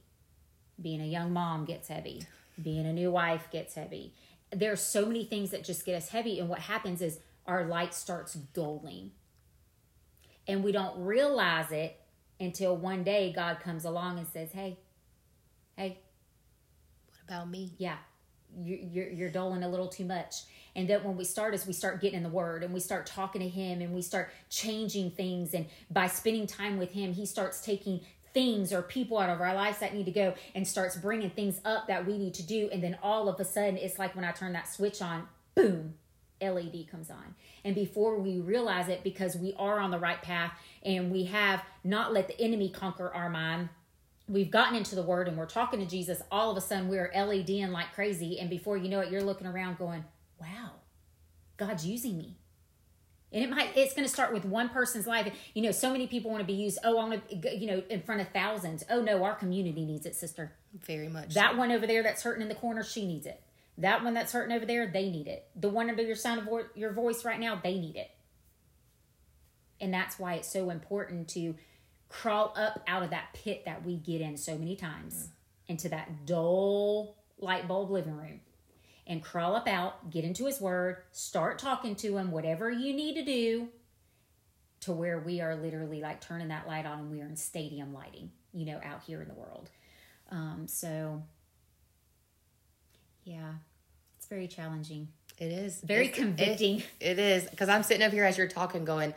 Being 0.81 1.01
a 1.01 1.07
young 1.07 1.33
mom 1.33 1.65
gets 1.65 1.89
heavy. 1.89 2.27
Being 2.61 2.85
a 2.85 2.93
new 2.93 3.11
wife 3.11 3.49
gets 3.51 3.75
heavy. 3.75 4.15
There 4.51 4.73
are 4.73 4.77
so 4.77 5.07
many 5.07 5.25
things 5.25 5.51
that 5.53 5.65
just 5.65 5.87
get 5.87 5.95
us 5.95 6.11
heavy. 6.11 6.39
And 6.39 6.49
what 6.49 6.59
happens 6.59 7.01
is 7.01 7.21
our 7.47 7.65
light 7.65 7.95
starts 7.95 8.35
dulling. 8.35 9.13
And 10.47 10.63
we 10.63 10.73
don't 10.73 11.03
realize 11.03 11.71
it 11.71 12.01
until 12.39 12.77
one 12.77 13.05
day 13.05 13.33
God 13.33 13.61
comes 13.61 13.85
along 13.85 14.19
and 14.19 14.27
says, 14.27 14.51
Hey, 14.53 14.79
hey, 15.77 15.99
what 17.09 17.19
about 17.27 17.51
me? 17.51 17.73
Yeah, 17.79 17.97
you, 18.63 18.79
you're 18.93 19.11
you're 19.11 19.31
doling 19.31 19.63
a 19.63 19.69
little 19.69 19.89
too 19.89 20.05
much. 20.05 20.43
And 20.75 20.89
then 20.89 21.05
when 21.05 21.17
we 21.17 21.25
start, 21.25 21.53
as 21.53 21.67
we 21.67 21.73
start 21.73 22.01
getting 22.01 22.19
in 22.19 22.23
the 22.23 22.31
Word 22.31 22.63
and 22.63 22.73
we 22.73 22.81
start 22.81 23.07
talking 23.07 23.43
to 23.43 23.49
Him 23.49 23.83
and 23.83 23.95
we 23.95 24.03
start 24.03 24.31
changing 24.49 25.11
things, 25.13 25.55
and 25.55 25.67
by 25.91 26.07
spending 26.07 26.47
time 26.47 26.79
with 26.79 26.93
Him, 26.93 27.13
He 27.13 27.27
starts 27.27 27.61
taking 27.61 28.01
things 28.33 28.73
or 28.73 28.83
people 28.83 29.19
out 29.19 29.29
of 29.29 29.41
our 29.41 29.55
lives 29.55 29.79
that 29.81 29.95
need 29.95 30.07
to 30.07 30.13
go 30.13 30.35
and 30.55 30.67
starts 30.67 30.97
bringing 30.97 31.31
things 31.31 31.61
up 31.65 31.87
that 31.89 32.07
we 32.07 32.17
need 32.17 32.35
to 32.35 32.43
do. 32.43 32.69
And 32.73 32.83
then 32.83 32.97
all 33.03 33.29
of 33.29 33.39
a 33.39 33.45
sudden, 33.45 33.77
it's 33.77 33.99
like 33.99 34.17
when 34.17 34.25
I 34.25 34.33
turn 34.33 34.55
that 34.55 34.73
switch 34.73 35.03
on, 35.03 35.29
boom, 35.55 35.95
LED 36.41 36.89
comes 36.91 37.11
on. 37.11 37.35
And 37.65 37.75
before 37.75 38.19
we 38.19 38.41
realize 38.41 38.89
it, 38.89 39.05
because 39.05 39.37
we 39.37 39.55
are 39.59 39.79
on 39.79 39.91
the 39.91 39.99
right 39.99 40.21
path 40.21 40.53
and 40.83 41.11
we 41.13 41.25
have 41.25 41.63
not 41.85 42.13
let 42.13 42.29
the 42.29 42.41
enemy 42.41 42.71
conquer 42.71 43.13
our 43.13 43.29
mind, 43.29 43.69
we've 44.29 44.51
gotten 44.51 44.77
into 44.77 44.95
the 44.95 45.03
word 45.03 45.29
and 45.29 45.37
we're 45.37 45.47
talking 45.47 45.81
to 45.81 45.87
Jesus, 45.87 46.23
all 46.31 46.51
of 46.51 46.57
a 46.57 46.61
sudden 46.61 46.89
we're 46.89 47.11
led 47.15 47.29
LEDing 47.29 47.73
like 47.73 47.93
crazy. 47.95 48.39
And 48.39 48.49
before 48.49 48.77
you 48.77 48.89
know 48.89 49.01
it, 49.01 49.11
you're 49.11 49.23
looking 49.23 49.47
around 49.47 49.79
going, 49.79 50.05
wow, 50.41 50.73
God's 51.57 51.87
using 51.87 52.17
me. 52.17 52.37
And 53.33 53.43
it 53.43 53.51
might, 53.51 53.75
it's 53.77 53.95
going 53.95 54.07
to 54.07 54.13
start 54.13 54.33
with 54.33 54.45
one 54.45 54.69
person's 54.69 55.07
life. 55.07 55.33
You 55.55 55.63
know, 55.63 55.73
so 55.73 55.91
many 55.91 56.07
people 56.07 56.31
want 56.31 56.43
to 56.43 56.47
be 56.47 56.53
used. 56.53 56.79
Oh, 56.85 56.99
I 56.99 57.05
want 57.07 57.29
to, 57.31 57.57
you 57.57 57.67
know, 57.67 57.83
in 57.89 58.03
front 58.03 58.21
of 58.21 58.29
thousands. 58.29 58.85
Oh, 58.91 59.01
no, 59.01 59.25
our 59.25 59.35
community 59.35 59.87
needs 59.87 60.05
it, 60.05 60.15
sister. 60.15 60.53
Very 60.85 61.09
much. 61.09 61.33
That 61.35 61.53
so. 61.53 61.59
one 61.59 61.73
over 61.73 61.87
there 61.87 62.03
that's 62.03 62.23
hurting 62.23 62.43
in 62.43 62.49
the 62.49 62.55
corner, 62.55 62.83
she 62.83 63.07
needs 63.07 63.27
it. 63.27 63.43
That 63.79 64.05
one 64.05 64.13
that's 64.13 64.33
hurting 64.33 64.55
over 64.55 64.67
there, 64.67 64.87
they 64.87 65.09
need 65.09 65.29
it. 65.29 65.47
The 65.57 65.71
one 65.71 65.89
under 65.89 66.03
your 66.03 66.15
sound 66.15 66.41
of 66.41 66.45
vo- 66.45 66.67
your 66.75 66.93
voice 66.93 67.25
right 67.25 67.41
now, 67.41 67.59
they 67.63 67.79
need 67.79 67.97
it. 67.97 68.11
And 69.81 69.93
that's 69.93 70.19
why 70.19 70.35
it's 70.35 70.53
so 70.53 70.69
important 70.69 71.29
to 71.31 71.55
crawl 72.13 72.53
up 72.57 72.83
out 72.87 73.03
of 73.03 73.11
that 73.11 73.33
pit 73.33 73.65
that 73.65 73.85
we 73.85 73.97
get 73.97 74.21
in 74.21 74.37
so 74.37 74.57
many 74.57 74.77
times 74.77 75.15
mm. 75.15 75.29
into 75.69 75.89
that 75.89 76.27
dull 76.27 77.17
light 77.39 77.67
bulb 77.67 77.91
living 77.91 78.17
room 78.17 78.41
and 79.07 79.23
crawl 79.23 79.57
up 79.57 79.67
out, 79.67 80.11
get 80.11 80.25
into 80.25 80.47
his 80.47 80.61
word, 80.61 80.99
start 81.11 81.59
talking 81.59 81.97
to 81.97 82.17
him, 82.17 82.31
whatever 82.31 82.71
you 82.71 82.93
need 82.95 83.15
to 83.15 83.25
do 83.25 83.69
to 84.81 84.93
where 84.93 85.19
we 85.19 85.41
are 85.41 85.57
literally 85.57 86.01
like 86.01 86.21
turning 86.21 86.49
that 86.49 86.69
light 86.69 86.87
on 86.87 87.01
and 87.01 87.11
we 87.11 87.21
are 87.21 87.27
in 87.27 87.37
stadium 87.37 87.93
lighting, 87.93 88.31
you 88.53 88.67
know, 88.67 88.81
out 88.85 89.03
here 89.05 89.21
in 89.23 89.29
the 89.29 89.35
world. 89.35 89.71
Um, 90.31 90.67
so, 90.67 91.23
yeah, 93.25 93.53
it's 94.17 94.27
very 94.27 94.49
challenging. 94.49 95.09
It 95.39 95.51
is 95.51 95.81
Very 95.81 96.07
It's- 96.07 96.19
convicting. 96.19 96.79
It, 96.79 96.85
it 97.01 97.19
is 97.19 97.45
because 97.49 97.69
I'm 97.69 97.83
sitting 97.83 98.05
up 98.05 98.13
here 98.13 98.25
as 98.25 98.39
you're 98.39 98.49
talking, 98.49 98.85
going, 98.85 99.15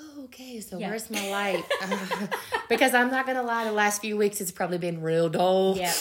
Oh, 0.00 0.24
"Okay, 0.24 0.60
so 0.60 0.78
Yeah. 0.78 0.90
where's 0.90 1.10
my 1.10 1.28
light?" 1.38 1.64
because 2.68 2.94
I'm 2.94 3.10
not 3.10 3.26
gonna 3.26 3.42
lie, 3.42 3.64
the 3.64 3.72
last 3.72 4.00
few 4.00 4.16
weeks 4.16 4.40
it's 4.40 4.52
probably 4.52 4.78
been 4.78 5.00
real 5.02 5.28
dull. 5.28 5.76
Yeah. 5.76 5.92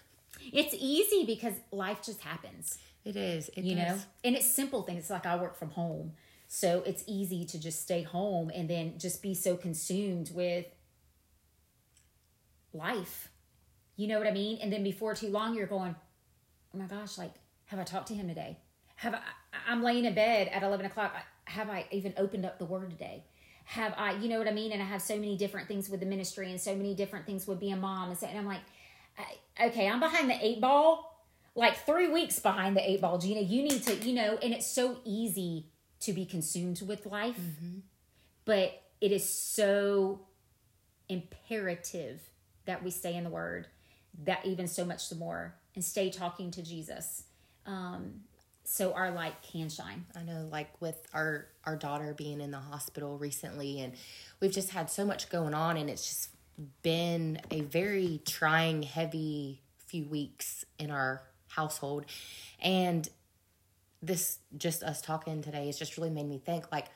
it's 0.52 0.74
easy 0.78 1.24
because 1.24 1.54
life 1.72 2.00
just 2.04 2.20
happens. 2.20 2.78
it 3.04 3.16
is. 3.16 3.48
It 3.50 3.64
you 3.64 3.76
know 3.76 3.98
and 4.24 4.36
it's 4.36 4.50
simple 4.52 4.82
things 4.82 5.00
it's 5.00 5.10
like 5.10 5.24
i 5.24 5.34
work 5.36 5.56
from 5.56 5.70
home 5.70 6.12
so 6.48 6.82
it's 6.84 7.02
easy 7.06 7.44
to 7.46 7.58
just 7.58 7.80
stay 7.80 8.02
home 8.02 8.50
and 8.54 8.68
then 8.68 8.98
just 8.98 9.22
be 9.22 9.32
so 9.34 9.56
consumed 9.56 10.30
with 10.34 10.66
life 12.72 13.30
you 13.96 14.06
know 14.06 14.18
what 14.18 14.26
i 14.28 14.30
mean 14.30 14.58
and 14.60 14.72
then 14.72 14.82
before 14.82 15.14
too 15.14 15.28
long 15.28 15.54
you're 15.54 15.66
going 15.66 15.94
oh 16.74 16.78
my 16.78 16.84
gosh 16.84 17.16
like 17.18 17.32
have 17.66 17.80
i 17.80 17.84
talked 17.84 18.08
to 18.08 18.14
him 18.14 18.28
today 18.28 18.58
have 18.96 19.14
i 19.14 19.20
i'm 19.68 19.82
laying 19.82 20.04
in 20.04 20.14
bed 20.14 20.48
at 20.48 20.62
11 20.62 20.84
o'clock 20.86 21.14
have 21.44 21.68
i 21.70 21.86
even 21.90 22.12
opened 22.16 22.44
up 22.44 22.58
the 22.58 22.64
word 22.66 22.90
today 22.90 23.24
have 23.76 23.94
i 23.96 24.12
you 24.20 24.28
know 24.28 24.38
what 24.38 24.48
i 24.48 24.52
mean? 24.52 24.72
And 24.72 24.82
i 24.82 24.84
have 24.84 25.02
so 25.02 25.14
many 25.14 25.36
different 25.36 25.68
things 25.68 25.88
with 25.90 26.00
the 26.00 26.06
ministry 26.06 26.50
and 26.50 26.60
so 26.60 26.74
many 26.74 26.94
different 26.94 27.26
things 27.26 27.46
with 27.46 27.60
being 27.60 27.80
mom 27.80 28.10
and, 28.10 28.18
so, 28.18 28.26
and 28.26 28.38
i'm 28.38 28.46
like 28.46 28.60
I- 29.18 29.66
okay 29.68 29.88
i'm 29.88 30.00
behind 30.00 30.28
the 30.28 30.38
eight 30.44 30.60
ball 30.60 31.10
like 31.54 31.84
three 31.84 32.08
weeks 32.08 32.38
behind 32.38 32.76
the 32.76 32.90
eight 32.90 33.00
ball, 33.00 33.18
Gina. 33.18 33.40
You 33.40 33.62
need 33.62 33.82
to, 33.84 33.94
you 33.96 34.14
know, 34.14 34.38
and 34.42 34.54
it's 34.54 34.70
so 34.70 34.98
easy 35.04 35.66
to 36.00 36.12
be 36.12 36.24
consumed 36.24 36.80
with 36.86 37.06
life, 37.06 37.38
but 38.44 38.82
it 39.00 39.12
is 39.12 39.28
so 39.28 40.20
imperative 41.08 42.20
that 42.66 42.82
we 42.84 42.90
stay 42.90 43.14
in 43.16 43.24
the 43.24 43.30
Word, 43.30 43.66
that 44.24 44.46
even 44.46 44.68
so 44.68 44.84
much 44.84 45.08
the 45.08 45.16
more, 45.16 45.56
and 45.74 45.84
stay 45.84 46.10
talking 46.10 46.50
to 46.52 46.62
Jesus, 46.62 47.24
um, 47.66 48.20
so 48.70 48.92
our 48.92 49.10
light 49.10 49.34
can 49.42 49.68
shine. 49.68 50.06
I 50.16 50.22
know, 50.22 50.48
like 50.50 50.80
with 50.80 50.96
our 51.12 51.48
our 51.64 51.76
daughter 51.76 52.14
being 52.14 52.40
in 52.40 52.50
the 52.50 52.58
hospital 52.58 53.18
recently, 53.18 53.80
and 53.80 53.94
we've 54.40 54.52
just 54.52 54.70
had 54.70 54.90
so 54.90 55.04
much 55.04 55.28
going 55.28 55.54
on, 55.54 55.76
and 55.76 55.90
it's 55.90 56.06
just 56.06 56.28
been 56.82 57.40
a 57.50 57.62
very 57.62 58.20
trying, 58.26 58.82
heavy 58.82 59.62
few 59.86 60.04
weeks 60.06 60.64
in 60.78 60.90
our 60.90 61.22
household, 61.48 62.06
and 62.60 63.08
this 64.02 64.38
just 64.56 64.82
us 64.82 65.02
talking 65.02 65.42
today 65.42 65.66
has 65.66 65.78
just 65.78 65.96
really 65.96 66.10
made 66.10 66.26
me 66.26 66.38
think 66.38 66.72
like 66.72 66.86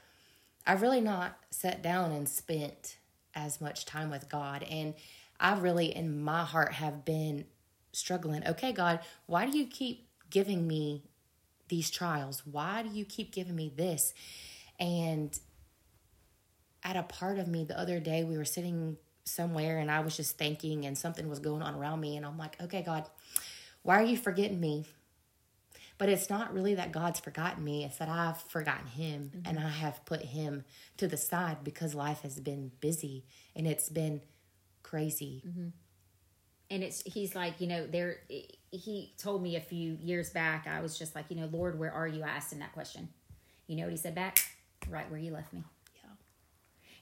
I've 0.66 0.80
really 0.80 1.00
not 1.00 1.36
sat 1.50 1.82
down 1.82 2.12
and 2.12 2.28
spent 2.28 2.96
as 3.34 3.60
much 3.60 3.84
time 3.84 4.10
with 4.10 4.28
God. 4.28 4.62
And 4.62 4.94
I 5.40 5.58
really, 5.58 5.94
in 5.94 6.22
my 6.22 6.44
heart, 6.44 6.74
have 6.74 7.04
been 7.04 7.46
struggling. 7.92 8.46
Okay, 8.46 8.72
God, 8.72 9.00
why 9.26 9.46
do 9.46 9.58
you 9.58 9.66
keep 9.66 10.08
giving 10.30 10.66
me 10.66 11.02
these 11.68 11.90
trials? 11.90 12.42
Why 12.46 12.82
do 12.82 12.88
you 12.90 13.04
keep 13.04 13.32
giving 13.32 13.56
me 13.56 13.72
this? 13.74 14.12
And 14.78 15.38
at 16.82 16.96
a 16.96 17.02
part 17.02 17.38
of 17.38 17.48
me 17.48 17.64
the 17.64 17.78
other 17.78 18.00
day, 18.00 18.24
we 18.24 18.36
were 18.36 18.44
sitting 18.44 18.96
somewhere 19.24 19.78
and 19.78 19.90
I 19.90 20.00
was 20.00 20.16
just 20.16 20.36
thinking, 20.36 20.84
and 20.84 20.96
something 20.96 21.28
was 21.28 21.38
going 21.38 21.62
on 21.62 21.74
around 21.74 22.00
me. 22.00 22.16
And 22.16 22.26
I'm 22.26 22.38
like, 22.38 22.60
okay, 22.62 22.82
God, 22.82 23.08
why 23.82 24.00
are 24.00 24.04
you 24.04 24.16
forgetting 24.16 24.60
me? 24.60 24.86
But 25.96 26.08
it's 26.08 26.28
not 26.28 26.52
really 26.52 26.74
that 26.74 26.92
God's 26.92 27.20
forgotten 27.20 27.62
me, 27.62 27.84
it's 27.84 27.98
that 27.98 28.08
I've 28.08 28.40
forgotten 28.42 28.88
Him 28.88 29.30
mm-hmm. 29.34 29.48
and 29.48 29.58
I 29.58 29.68
have 29.68 30.04
put 30.04 30.22
Him 30.22 30.64
to 30.96 31.06
the 31.06 31.16
side 31.16 31.58
because 31.62 31.94
life 31.94 32.22
has 32.22 32.40
been 32.40 32.72
busy 32.80 33.24
and 33.54 33.66
it's 33.66 33.88
been 33.88 34.20
crazy. 34.82 35.42
Mm-hmm. 35.46 35.68
And 36.70 36.82
it's 36.82 37.02
he's 37.02 37.34
like 37.34 37.60
you 37.60 37.66
know 37.66 37.86
there 37.86 38.18
he 38.70 39.12
told 39.18 39.42
me 39.42 39.56
a 39.56 39.60
few 39.60 39.96
years 40.00 40.30
back 40.30 40.66
i 40.66 40.80
was 40.80 40.98
just 40.98 41.14
like 41.14 41.26
you 41.28 41.36
know 41.36 41.48
lord 41.52 41.78
where 41.78 41.92
are 41.92 42.08
you? 42.08 42.22
I 42.22 42.28
asked 42.28 42.52
him 42.52 42.58
that 42.60 42.72
question. 42.72 43.08
You 43.66 43.76
know 43.76 43.84
what 43.84 43.92
he 43.92 43.96
said 43.96 44.14
back? 44.14 44.38
Right 44.88 45.10
where 45.10 45.18
you 45.18 45.32
left 45.32 45.52
me. 45.52 45.62
Yeah. 45.96 46.10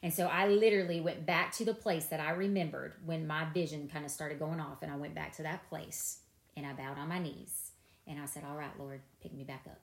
and 0.03 0.13
so 0.15 0.27
i 0.27 0.47
literally 0.47 1.01
went 1.01 1.27
back 1.27 1.53
to 1.53 1.65
the 1.65 1.75
place 1.75 2.07
that 2.07 2.21
i 2.21 2.31
remembered 2.31 2.95
when 3.05 3.27
my 3.27 3.47
vision 3.53 3.89
kind 3.93 4.05
of 4.05 4.11
started 4.11 4.39
going 4.39 4.61
off 4.61 4.83
and 4.83 4.93
i 4.93 4.97
went 4.97 5.15
back 5.15 5.35
to 5.37 5.43
that 5.43 5.69
place 5.69 6.21
and 6.57 6.67
i 6.67 6.73
bowed 6.73 6.99
on 6.99 7.09
my 7.09 7.19
knees 7.19 7.71
and 8.07 8.21
i 8.21 8.27
said 8.27 8.45
all 8.49 8.57
right 8.57 8.79
lord 8.79 9.01
pick 9.23 9.33
me 9.33 9.45
back 9.45 9.65
up. 9.67 9.81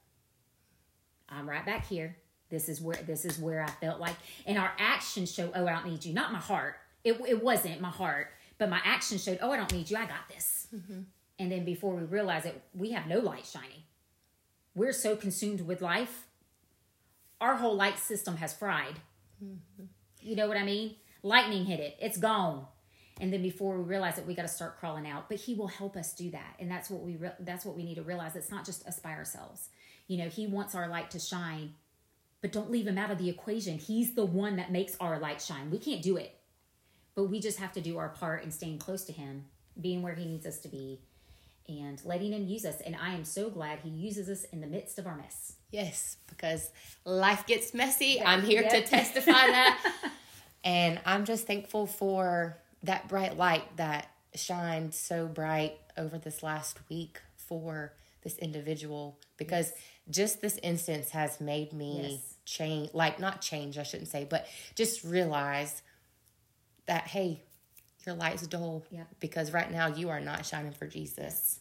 I'm 1.32 1.48
right 1.48 1.66
back 1.66 1.88
here. 1.88 2.18
This 2.50 2.68
is 2.70 2.82
where 2.82 2.98
this 3.06 3.26
is 3.26 3.38
where 3.40 3.64
i 3.64 3.70
felt 3.86 4.00
like 4.00 4.16
and 4.46 4.58
our 4.58 4.72
actions 4.78 5.34
show 5.34 5.52
oh 5.56 5.66
i 5.66 5.72
don't 5.72 5.88
need 5.88 6.06
you. 6.06 6.14
Not 6.14 6.32
my 6.32 6.40
heart. 6.40 6.76
It, 7.04 7.20
it 7.28 7.42
wasn't 7.42 7.80
my 7.80 7.90
heart 7.90 8.28
but 8.60 8.70
my 8.70 8.80
actions 8.84 9.24
showed 9.24 9.40
oh 9.42 9.52
i 9.52 9.58
don't 9.58 9.74
need 9.74 9.90
you. 9.90 9.98
I 9.98 10.06
got 10.06 10.30
this. 10.30 10.68
Mm-hmm. 10.76 11.02
And 11.40 11.52
then 11.52 11.66
before 11.66 11.96
we 11.96 12.04
realize 12.04 12.46
it 12.46 12.62
we 12.76 12.92
have 12.92 13.08
no 13.08 13.20
light 13.20 13.46
shining. 13.46 13.84
We're 14.76 14.94
so 14.94 15.16
consumed 15.16 15.62
with 15.62 15.82
life 15.82 16.28
our 17.42 17.56
whole 17.56 17.76
light 17.76 17.98
system 17.98 18.38
has 18.38 18.54
fried. 18.54 18.96
Mm-hmm. 19.44 19.86
You 20.22 20.36
know 20.36 20.48
what 20.48 20.58
i 20.58 20.64
mean? 20.64 20.96
Lightning 21.24 21.66
hit 21.66 21.80
it. 21.80 21.98
It's 22.00 22.18
gone. 22.18 22.66
And 23.22 23.34
then 23.34 23.42
before 23.42 23.78
we 23.78 23.84
realize 23.84 24.18
it 24.18 24.28
we 24.28 24.36
got 24.36 24.44
to 24.44 24.48
start 24.48 24.80
crawling 24.80 25.08
out. 25.08 25.30
But 25.30 25.40
he 25.40 25.56
will 25.56 25.68
help 25.68 25.96
us 25.96 26.14
do 26.14 26.30
that. 26.32 26.56
And 26.60 26.70
that's 26.70 26.90
what 26.90 27.02
we 27.02 27.16
re- 27.16 27.32
that's 27.40 27.66
what 27.66 27.76
we 27.76 27.84
need 27.84 27.96
to 27.96 28.04
realize. 28.04 28.36
It's 28.36 28.52
not 28.52 28.66
just 28.66 28.86
us 28.86 29.00
by 29.00 29.14
ourselves. 29.14 29.70
You 30.08 30.18
know 30.18 30.30
he 30.30 30.46
wants 30.46 30.76
our 30.76 30.88
light 30.88 31.10
to 31.12 31.20
shine 31.20 31.74
but 32.42 32.52
don't 32.52 32.72
leave 32.72 32.88
him 32.88 32.98
out 32.98 33.12
of 33.12 33.18
the 33.18 33.30
equation. 33.30 33.78
He's 33.78 34.14
the 34.14 34.26
one 34.26 34.56
that 34.58 34.72
makes 34.72 34.96
our 35.00 35.20
light 35.20 35.42
shine. 35.42 35.72
We 35.72 35.78
can't 35.78 36.02
do 36.02 36.18
it 36.18 36.39
but 37.20 37.30
we 37.30 37.42
just 37.42 37.60
have 37.60 37.74
to 37.74 37.82
do 37.82 37.98
our 37.98 38.08
part 38.10 38.44
in 38.46 38.52
staying 38.52 38.78
close 38.78 39.04
to 39.04 39.12
him 39.12 39.44
being 39.82 40.02
where 40.02 40.16
he 40.16 40.24
needs 40.26 40.46
us 40.46 40.60
to 40.60 40.70
be 40.70 41.02
and 41.68 42.02
letting 42.06 42.32
him 42.32 42.48
use 42.48 42.64
us 42.66 42.80
and 42.86 42.96
i 43.02 43.14
am 43.14 43.26
so 43.26 43.50
glad 43.50 43.80
he 43.80 43.90
uses 43.90 44.30
us 44.30 44.46
in 44.54 44.62
the 44.62 44.68
midst 44.68 44.98
of 44.98 45.06
our 45.06 45.16
mess 45.18 45.54
Yes, 45.72 46.18
because 46.28 46.72
life 47.06 47.46
gets 47.46 47.76
messy. 47.76 48.20
I'm 48.20 48.42
here 48.42 48.64
to 48.68 48.82
testify 48.98 49.34
that. 49.34 50.02
and 50.64 51.00
I'm 51.06 51.26
just 51.26 51.46
thankful 51.46 51.86
for 51.86 52.58
that 52.82 53.08
bright 53.08 53.38
light 53.38 53.78
that 53.78 54.10
shined 54.34 54.96
so 54.96 55.28
bright 55.28 55.78
over 55.96 56.18
this 56.18 56.42
last 56.42 56.80
week 56.90 57.20
for 57.38 57.94
this 58.24 58.36
individual 58.40 59.20
because 59.38 59.72
just 60.10 60.42
this 60.42 60.58
instance 60.64 61.10
has 61.12 61.40
made 61.40 61.72
me 61.72 62.14
Yes. 62.14 62.34
change 62.46 62.90
like 62.96 63.20
not 63.20 63.42
change 63.42 63.78
I 63.78 63.84
shouldn't 63.84 64.10
say 64.10 64.26
but 64.28 64.48
just 64.74 65.04
realize 65.04 65.84
that 66.90 67.08
hey 67.08 67.42
your 68.06 68.16
light's 68.16 68.46
dull 68.48 68.84
Yeah. 68.90 69.04
because 69.20 69.52
right 69.54 69.72
now 69.72 69.88
you 69.88 70.10
are 70.10 70.20
not 70.20 70.46
shining 70.46 70.72
for 70.72 70.88
Jesus. 70.88 71.60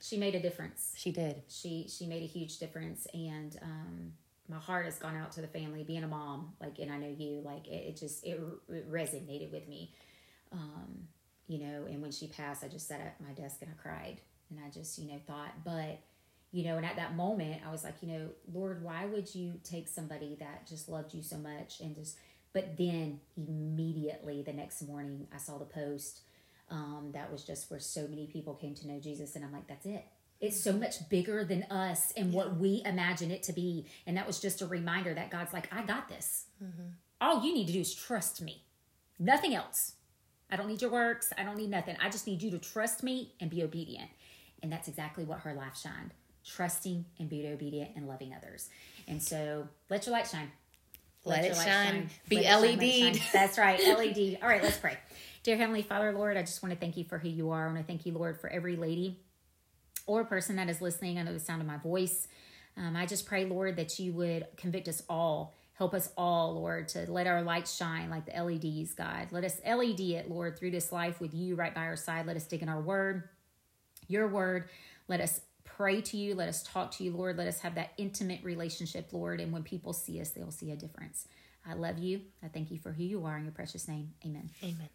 she 0.00 0.16
made 0.16 0.34
a 0.34 0.40
difference 0.40 0.92
She 0.96 1.10
did. 1.12 1.42
she 1.48 1.86
she 1.94 2.06
made 2.06 2.22
a 2.22 2.26
huge 2.26 2.58
difference 2.58 3.06
and 3.12 3.58
um 3.62 4.12
my 4.48 4.58
heart 4.58 4.84
has 4.84 4.98
gone 4.98 5.16
out 5.16 5.32
to 5.32 5.40
the 5.40 5.46
family 5.48 5.82
being 5.84 6.04
a 6.04 6.08
mom 6.08 6.52
like 6.60 6.78
and 6.78 6.90
i 6.92 6.96
know 6.98 7.12
you 7.18 7.40
like 7.44 7.66
it, 7.66 7.82
it 7.88 7.96
just 7.96 8.24
it, 8.24 8.40
it 8.68 8.90
resonated 8.90 9.50
with 9.52 9.66
me 9.68 9.92
um 10.52 11.08
you 11.48 11.58
know 11.58 11.86
and 11.90 12.00
when 12.02 12.12
she 12.12 12.26
passed 12.28 12.62
i 12.64 12.68
just 12.68 12.86
sat 12.88 13.00
at 13.00 13.16
my 13.20 13.32
desk 13.32 13.56
and 13.62 13.70
i 13.70 13.82
cried 13.82 14.20
and 14.50 14.58
i 14.64 14.68
just 14.70 14.98
you 14.98 15.06
know 15.08 15.18
thought 15.26 15.52
but 15.64 15.98
you 16.52 16.64
know 16.64 16.76
and 16.76 16.86
at 16.86 16.96
that 16.96 17.14
moment 17.16 17.60
i 17.66 17.70
was 17.70 17.82
like 17.84 17.96
you 18.02 18.08
know 18.08 18.28
lord 18.52 18.82
why 18.82 19.04
would 19.06 19.34
you 19.34 19.54
take 19.64 19.86
somebody 19.88 20.36
that 20.40 20.66
just 20.68 20.88
loved 20.88 21.12
you 21.14 21.22
so 21.22 21.36
much 21.36 21.80
and 21.80 21.94
just 21.94 22.16
but 22.52 22.76
then 22.76 23.20
immediately 23.36 24.42
the 24.42 24.52
next 24.52 24.82
morning 24.82 25.26
i 25.34 25.36
saw 25.38 25.58
the 25.58 25.64
post 25.64 26.20
um, 26.70 27.10
that 27.14 27.32
was 27.32 27.42
just 27.42 27.68
where 27.68 27.80
so 27.80 28.06
many 28.06 28.26
people 28.28 28.54
came 28.54 28.74
to 28.74 28.86
know 28.86 29.00
jesus 29.00 29.36
and 29.36 29.44
i'm 29.44 29.52
like 29.52 29.66
that's 29.66 29.86
it. 29.86 30.04
It's 30.40 30.62
so 30.64 30.72
much 30.72 31.06
bigger 31.10 31.44
than 31.44 31.64
us 31.64 32.14
and 32.16 32.32
what 32.32 32.56
we 32.56 32.80
imagine 32.86 33.30
it 33.30 33.42
to 33.42 33.52
be. 33.52 33.84
And 34.06 34.16
that 34.16 34.26
was 34.26 34.40
just 34.40 34.62
a 34.62 34.66
reminder 34.66 35.12
that 35.12 35.30
god's 35.30 35.52
like 35.52 35.68
i 35.72 35.82
got 35.82 36.08
this. 36.08 36.46
All 37.20 37.44
you 37.44 37.52
need 37.52 37.66
to 37.66 37.74
do 37.74 37.80
is 37.80 37.94
trust 37.94 38.40
me. 38.40 38.64
Nothing 39.18 39.54
else. 39.54 39.96
I 40.50 40.56
don't 40.56 40.66
need 40.68 40.80
your 40.80 40.90
works. 40.90 41.30
I 41.36 41.42
don't 41.42 41.58
need 41.58 41.70
nothing. 41.70 41.96
I 42.02 42.08
just 42.08 42.26
need 42.26 42.42
you 42.42 42.50
to 42.52 42.58
trust 42.58 43.02
me 43.02 43.34
and 43.38 43.50
be 43.50 43.62
obedient. 43.62 44.08
And 44.62 44.72
that's 44.72 44.88
exactly 44.88 45.24
what 45.24 45.40
her 45.40 45.52
life 45.52 45.76
shined 45.76 46.12
trusting 46.44 47.04
and 47.18 47.28
being 47.28 47.52
obedient 47.52 47.90
and 47.96 48.08
loving 48.08 48.34
others. 48.34 48.70
And 49.06 49.22
so 49.22 49.68
let 49.88 50.06
your 50.06 50.14
light 50.14 50.26
shine 50.26 50.50
Let 51.24 51.56
shine. 51.56 52.10
Be 52.28 52.36
Let 52.36 52.44
it 52.44 52.48
shine, 52.48 52.60
let 52.60 52.64
it 52.64 52.80
LED. 52.80 53.14
shine. 53.16 53.22
That's 53.32 53.58
right, 53.58 53.78
LED. 53.80 54.38
All 54.42 54.48
right, 54.48 54.62
let's 54.62 54.78
pray. 54.78 54.96
Dear 55.42 55.56
Heavenly 55.56 55.82
Father, 55.82 56.12
Lord, 56.12 56.36
I 56.36 56.42
just 56.42 56.62
want 56.62 56.74
to 56.74 56.78
thank 56.80 56.96
you 56.96 57.04
for 57.04 57.18
who 57.18 57.28
you 57.28 57.50
are. 57.50 57.64
I 57.64 57.72
want 57.72 57.78
to 57.78 57.84
thank 57.84 58.04
you, 58.06 58.12
Lord, 58.12 58.40
for 58.40 58.48
every 58.50 58.76
lady 58.76 59.18
or 60.06 60.24
person 60.24 60.56
that 60.56 60.68
is 60.68 60.80
listening 60.80 61.18
under 61.18 61.32
the 61.32 61.40
sound 61.40 61.60
of 61.60 61.66
my 61.66 61.76
voice. 61.78 62.28
Um, 62.76 62.96
I 62.96 63.06
just 63.06 63.26
pray, 63.26 63.44
Lord, 63.44 63.76
that 63.76 63.98
you 63.98 64.12
would 64.12 64.46
convict 64.56 64.88
us 64.88 65.02
all. 65.08 65.54
Help 65.74 65.94
us 65.94 66.10
all, 66.16 66.54
Lord, 66.54 66.88
to 66.88 67.10
let 67.10 67.26
our 67.26 67.42
light 67.42 67.66
shine 67.66 68.10
like 68.10 68.26
the 68.26 68.42
LEDs, 68.42 68.92
God. 68.92 69.28
Let 69.30 69.44
us 69.44 69.60
LED 69.66 70.00
it, 70.00 70.30
Lord, 70.30 70.58
through 70.58 70.72
this 70.72 70.92
life 70.92 71.20
with 71.20 71.32
you 71.32 71.54
right 71.54 71.74
by 71.74 71.82
our 71.82 71.96
side. 71.96 72.26
Let 72.26 72.36
us 72.36 72.44
dig 72.44 72.62
in 72.62 72.68
our 72.68 72.80
word, 72.80 73.28
your 74.08 74.28
word. 74.28 74.68
Let 75.08 75.20
us 75.20 75.40
pray 75.80 76.02
to 76.02 76.18
you. 76.18 76.34
Let 76.34 76.50
us 76.50 76.62
talk 76.62 76.90
to 76.96 77.04
you, 77.04 77.10
Lord. 77.10 77.38
Let 77.38 77.48
us 77.48 77.60
have 77.60 77.76
that 77.76 77.92
intimate 77.96 78.44
relationship, 78.44 79.14
Lord. 79.14 79.40
And 79.40 79.50
when 79.50 79.62
people 79.62 79.94
see 79.94 80.20
us, 80.20 80.28
they'll 80.28 80.50
see 80.50 80.72
a 80.72 80.76
difference. 80.76 81.26
I 81.66 81.72
love 81.72 81.98
you. 81.98 82.20
I 82.42 82.48
thank 82.48 82.70
you 82.70 82.76
for 82.76 82.92
who 82.92 83.02
you 83.02 83.24
are 83.24 83.38
in 83.38 83.44
your 83.44 83.52
precious 83.52 83.88
name. 83.88 84.12
Amen. 84.22 84.50
Amen. 84.62 84.90